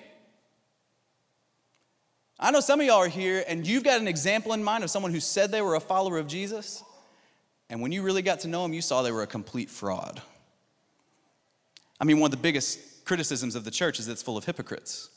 I 2.41 2.51
know 2.51 2.61
some 2.61 2.81
of 2.81 2.87
y'all 2.87 2.99
are 2.99 3.09
here, 3.09 3.45
and 3.47 3.67
you've 3.67 3.83
got 3.85 4.01
an 4.01 4.09
example 4.09 4.53
in 4.53 4.63
mind 4.63 4.85
of 4.85 4.91
someone 4.91 5.13
who 5.13 5.21
said 5.21 5.51
they 5.51 5.61
were 5.61 5.75
a 5.75 5.81
follower 5.81 6.19
of 6.19 6.27
Jesus, 6.27 6.83
and 7.69 7.83
when 7.83 7.93
you 7.93 8.03
really 8.03 8.23
got 8.23 8.41
to 8.41 8.49
know 8.49 8.63
them, 8.63 8.73
you 8.73 8.81
saw 8.81 9.03
they 9.03 9.13
were 9.13 9.23
a 9.23 9.27
complete 9.27 9.69
fraud. 9.69 10.23
I 12.01 12.05
mean, 12.05 12.21
one 12.21 12.29
of 12.29 12.31
the 12.33 12.43
biggest 12.43 13.05
criticisms 13.05 13.55
of 13.55 13.65
the 13.65 13.71
church 13.71 13.99
is 13.99 14.09
it's 14.09 14.23
full 14.23 14.37
of 14.37 14.45
hypocrites. 14.45 15.11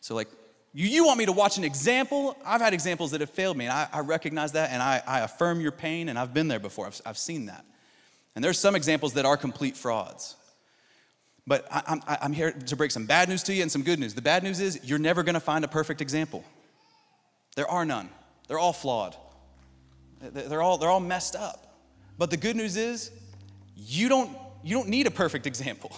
So, 0.00 0.14
like, 0.14 0.28
you, 0.74 0.86
you 0.86 1.06
want 1.06 1.18
me 1.18 1.26
to 1.26 1.32
watch 1.32 1.56
an 1.56 1.64
example? 1.64 2.36
I've 2.44 2.60
had 2.60 2.74
examples 2.74 3.12
that 3.12 3.22
have 3.22 3.30
failed 3.30 3.56
me, 3.56 3.64
and 3.64 3.72
I, 3.72 3.88
I 3.92 4.00
recognize 4.00 4.52
that, 4.52 4.70
and 4.70 4.82
I, 4.82 5.02
I 5.06 5.20
affirm 5.20 5.60
your 5.60 5.72
pain, 5.72 6.08
and 6.10 6.18
I've 6.18 6.34
been 6.34 6.48
there 6.48 6.60
before. 6.60 6.86
I've, 6.86 7.00
I've 7.06 7.18
seen 7.18 7.46
that. 7.46 7.64
And 8.34 8.44
there's 8.44 8.58
some 8.58 8.74
examples 8.74 9.14
that 9.14 9.24
are 9.24 9.36
complete 9.36 9.76
frauds. 9.76 10.36
But 11.46 11.66
I, 11.70 12.18
am 12.22 12.32
here 12.32 12.52
to 12.52 12.76
break 12.76 12.90
some 12.90 13.06
bad 13.06 13.28
news 13.28 13.42
to 13.44 13.54
you 13.54 13.62
and 13.62 13.70
some 13.70 13.82
good 13.82 13.98
news. 13.98 14.14
The 14.14 14.22
bad 14.22 14.42
news 14.42 14.60
is 14.60 14.80
you're 14.82 14.98
never 14.98 15.22
gonna 15.22 15.40
find 15.40 15.64
a 15.64 15.68
perfect 15.68 16.00
example. 16.00 16.42
There 17.54 17.68
are 17.68 17.84
none, 17.84 18.08
they're 18.48 18.58
all 18.58 18.72
flawed, 18.72 19.14
they're 20.20 20.62
all, 20.62 20.78
they're 20.78 20.88
all 20.88 21.00
messed 21.00 21.36
up. 21.36 21.76
But 22.16 22.30
the 22.30 22.36
good 22.36 22.56
news 22.56 22.76
is 22.76 23.10
you 23.76 24.08
don't, 24.08 24.30
you 24.62 24.74
don't 24.74 24.88
need 24.88 25.06
a 25.06 25.10
perfect 25.10 25.46
example. 25.46 25.96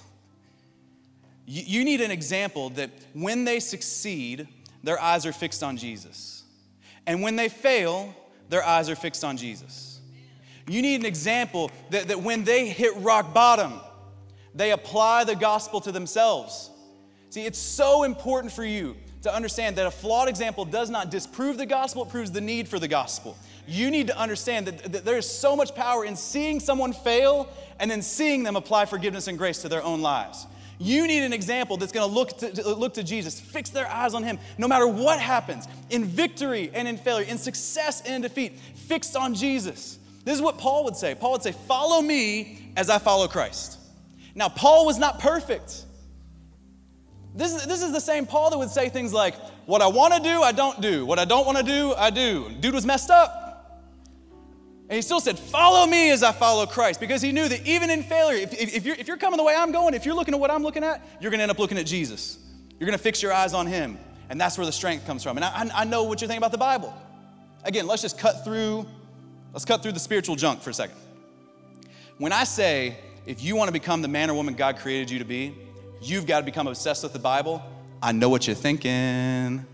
You, 1.46 1.62
you 1.64 1.84
need 1.84 2.00
an 2.00 2.10
example 2.10 2.70
that 2.70 2.90
when 3.12 3.44
they 3.44 3.60
succeed, 3.60 4.48
their 4.82 5.00
eyes 5.00 5.26
are 5.26 5.32
fixed 5.32 5.62
on 5.62 5.76
Jesus. 5.76 6.42
And 7.06 7.22
when 7.22 7.36
they 7.36 7.48
fail, 7.48 8.14
their 8.48 8.64
eyes 8.64 8.90
are 8.90 8.96
fixed 8.96 9.24
on 9.24 9.36
Jesus. 9.36 9.95
You 10.68 10.82
need 10.82 11.00
an 11.00 11.06
example 11.06 11.70
that, 11.90 12.08
that 12.08 12.20
when 12.20 12.44
they 12.44 12.68
hit 12.68 12.96
rock 12.96 13.32
bottom, 13.32 13.80
they 14.54 14.72
apply 14.72 15.24
the 15.24 15.36
gospel 15.36 15.80
to 15.82 15.92
themselves. 15.92 16.70
See, 17.30 17.44
it's 17.44 17.58
so 17.58 18.02
important 18.02 18.52
for 18.52 18.64
you 18.64 18.96
to 19.22 19.34
understand 19.34 19.76
that 19.76 19.86
a 19.86 19.90
flawed 19.90 20.28
example 20.28 20.64
does 20.64 20.88
not 20.88 21.10
disprove 21.10 21.58
the 21.58 21.66
gospel, 21.66 22.04
it 22.04 22.08
proves 22.08 22.30
the 22.30 22.40
need 22.40 22.68
for 22.68 22.78
the 22.78 22.88
gospel. 22.88 23.36
You 23.66 23.90
need 23.90 24.06
to 24.06 24.18
understand 24.18 24.66
that, 24.66 24.92
that 24.92 25.04
there 25.04 25.18
is 25.18 25.28
so 25.28 25.56
much 25.56 25.74
power 25.74 26.04
in 26.04 26.16
seeing 26.16 26.60
someone 26.60 26.92
fail 26.92 27.48
and 27.80 27.90
then 27.90 28.02
seeing 28.02 28.42
them 28.42 28.56
apply 28.56 28.86
forgiveness 28.86 29.26
and 29.26 29.36
grace 29.36 29.62
to 29.62 29.68
their 29.68 29.82
own 29.82 30.00
lives. 30.00 30.46
You 30.78 31.06
need 31.06 31.22
an 31.22 31.32
example 31.32 31.76
that's 31.76 31.92
going 31.92 32.08
to 32.08 32.14
look 32.14 32.36
to 32.38 32.74
look 32.74 32.94
to 32.94 33.02
Jesus, 33.02 33.40
fix 33.40 33.70
their 33.70 33.88
eyes 33.88 34.14
on 34.14 34.22
him, 34.22 34.38
no 34.58 34.68
matter 34.68 34.86
what 34.86 35.18
happens, 35.18 35.66
in 35.90 36.04
victory 36.04 36.70
and 36.74 36.86
in 36.86 36.98
failure, 36.98 37.26
in 37.26 37.38
success 37.38 38.02
and 38.02 38.14
in 38.16 38.22
defeat, 38.22 38.58
fixed 38.58 39.16
on 39.16 39.34
Jesus. 39.34 39.98
This 40.26 40.34
is 40.34 40.42
what 40.42 40.58
Paul 40.58 40.82
would 40.84 40.96
say. 40.96 41.14
Paul 41.14 41.32
would 41.32 41.42
say, 41.44 41.52
Follow 41.52 42.02
me 42.02 42.72
as 42.76 42.90
I 42.90 42.98
follow 42.98 43.28
Christ. 43.28 43.78
Now, 44.34 44.48
Paul 44.48 44.84
was 44.84 44.98
not 44.98 45.20
perfect. 45.20 45.84
This 47.36 47.54
is, 47.54 47.64
this 47.66 47.80
is 47.80 47.92
the 47.92 48.00
same 48.00 48.26
Paul 48.26 48.50
that 48.50 48.58
would 48.58 48.70
say 48.70 48.88
things 48.88 49.12
like, 49.12 49.36
What 49.66 49.82
I 49.82 49.86
want 49.86 50.14
to 50.14 50.20
do, 50.20 50.42
I 50.42 50.50
don't 50.50 50.80
do. 50.80 51.06
What 51.06 51.20
I 51.20 51.24
don't 51.24 51.46
want 51.46 51.58
to 51.58 51.62
do, 51.62 51.94
I 51.94 52.10
do. 52.10 52.50
Dude 52.58 52.74
was 52.74 52.84
messed 52.84 53.08
up. 53.08 53.44
And 54.88 54.96
he 54.96 55.02
still 55.02 55.20
said, 55.20 55.38
Follow 55.38 55.86
me 55.86 56.10
as 56.10 56.24
I 56.24 56.32
follow 56.32 56.66
Christ, 56.66 56.98
because 56.98 57.22
he 57.22 57.30
knew 57.30 57.46
that 57.46 57.64
even 57.64 57.88
in 57.88 58.02
failure, 58.02 58.42
if, 58.42 58.52
if, 58.52 58.74
if, 58.74 58.84
you're, 58.84 58.96
if 58.96 59.06
you're 59.06 59.16
coming 59.16 59.36
the 59.36 59.44
way 59.44 59.54
I'm 59.56 59.70
going, 59.70 59.94
if 59.94 60.04
you're 60.04 60.16
looking 60.16 60.34
at 60.34 60.40
what 60.40 60.50
I'm 60.50 60.64
looking 60.64 60.82
at, 60.82 61.06
you're 61.20 61.30
going 61.30 61.38
to 61.38 61.44
end 61.44 61.52
up 61.52 61.60
looking 61.60 61.78
at 61.78 61.86
Jesus. 61.86 62.40
You're 62.80 62.88
going 62.88 62.98
to 62.98 63.02
fix 63.02 63.22
your 63.22 63.32
eyes 63.32 63.54
on 63.54 63.68
him. 63.68 63.96
And 64.28 64.40
that's 64.40 64.58
where 64.58 64.66
the 64.66 64.72
strength 64.72 65.06
comes 65.06 65.22
from. 65.22 65.36
And 65.36 65.44
I, 65.44 65.70
I 65.72 65.84
know 65.84 66.02
what 66.02 66.20
you're 66.20 66.26
thinking 66.26 66.42
about 66.42 66.50
the 66.50 66.58
Bible. 66.58 66.92
Again, 67.62 67.86
let's 67.86 68.02
just 68.02 68.18
cut 68.18 68.44
through, 68.44 68.86
let's 69.56 69.64
cut 69.64 69.82
through 69.82 69.92
the 69.92 69.98
spiritual 69.98 70.36
junk 70.36 70.60
for 70.60 70.68
a 70.68 70.74
second. 70.74 70.98
When 72.18 72.30
I 72.30 72.44
say, 72.44 72.98
if 73.24 73.42
you 73.42 73.56
want 73.56 73.68
to 73.68 73.72
become 73.72 74.02
the 74.02 74.08
man 74.08 74.28
or 74.28 74.34
woman 74.34 74.52
God 74.52 74.76
created 74.76 75.10
you 75.10 75.18
to 75.18 75.24
be, 75.24 75.56
you've 76.02 76.26
got 76.26 76.40
to 76.40 76.44
become 76.44 76.66
obsessed 76.66 77.02
with 77.02 77.14
the 77.14 77.18
Bible, 77.18 77.62
I 78.02 78.12
know 78.12 78.28
what 78.28 78.46
you're 78.46 78.54
thinking, 78.54 79.64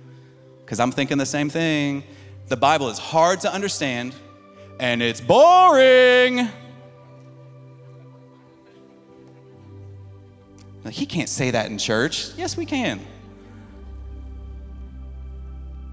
because 0.60 0.78
I'm 0.78 0.92
thinking 0.92 1.18
the 1.18 1.26
same 1.26 1.50
thing. 1.50 2.04
The 2.46 2.56
Bible 2.56 2.90
is 2.90 2.98
hard 3.00 3.40
to 3.40 3.52
understand 3.52 4.14
and 4.78 5.02
it's 5.02 5.20
boring. 5.20 6.48
Now, 10.84 10.90
he 10.90 11.06
can't 11.06 11.28
say 11.28 11.50
that 11.50 11.72
in 11.72 11.78
church. 11.78 12.32
Yes, 12.36 12.56
we 12.56 12.66
can. 12.66 13.00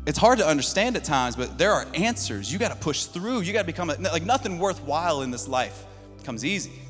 It's 0.09 0.17
hard 0.17 0.39
to 0.39 0.47
understand 0.47 0.95
at 0.95 1.03
times, 1.03 1.35
but 1.35 1.59
there 1.59 1.71
are 1.71 1.85
answers. 1.93 2.51
You 2.51 2.57
got 2.57 2.71
to 2.71 2.75
push 2.75 3.03
through. 3.05 3.41
You 3.41 3.53
got 3.53 3.59
to 3.59 3.67
become 3.67 3.91
a, 3.91 3.93
like 3.93 4.23
nothing 4.23 4.57
worthwhile 4.57 5.21
in 5.21 5.29
this 5.29 5.47
life 5.47 5.85
comes 6.23 6.43
easy. 6.43 6.81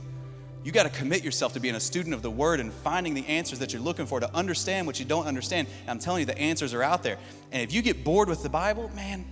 You 0.63 0.71
got 0.71 0.83
to 0.83 0.89
commit 0.89 1.21
yourself 1.21 1.51
to 1.55 1.59
being 1.59 1.75
a 1.75 1.81
student 1.81 2.15
of 2.15 2.21
the 2.21 2.31
word 2.31 2.61
and 2.61 2.71
finding 2.71 3.13
the 3.13 3.27
answers 3.27 3.59
that 3.59 3.73
you're 3.73 3.81
looking 3.81 4.05
for 4.05 4.21
to 4.21 4.33
understand 4.33 4.87
what 4.87 4.99
you 4.99 5.05
don't 5.05 5.25
understand. 5.25 5.67
And 5.81 5.89
I'm 5.89 5.99
telling 5.99 6.21
you, 6.21 6.27
the 6.27 6.37
answers 6.37 6.73
are 6.73 6.81
out 6.81 7.03
there. 7.03 7.17
And 7.51 7.61
if 7.61 7.73
you 7.73 7.81
get 7.81 8.05
bored 8.05 8.29
with 8.29 8.41
the 8.41 8.47
Bible, 8.47 8.89
man, 8.95 9.25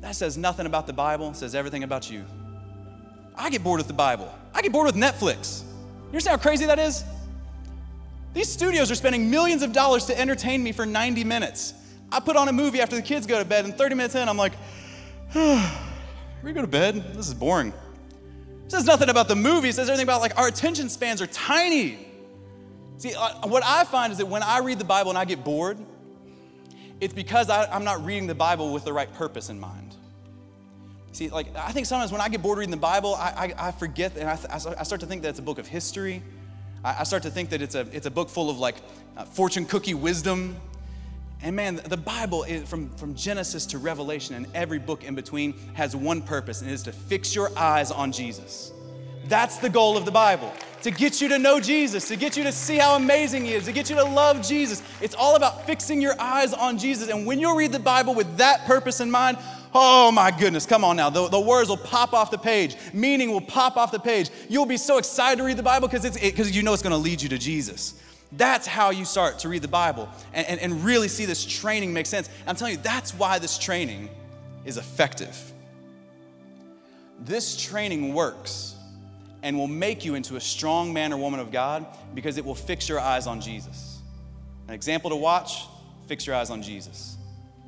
that 0.00 0.14
says 0.14 0.38
nothing 0.38 0.66
about 0.66 0.86
the 0.86 0.92
Bible, 0.92 1.34
says 1.34 1.56
everything 1.56 1.82
about 1.82 2.08
you. 2.08 2.24
I 3.34 3.50
get 3.50 3.64
bored 3.64 3.78
with 3.78 3.88
the 3.88 3.94
Bible. 3.94 4.32
I 4.54 4.62
get 4.62 4.70
bored 4.70 4.86
with 4.86 4.94
Netflix. 4.94 5.62
You 5.62 6.06
understand 6.10 6.40
how 6.40 6.42
crazy 6.44 6.66
that 6.66 6.78
is? 6.78 7.02
These 8.32 8.48
studios 8.48 8.92
are 8.92 8.94
spending 8.94 9.28
millions 9.28 9.62
of 9.62 9.72
dollars 9.72 10.04
to 10.04 10.16
entertain 10.16 10.62
me 10.62 10.70
for 10.70 10.86
90 10.86 11.24
minutes. 11.24 11.74
I 12.10 12.20
put 12.20 12.36
on 12.36 12.48
a 12.48 12.52
movie 12.52 12.80
after 12.80 12.96
the 12.96 13.02
kids 13.02 13.26
go 13.26 13.38
to 13.38 13.44
bed, 13.44 13.64
and 13.64 13.76
30 13.76 13.94
minutes 13.94 14.14
in, 14.14 14.28
I'm 14.28 14.36
like, 14.36 14.52
we 16.42 16.52
go 16.52 16.62
to 16.62 16.66
bed? 16.66 17.14
This 17.14 17.28
is 17.28 17.34
boring. 17.34 17.72
It 18.64 18.72
says 18.72 18.84
nothing 18.84 19.08
about 19.08 19.28
the 19.28 19.36
movie, 19.36 19.68
it 19.68 19.74
says 19.74 19.88
everything 19.88 20.06
about 20.06 20.20
like 20.20 20.36
our 20.38 20.48
attention 20.48 20.88
spans 20.88 21.22
are 21.22 21.26
tiny. 21.26 22.06
See, 22.98 23.14
uh, 23.14 23.46
what 23.46 23.62
I 23.64 23.84
find 23.84 24.10
is 24.10 24.18
that 24.18 24.26
when 24.26 24.42
I 24.42 24.58
read 24.58 24.78
the 24.78 24.84
Bible 24.84 25.10
and 25.10 25.18
I 25.18 25.24
get 25.24 25.44
bored, 25.44 25.78
it's 27.00 27.14
because 27.14 27.48
I, 27.48 27.74
am 27.74 27.84
not 27.84 28.04
reading 28.04 28.26
the 28.26 28.34
Bible 28.34 28.72
with 28.72 28.84
the 28.84 28.92
right 28.92 29.12
purpose 29.14 29.50
in 29.50 29.60
mind. 29.60 29.94
See, 31.12 31.30
like, 31.30 31.54
I 31.56 31.72
think 31.72 31.86
sometimes 31.86 32.12
when 32.12 32.20
I 32.20 32.28
get 32.28 32.42
bored 32.42 32.58
reading 32.58 32.72
the 32.72 32.76
Bible, 32.76 33.14
I, 33.14 33.54
I, 33.58 33.68
I 33.68 33.72
forget 33.72 34.16
and 34.16 34.28
I, 34.28 34.38
I, 34.50 34.82
start 34.82 35.00
to 35.00 35.06
think 35.06 35.22
that 35.22 35.30
it's 35.30 35.38
a 35.38 35.42
book 35.42 35.58
of 35.58 35.66
history. 35.66 36.22
I, 36.84 36.96
I 37.00 37.04
start 37.04 37.22
to 37.22 37.30
think 37.30 37.50
that 37.50 37.62
it's 37.62 37.74
a, 37.74 37.86
it's 37.92 38.06
a 38.06 38.10
book 38.10 38.28
full 38.28 38.50
of 38.50 38.58
like 38.58 38.76
uh, 39.16 39.24
fortune 39.24 39.64
cookie 39.64 39.94
wisdom. 39.94 40.56
And 41.42 41.54
man, 41.54 41.76
the 41.76 41.96
Bible, 41.96 42.44
is, 42.44 42.68
from, 42.68 42.90
from 42.90 43.14
Genesis 43.14 43.66
to 43.66 43.78
Revelation 43.78 44.34
and 44.34 44.46
every 44.54 44.78
book 44.78 45.04
in 45.04 45.14
between, 45.14 45.54
has 45.74 45.94
one 45.94 46.20
purpose, 46.20 46.60
and 46.60 46.70
it 46.70 46.74
is 46.74 46.82
to 46.84 46.92
fix 46.92 47.34
your 47.34 47.56
eyes 47.56 47.90
on 47.90 48.10
Jesus. 48.10 48.72
That's 49.26 49.58
the 49.58 49.68
goal 49.68 49.96
of 49.96 50.04
the 50.04 50.10
Bible 50.10 50.52
to 50.82 50.90
get 50.90 51.20
you 51.20 51.28
to 51.28 51.38
know 51.38 51.60
Jesus, 51.60 52.08
to 52.08 52.16
get 52.16 52.36
you 52.36 52.44
to 52.44 52.52
see 52.52 52.76
how 52.76 52.96
amazing 52.96 53.44
He 53.44 53.54
is, 53.54 53.64
to 53.64 53.72
get 53.72 53.90
you 53.90 53.96
to 53.96 54.04
love 54.04 54.46
Jesus. 54.46 54.82
It's 55.00 55.14
all 55.14 55.36
about 55.36 55.66
fixing 55.66 56.00
your 56.00 56.20
eyes 56.20 56.52
on 56.52 56.78
Jesus. 56.78 57.08
And 57.08 57.26
when 57.26 57.38
you 57.38 57.56
read 57.56 57.72
the 57.72 57.78
Bible 57.78 58.14
with 58.14 58.36
that 58.36 58.64
purpose 58.64 59.00
in 59.00 59.10
mind, 59.10 59.38
oh 59.74 60.10
my 60.12 60.30
goodness, 60.30 60.66
come 60.66 60.84
on 60.84 60.96
now. 60.96 61.10
The, 61.10 61.28
the 61.28 61.40
words 61.40 61.68
will 61.68 61.76
pop 61.76 62.12
off 62.12 62.30
the 62.30 62.38
page, 62.38 62.76
meaning 62.92 63.30
will 63.30 63.40
pop 63.40 63.76
off 63.76 63.90
the 63.92 63.98
page. 63.98 64.30
You'll 64.48 64.66
be 64.66 64.76
so 64.76 64.98
excited 64.98 65.38
to 65.38 65.44
read 65.44 65.56
the 65.56 65.62
Bible 65.62 65.88
because 65.88 66.04
it's 66.04 66.16
it, 66.16 66.32
because 66.32 66.54
you 66.54 66.62
know 66.62 66.72
it's 66.72 66.82
going 66.82 66.92
to 66.92 66.96
lead 66.96 67.20
you 67.20 67.28
to 67.30 67.38
Jesus. 67.38 67.94
That's 68.32 68.66
how 68.66 68.90
you 68.90 69.04
start 69.04 69.38
to 69.40 69.48
read 69.48 69.62
the 69.62 69.68
Bible 69.68 70.08
and, 70.34 70.46
and, 70.46 70.60
and 70.60 70.84
really 70.84 71.08
see 71.08 71.24
this 71.24 71.44
training 71.44 71.92
make 71.92 72.06
sense. 72.06 72.28
I'm 72.46 72.56
telling 72.56 72.74
you, 72.74 72.80
that's 72.82 73.14
why 73.14 73.38
this 73.38 73.58
training 73.58 74.10
is 74.64 74.76
effective. 74.76 75.36
This 77.20 77.56
training 77.56 78.12
works 78.12 78.76
and 79.42 79.56
will 79.56 79.68
make 79.68 80.04
you 80.04 80.14
into 80.14 80.36
a 80.36 80.40
strong 80.40 80.92
man 80.92 81.12
or 81.12 81.16
woman 81.16 81.40
of 81.40 81.50
God 81.50 81.86
because 82.14 82.36
it 82.36 82.44
will 82.44 82.54
fix 82.54 82.88
your 82.88 83.00
eyes 83.00 83.26
on 83.26 83.40
Jesus. 83.40 84.00
An 84.66 84.74
example 84.74 85.10
to 85.10 85.16
watch, 85.16 85.64
fix 86.06 86.26
your 86.26 86.36
eyes 86.36 86.50
on 86.50 86.62
Jesus. 86.62 87.16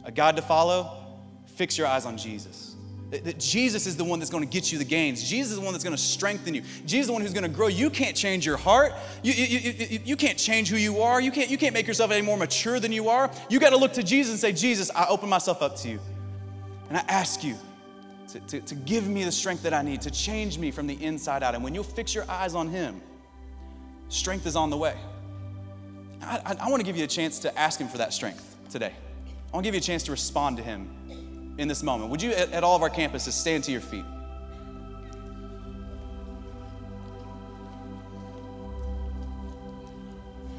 A 0.04 0.12
God 0.12 0.36
to 0.36 0.42
follow, 0.42 1.04
fix 1.46 1.78
your 1.78 1.86
eyes 1.86 2.04
on 2.04 2.18
Jesus. 2.18 2.69
That 3.10 3.40
Jesus 3.40 3.86
is 3.86 3.96
the 3.96 4.04
one 4.04 4.20
that's 4.20 4.30
going 4.30 4.44
to 4.44 4.48
get 4.48 4.70
you 4.70 4.78
the 4.78 4.84
gains. 4.84 5.28
Jesus 5.28 5.50
is 5.50 5.58
the 5.58 5.64
one 5.64 5.72
that's 5.72 5.82
going 5.82 5.96
to 5.96 6.02
strengthen 6.02 6.54
you. 6.54 6.62
Jesus 6.86 7.02
is 7.02 7.06
the 7.08 7.12
one 7.12 7.22
who's 7.22 7.32
going 7.32 7.42
to 7.42 7.48
grow. 7.48 7.66
You 7.66 7.90
can't 7.90 8.16
change 8.16 8.46
your 8.46 8.56
heart. 8.56 8.92
You, 9.24 9.32
you, 9.32 9.46
you, 9.70 10.00
you, 10.04 10.16
can't 10.16 10.38
change 10.38 10.68
who 10.68 10.76
you 10.76 11.02
are. 11.02 11.20
You 11.20 11.32
can't, 11.32 11.50
you 11.50 11.58
can't 11.58 11.74
make 11.74 11.88
yourself 11.88 12.12
any 12.12 12.22
more 12.22 12.36
mature 12.36 12.78
than 12.78 12.92
you 12.92 13.08
are. 13.08 13.28
You 13.48 13.58
got 13.58 13.70
to 13.70 13.76
look 13.76 13.94
to 13.94 14.04
Jesus 14.04 14.30
and 14.30 14.40
say, 14.40 14.52
Jesus, 14.52 14.92
I 14.94 15.06
open 15.08 15.28
myself 15.28 15.60
up 15.60 15.74
to 15.78 15.88
you. 15.88 15.98
And 16.88 16.96
I 16.96 17.04
ask 17.08 17.42
you, 17.42 17.56
to, 18.32 18.40
to, 18.40 18.60
to 18.60 18.74
give 18.74 19.08
me 19.08 19.24
the 19.24 19.32
strength 19.32 19.62
that 19.64 19.74
I 19.74 19.82
need, 19.82 20.00
to 20.02 20.10
change 20.10 20.58
me 20.58 20.70
from 20.70 20.86
the 20.86 21.02
inside 21.02 21.42
out. 21.42 21.54
And 21.54 21.64
when 21.64 21.74
you'll 21.74 21.82
fix 21.82 22.14
your 22.14 22.30
eyes 22.30 22.54
on 22.54 22.68
Him, 22.68 23.00
strength 24.08 24.46
is 24.46 24.56
on 24.56 24.70
the 24.70 24.76
way. 24.76 24.96
I, 26.22 26.40
I, 26.46 26.56
I 26.66 26.68
want 26.68 26.80
to 26.80 26.86
give 26.86 26.96
you 26.96 27.04
a 27.04 27.08
chance 27.08 27.40
to 27.40 27.58
ask 27.58 27.80
Him 27.80 27.88
for 27.88 27.98
that 27.98 28.12
strength 28.12 28.56
today. 28.70 28.92
I 29.52 29.56
want 29.56 29.64
to 29.64 29.66
give 29.66 29.74
you 29.74 29.80
a 29.80 29.82
chance 29.82 30.04
to 30.04 30.12
respond 30.12 30.58
to 30.58 30.62
Him 30.62 30.88
in 31.60 31.68
this 31.68 31.82
moment. 31.82 32.10
Would 32.10 32.22
you, 32.22 32.30
at, 32.30 32.50
at 32.52 32.64
all 32.64 32.74
of 32.74 32.82
our 32.82 32.88
campuses, 32.88 33.32
stand 33.32 33.64
to 33.64 33.72
your 33.72 33.82
feet? 33.82 34.04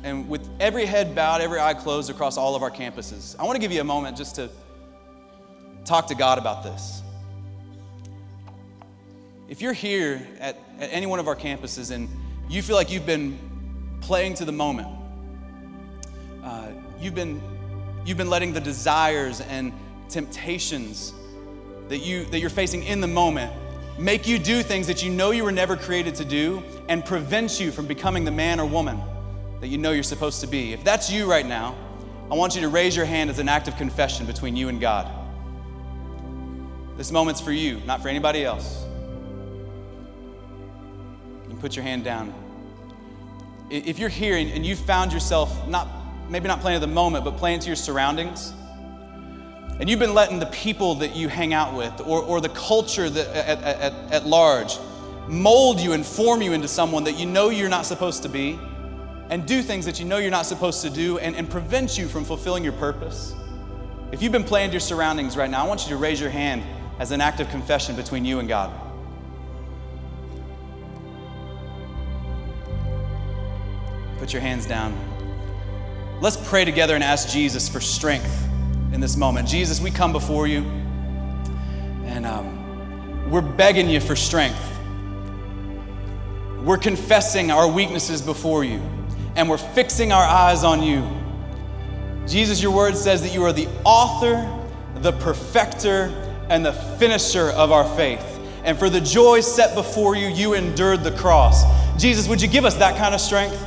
And 0.03 0.29
with 0.29 0.47
every 0.59 0.85
head 0.85 1.15
bowed, 1.15 1.41
every 1.41 1.59
eye 1.59 1.73
closed 1.73 2.09
across 2.09 2.37
all 2.37 2.55
of 2.55 2.61
our 2.61 2.71
campuses, 2.71 3.35
I 3.39 3.43
want 3.43 3.55
to 3.55 3.59
give 3.59 3.71
you 3.71 3.81
a 3.81 3.83
moment 3.83 4.15
just 4.15 4.35
to 4.35 4.49
talk 5.85 6.07
to 6.07 6.15
God 6.15 6.37
about 6.37 6.63
this. 6.63 7.01
If 9.49 9.61
you're 9.61 9.73
here 9.73 10.25
at, 10.39 10.57
at 10.79 10.89
any 10.93 11.07
one 11.07 11.19
of 11.19 11.27
our 11.27 11.35
campuses 11.35 11.91
and 11.91 12.07
you 12.47 12.61
feel 12.61 12.75
like 12.75 12.91
you've 12.91 13.05
been 13.07 13.39
playing 14.01 14.35
to 14.35 14.45
the 14.45 14.51
moment, 14.51 14.87
uh, 16.43 16.69
you've, 16.99 17.15
been, 17.15 17.41
you've 18.05 18.17
been 18.17 18.29
letting 18.29 18.53
the 18.53 18.61
desires 18.61 19.41
and 19.41 19.73
temptations 20.11 21.13
that, 21.87 21.99
you, 21.99 22.25
that 22.25 22.39
you're 22.39 22.49
facing 22.49 22.83
in 22.83 23.01
the 23.01 23.07
moment 23.07 23.51
make 23.97 24.27
you 24.27 24.39
do 24.39 24.63
things 24.63 24.87
that 24.87 25.03
you 25.03 25.11
know 25.11 25.31
you 25.31 25.43
were 25.43 25.51
never 25.51 25.75
created 25.75 26.15
to 26.15 26.25
do 26.25 26.63
and 26.89 27.05
prevent 27.05 27.59
you 27.59 27.71
from 27.71 27.85
becoming 27.87 28.23
the 28.23 28.31
man 28.31 28.59
or 28.59 28.65
woman 28.65 28.99
that 29.59 29.67
you 29.67 29.77
know 29.77 29.91
you're 29.91 30.03
supposed 30.03 30.41
to 30.41 30.47
be. 30.47 30.73
If 30.73 30.83
that's 30.83 31.11
you 31.11 31.29
right 31.29 31.45
now, 31.45 31.75
I 32.31 32.35
want 32.35 32.55
you 32.55 32.61
to 32.61 32.69
raise 32.69 32.95
your 32.95 33.05
hand 33.05 33.29
as 33.29 33.39
an 33.39 33.49
act 33.49 33.67
of 33.67 33.75
confession 33.75 34.25
between 34.25 34.55
you 34.55 34.69
and 34.69 34.81
God. 34.81 35.07
This 36.97 37.11
moment's 37.11 37.41
for 37.41 37.51
you, 37.51 37.79
not 37.85 38.01
for 38.01 38.09
anybody 38.09 38.43
else 38.43 38.85
You 41.49 41.55
put 41.55 41.75
your 41.75 41.83
hand 41.83 42.03
down. 42.03 42.33
If 43.69 43.99
you're 43.99 44.09
here 44.09 44.37
and 44.37 44.65
you 44.65 44.75
found 44.75 45.13
yourself 45.13 45.67
not 45.67 45.87
maybe 46.29 46.47
not 46.47 46.61
playing 46.61 46.75
at 46.75 46.81
the 46.81 46.87
moment, 46.87 47.25
but 47.25 47.37
playing 47.37 47.59
to 47.59 47.67
your 47.67 47.75
surroundings, 47.75 48.53
and 49.81 49.89
you've 49.89 49.99
been 49.99 50.13
letting 50.13 50.37
the 50.37 50.45
people 50.45 50.93
that 50.95 51.15
you 51.15 51.27
hang 51.27 51.55
out 51.55 51.73
with 51.73 52.01
or, 52.01 52.21
or 52.21 52.39
the 52.39 52.49
culture 52.49 53.09
that, 53.09 53.27
at, 53.35 53.63
at, 53.63 53.93
at 54.13 54.25
large 54.27 54.77
mold 55.27 55.79
you 55.79 55.93
and 55.93 56.05
form 56.05 56.41
you 56.41 56.53
into 56.53 56.67
someone 56.67 57.03
that 57.05 57.17
you 57.17 57.25
know 57.25 57.49
you're 57.49 57.69
not 57.69 57.85
supposed 57.85 58.21
to 58.21 58.29
be, 58.29 58.59
and 59.29 59.47
do 59.47 59.61
things 59.61 59.85
that 59.85 59.99
you 59.99 60.05
know 60.05 60.17
you're 60.17 60.29
not 60.29 60.45
supposed 60.45 60.81
to 60.81 60.89
do, 60.89 61.17
and, 61.17 61.35
and 61.35 61.49
prevent 61.49 61.97
you 61.97 62.07
from 62.07 62.25
fulfilling 62.25 62.63
your 62.63 62.73
purpose. 62.73 63.33
If 64.11 64.21
you've 64.21 64.31
been 64.31 64.43
playing 64.43 64.71
your 64.71 64.81
surroundings 64.81 65.37
right 65.37 65.49
now, 65.49 65.63
I 65.63 65.67
want 65.67 65.83
you 65.83 65.89
to 65.89 65.97
raise 65.97 66.19
your 66.19 66.29
hand 66.29 66.63
as 66.99 67.11
an 67.11 67.21
act 67.21 67.39
of 67.39 67.49
confession 67.49 67.95
between 67.95 68.25
you 68.25 68.39
and 68.39 68.47
God. 68.47 68.71
Put 74.19 74.31
your 74.31 74.41
hands 74.41 74.67
down. 74.67 74.95
let's 76.21 76.37
pray 76.37 76.65
together 76.65 76.93
and 76.93 77.03
ask 77.03 77.29
Jesus 77.29 77.67
for 77.67 77.81
strength 77.81 78.50
in 78.91 78.99
this 78.99 79.15
moment. 79.15 79.47
Jesus, 79.47 79.79
we 79.79 79.91
come 79.91 80.11
before 80.11 80.47
you 80.47 80.59
and 82.05 82.25
um, 82.25 83.29
we're 83.31 83.41
begging 83.41 83.89
you 83.89 83.99
for 83.99 84.15
strength. 84.15 84.59
We're 86.63 86.77
confessing 86.77 87.51
our 87.51 87.67
weaknesses 87.67 88.21
before 88.21 88.63
you 88.63 88.81
and 89.35 89.49
we're 89.49 89.57
fixing 89.57 90.11
our 90.11 90.23
eyes 90.23 90.63
on 90.63 90.83
you. 90.83 91.07
Jesus, 92.27 92.61
your 92.61 92.71
word 92.71 92.95
says 92.95 93.21
that 93.23 93.33
you 93.33 93.43
are 93.43 93.53
the 93.53 93.67
author, 93.83 94.47
the 94.97 95.13
perfecter, 95.13 96.11
and 96.49 96.65
the 96.65 96.73
finisher 96.73 97.49
of 97.51 97.71
our 97.71 97.85
faith. 97.95 98.39
And 98.63 98.77
for 98.77 98.89
the 98.89 99.01
joy 99.01 99.41
set 99.41 99.73
before 99.73 100.15
you, 100.15 100.27
you 100.27 100.53
endured 100.53 101.03
the 101.03 101.11
cross. 101.11 101.63
Jesus, 101.99 102.27
would 102.27 102.41
you 102.41 102.47
give 102.47 102.65
us 102.65 102.75
that 102.75 102.97
kind 102.97 103.15
of 103.15 103.21
strength? 103.21 103.57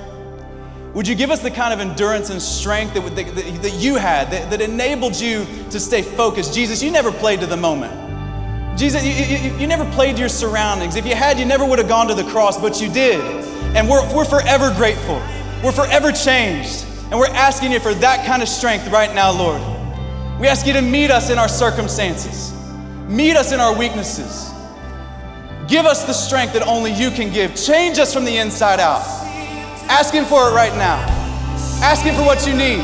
Would 0.94 1.08
you 1.08 1.16
give 1.16 1.32
us 1.32 1.40
the 1.40 1.50
kind 1.50 1.74
of 1.74 1.80
endurance 1.80 2.30
and 2.30 2.40
strength 2.40 2.94
that, 2.94 3.16
that, 3.16 3.62
that 3.62 3.74
you 3.74 3.96
had, 3.96 4.30
that, 4.30 4.50
that, 4.50 4.60
enabled 4.60 5.18
you 5.18 5.44
to 5.70 5.80
stay 5.80 6.02
focused? 6.02 6.54
Jesus, 6.54 6.84
you 6.84 6.92
never 6.92 7.10
played 7.10 7.40
to 7.40 7.46
the 7.46 7.56
moment. 7.56 8.78
Jesus, 8.78 9.04
you, 9.04 9.12
you, 9.12 9.56
you 9.58 9.66
never 9.66 9.84
played 9.90 10.14
to 10.16 10.20
your 10.20 10.28
surroundings. 10.28 10.94
If 10.94 11.04
you 11.04 11.16
had, 11.16 11.36
you 11.36 11.46
never 11.46 11.64
would 11.66 11.80
have 11.80 11.88
gone 11.88 12.06
to 12.08 12.14
the 12.14 12.22
cross, 12.30 12.60
but 12.60 12.80
you 12.80 12.88
did. 12.92 13.20
And 13.74 13.88
we're, 13.88 14.14
we're 14.14 14.24
forever 14.24 14.72
grateful. 14.76 15.20
We're 15.64 15.72
forever 15.72 16.12
changed. 16.12 16.86
And 17.10 17.18
we're 17.18 17.26
asking 17.26 17.72
you 17.72 17.80
for 17.80 17.94
that 17.94 18.24
kind 18.24 18.40
of 18.40 18.48
strength 18.48 18.88
right 18.90 19.12
now, 19.12 19.32
Lord. 19.32 19.60
We 20.40 20.46
ask 20.46 20.64
you 20.64 20.74
to 20.74 20.82
meet 20.82 21.10
us 21.10 21.28
in 21.28 21.38
our 21.38 21.48
circumstances, 21.48 22.52
meet 23.08 23.36
us 23.36 23.50
in 23.50 23.58
our 23.58 23.76
weaknesses. 23.76 24.50
Give 25.66 25.86
us 25.86 26.04
the 26.04 26.12
strength 26.12 26.52
that 26.52 26.62
only 26.62 26.92
you 26.92 27.10
can 27.10 27.32
give. 27.32 27.56
Change 27.56 27.98
us 27.98 28.14
from 28.14 28.24
the 28.24 28.36
inside 28.36 28.78
out. 28.78 29.23
Ask 29.88 30.14
Him 30.14 30.24
for 30.24 30.48
it 30.48 30.54
right 30.54 30.74
now. 30.76 30.96
Ask 31.82 32.04
Him 32.04 32.14
for 32.14 32.22
what 32.22 32.46
you 32.46 32.54
need. 32.54 32.82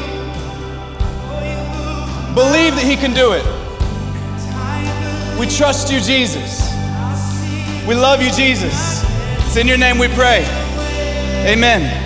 Believe 2.34 2.74
that 2.76 2.84
He 2.84 2.96
can 2.96 3.12
do 3.12 3.32
it. 3.32 3.44
We 5.38 5.46
trust 5.46 5.90
you, 5.90 6.00
Jesus. 6.00 6.70
We 7.86 7.94
love 7.94 8.22
you, 8.22 8.30
Jesus. 8.30 9.02
It's 9.46 9.56
in 9.56 9.66
your 9.66 9.78
name 9.78 9.98
we 9.98 10.08
pray. 10.08 10.44
Amen. 11.46 12.00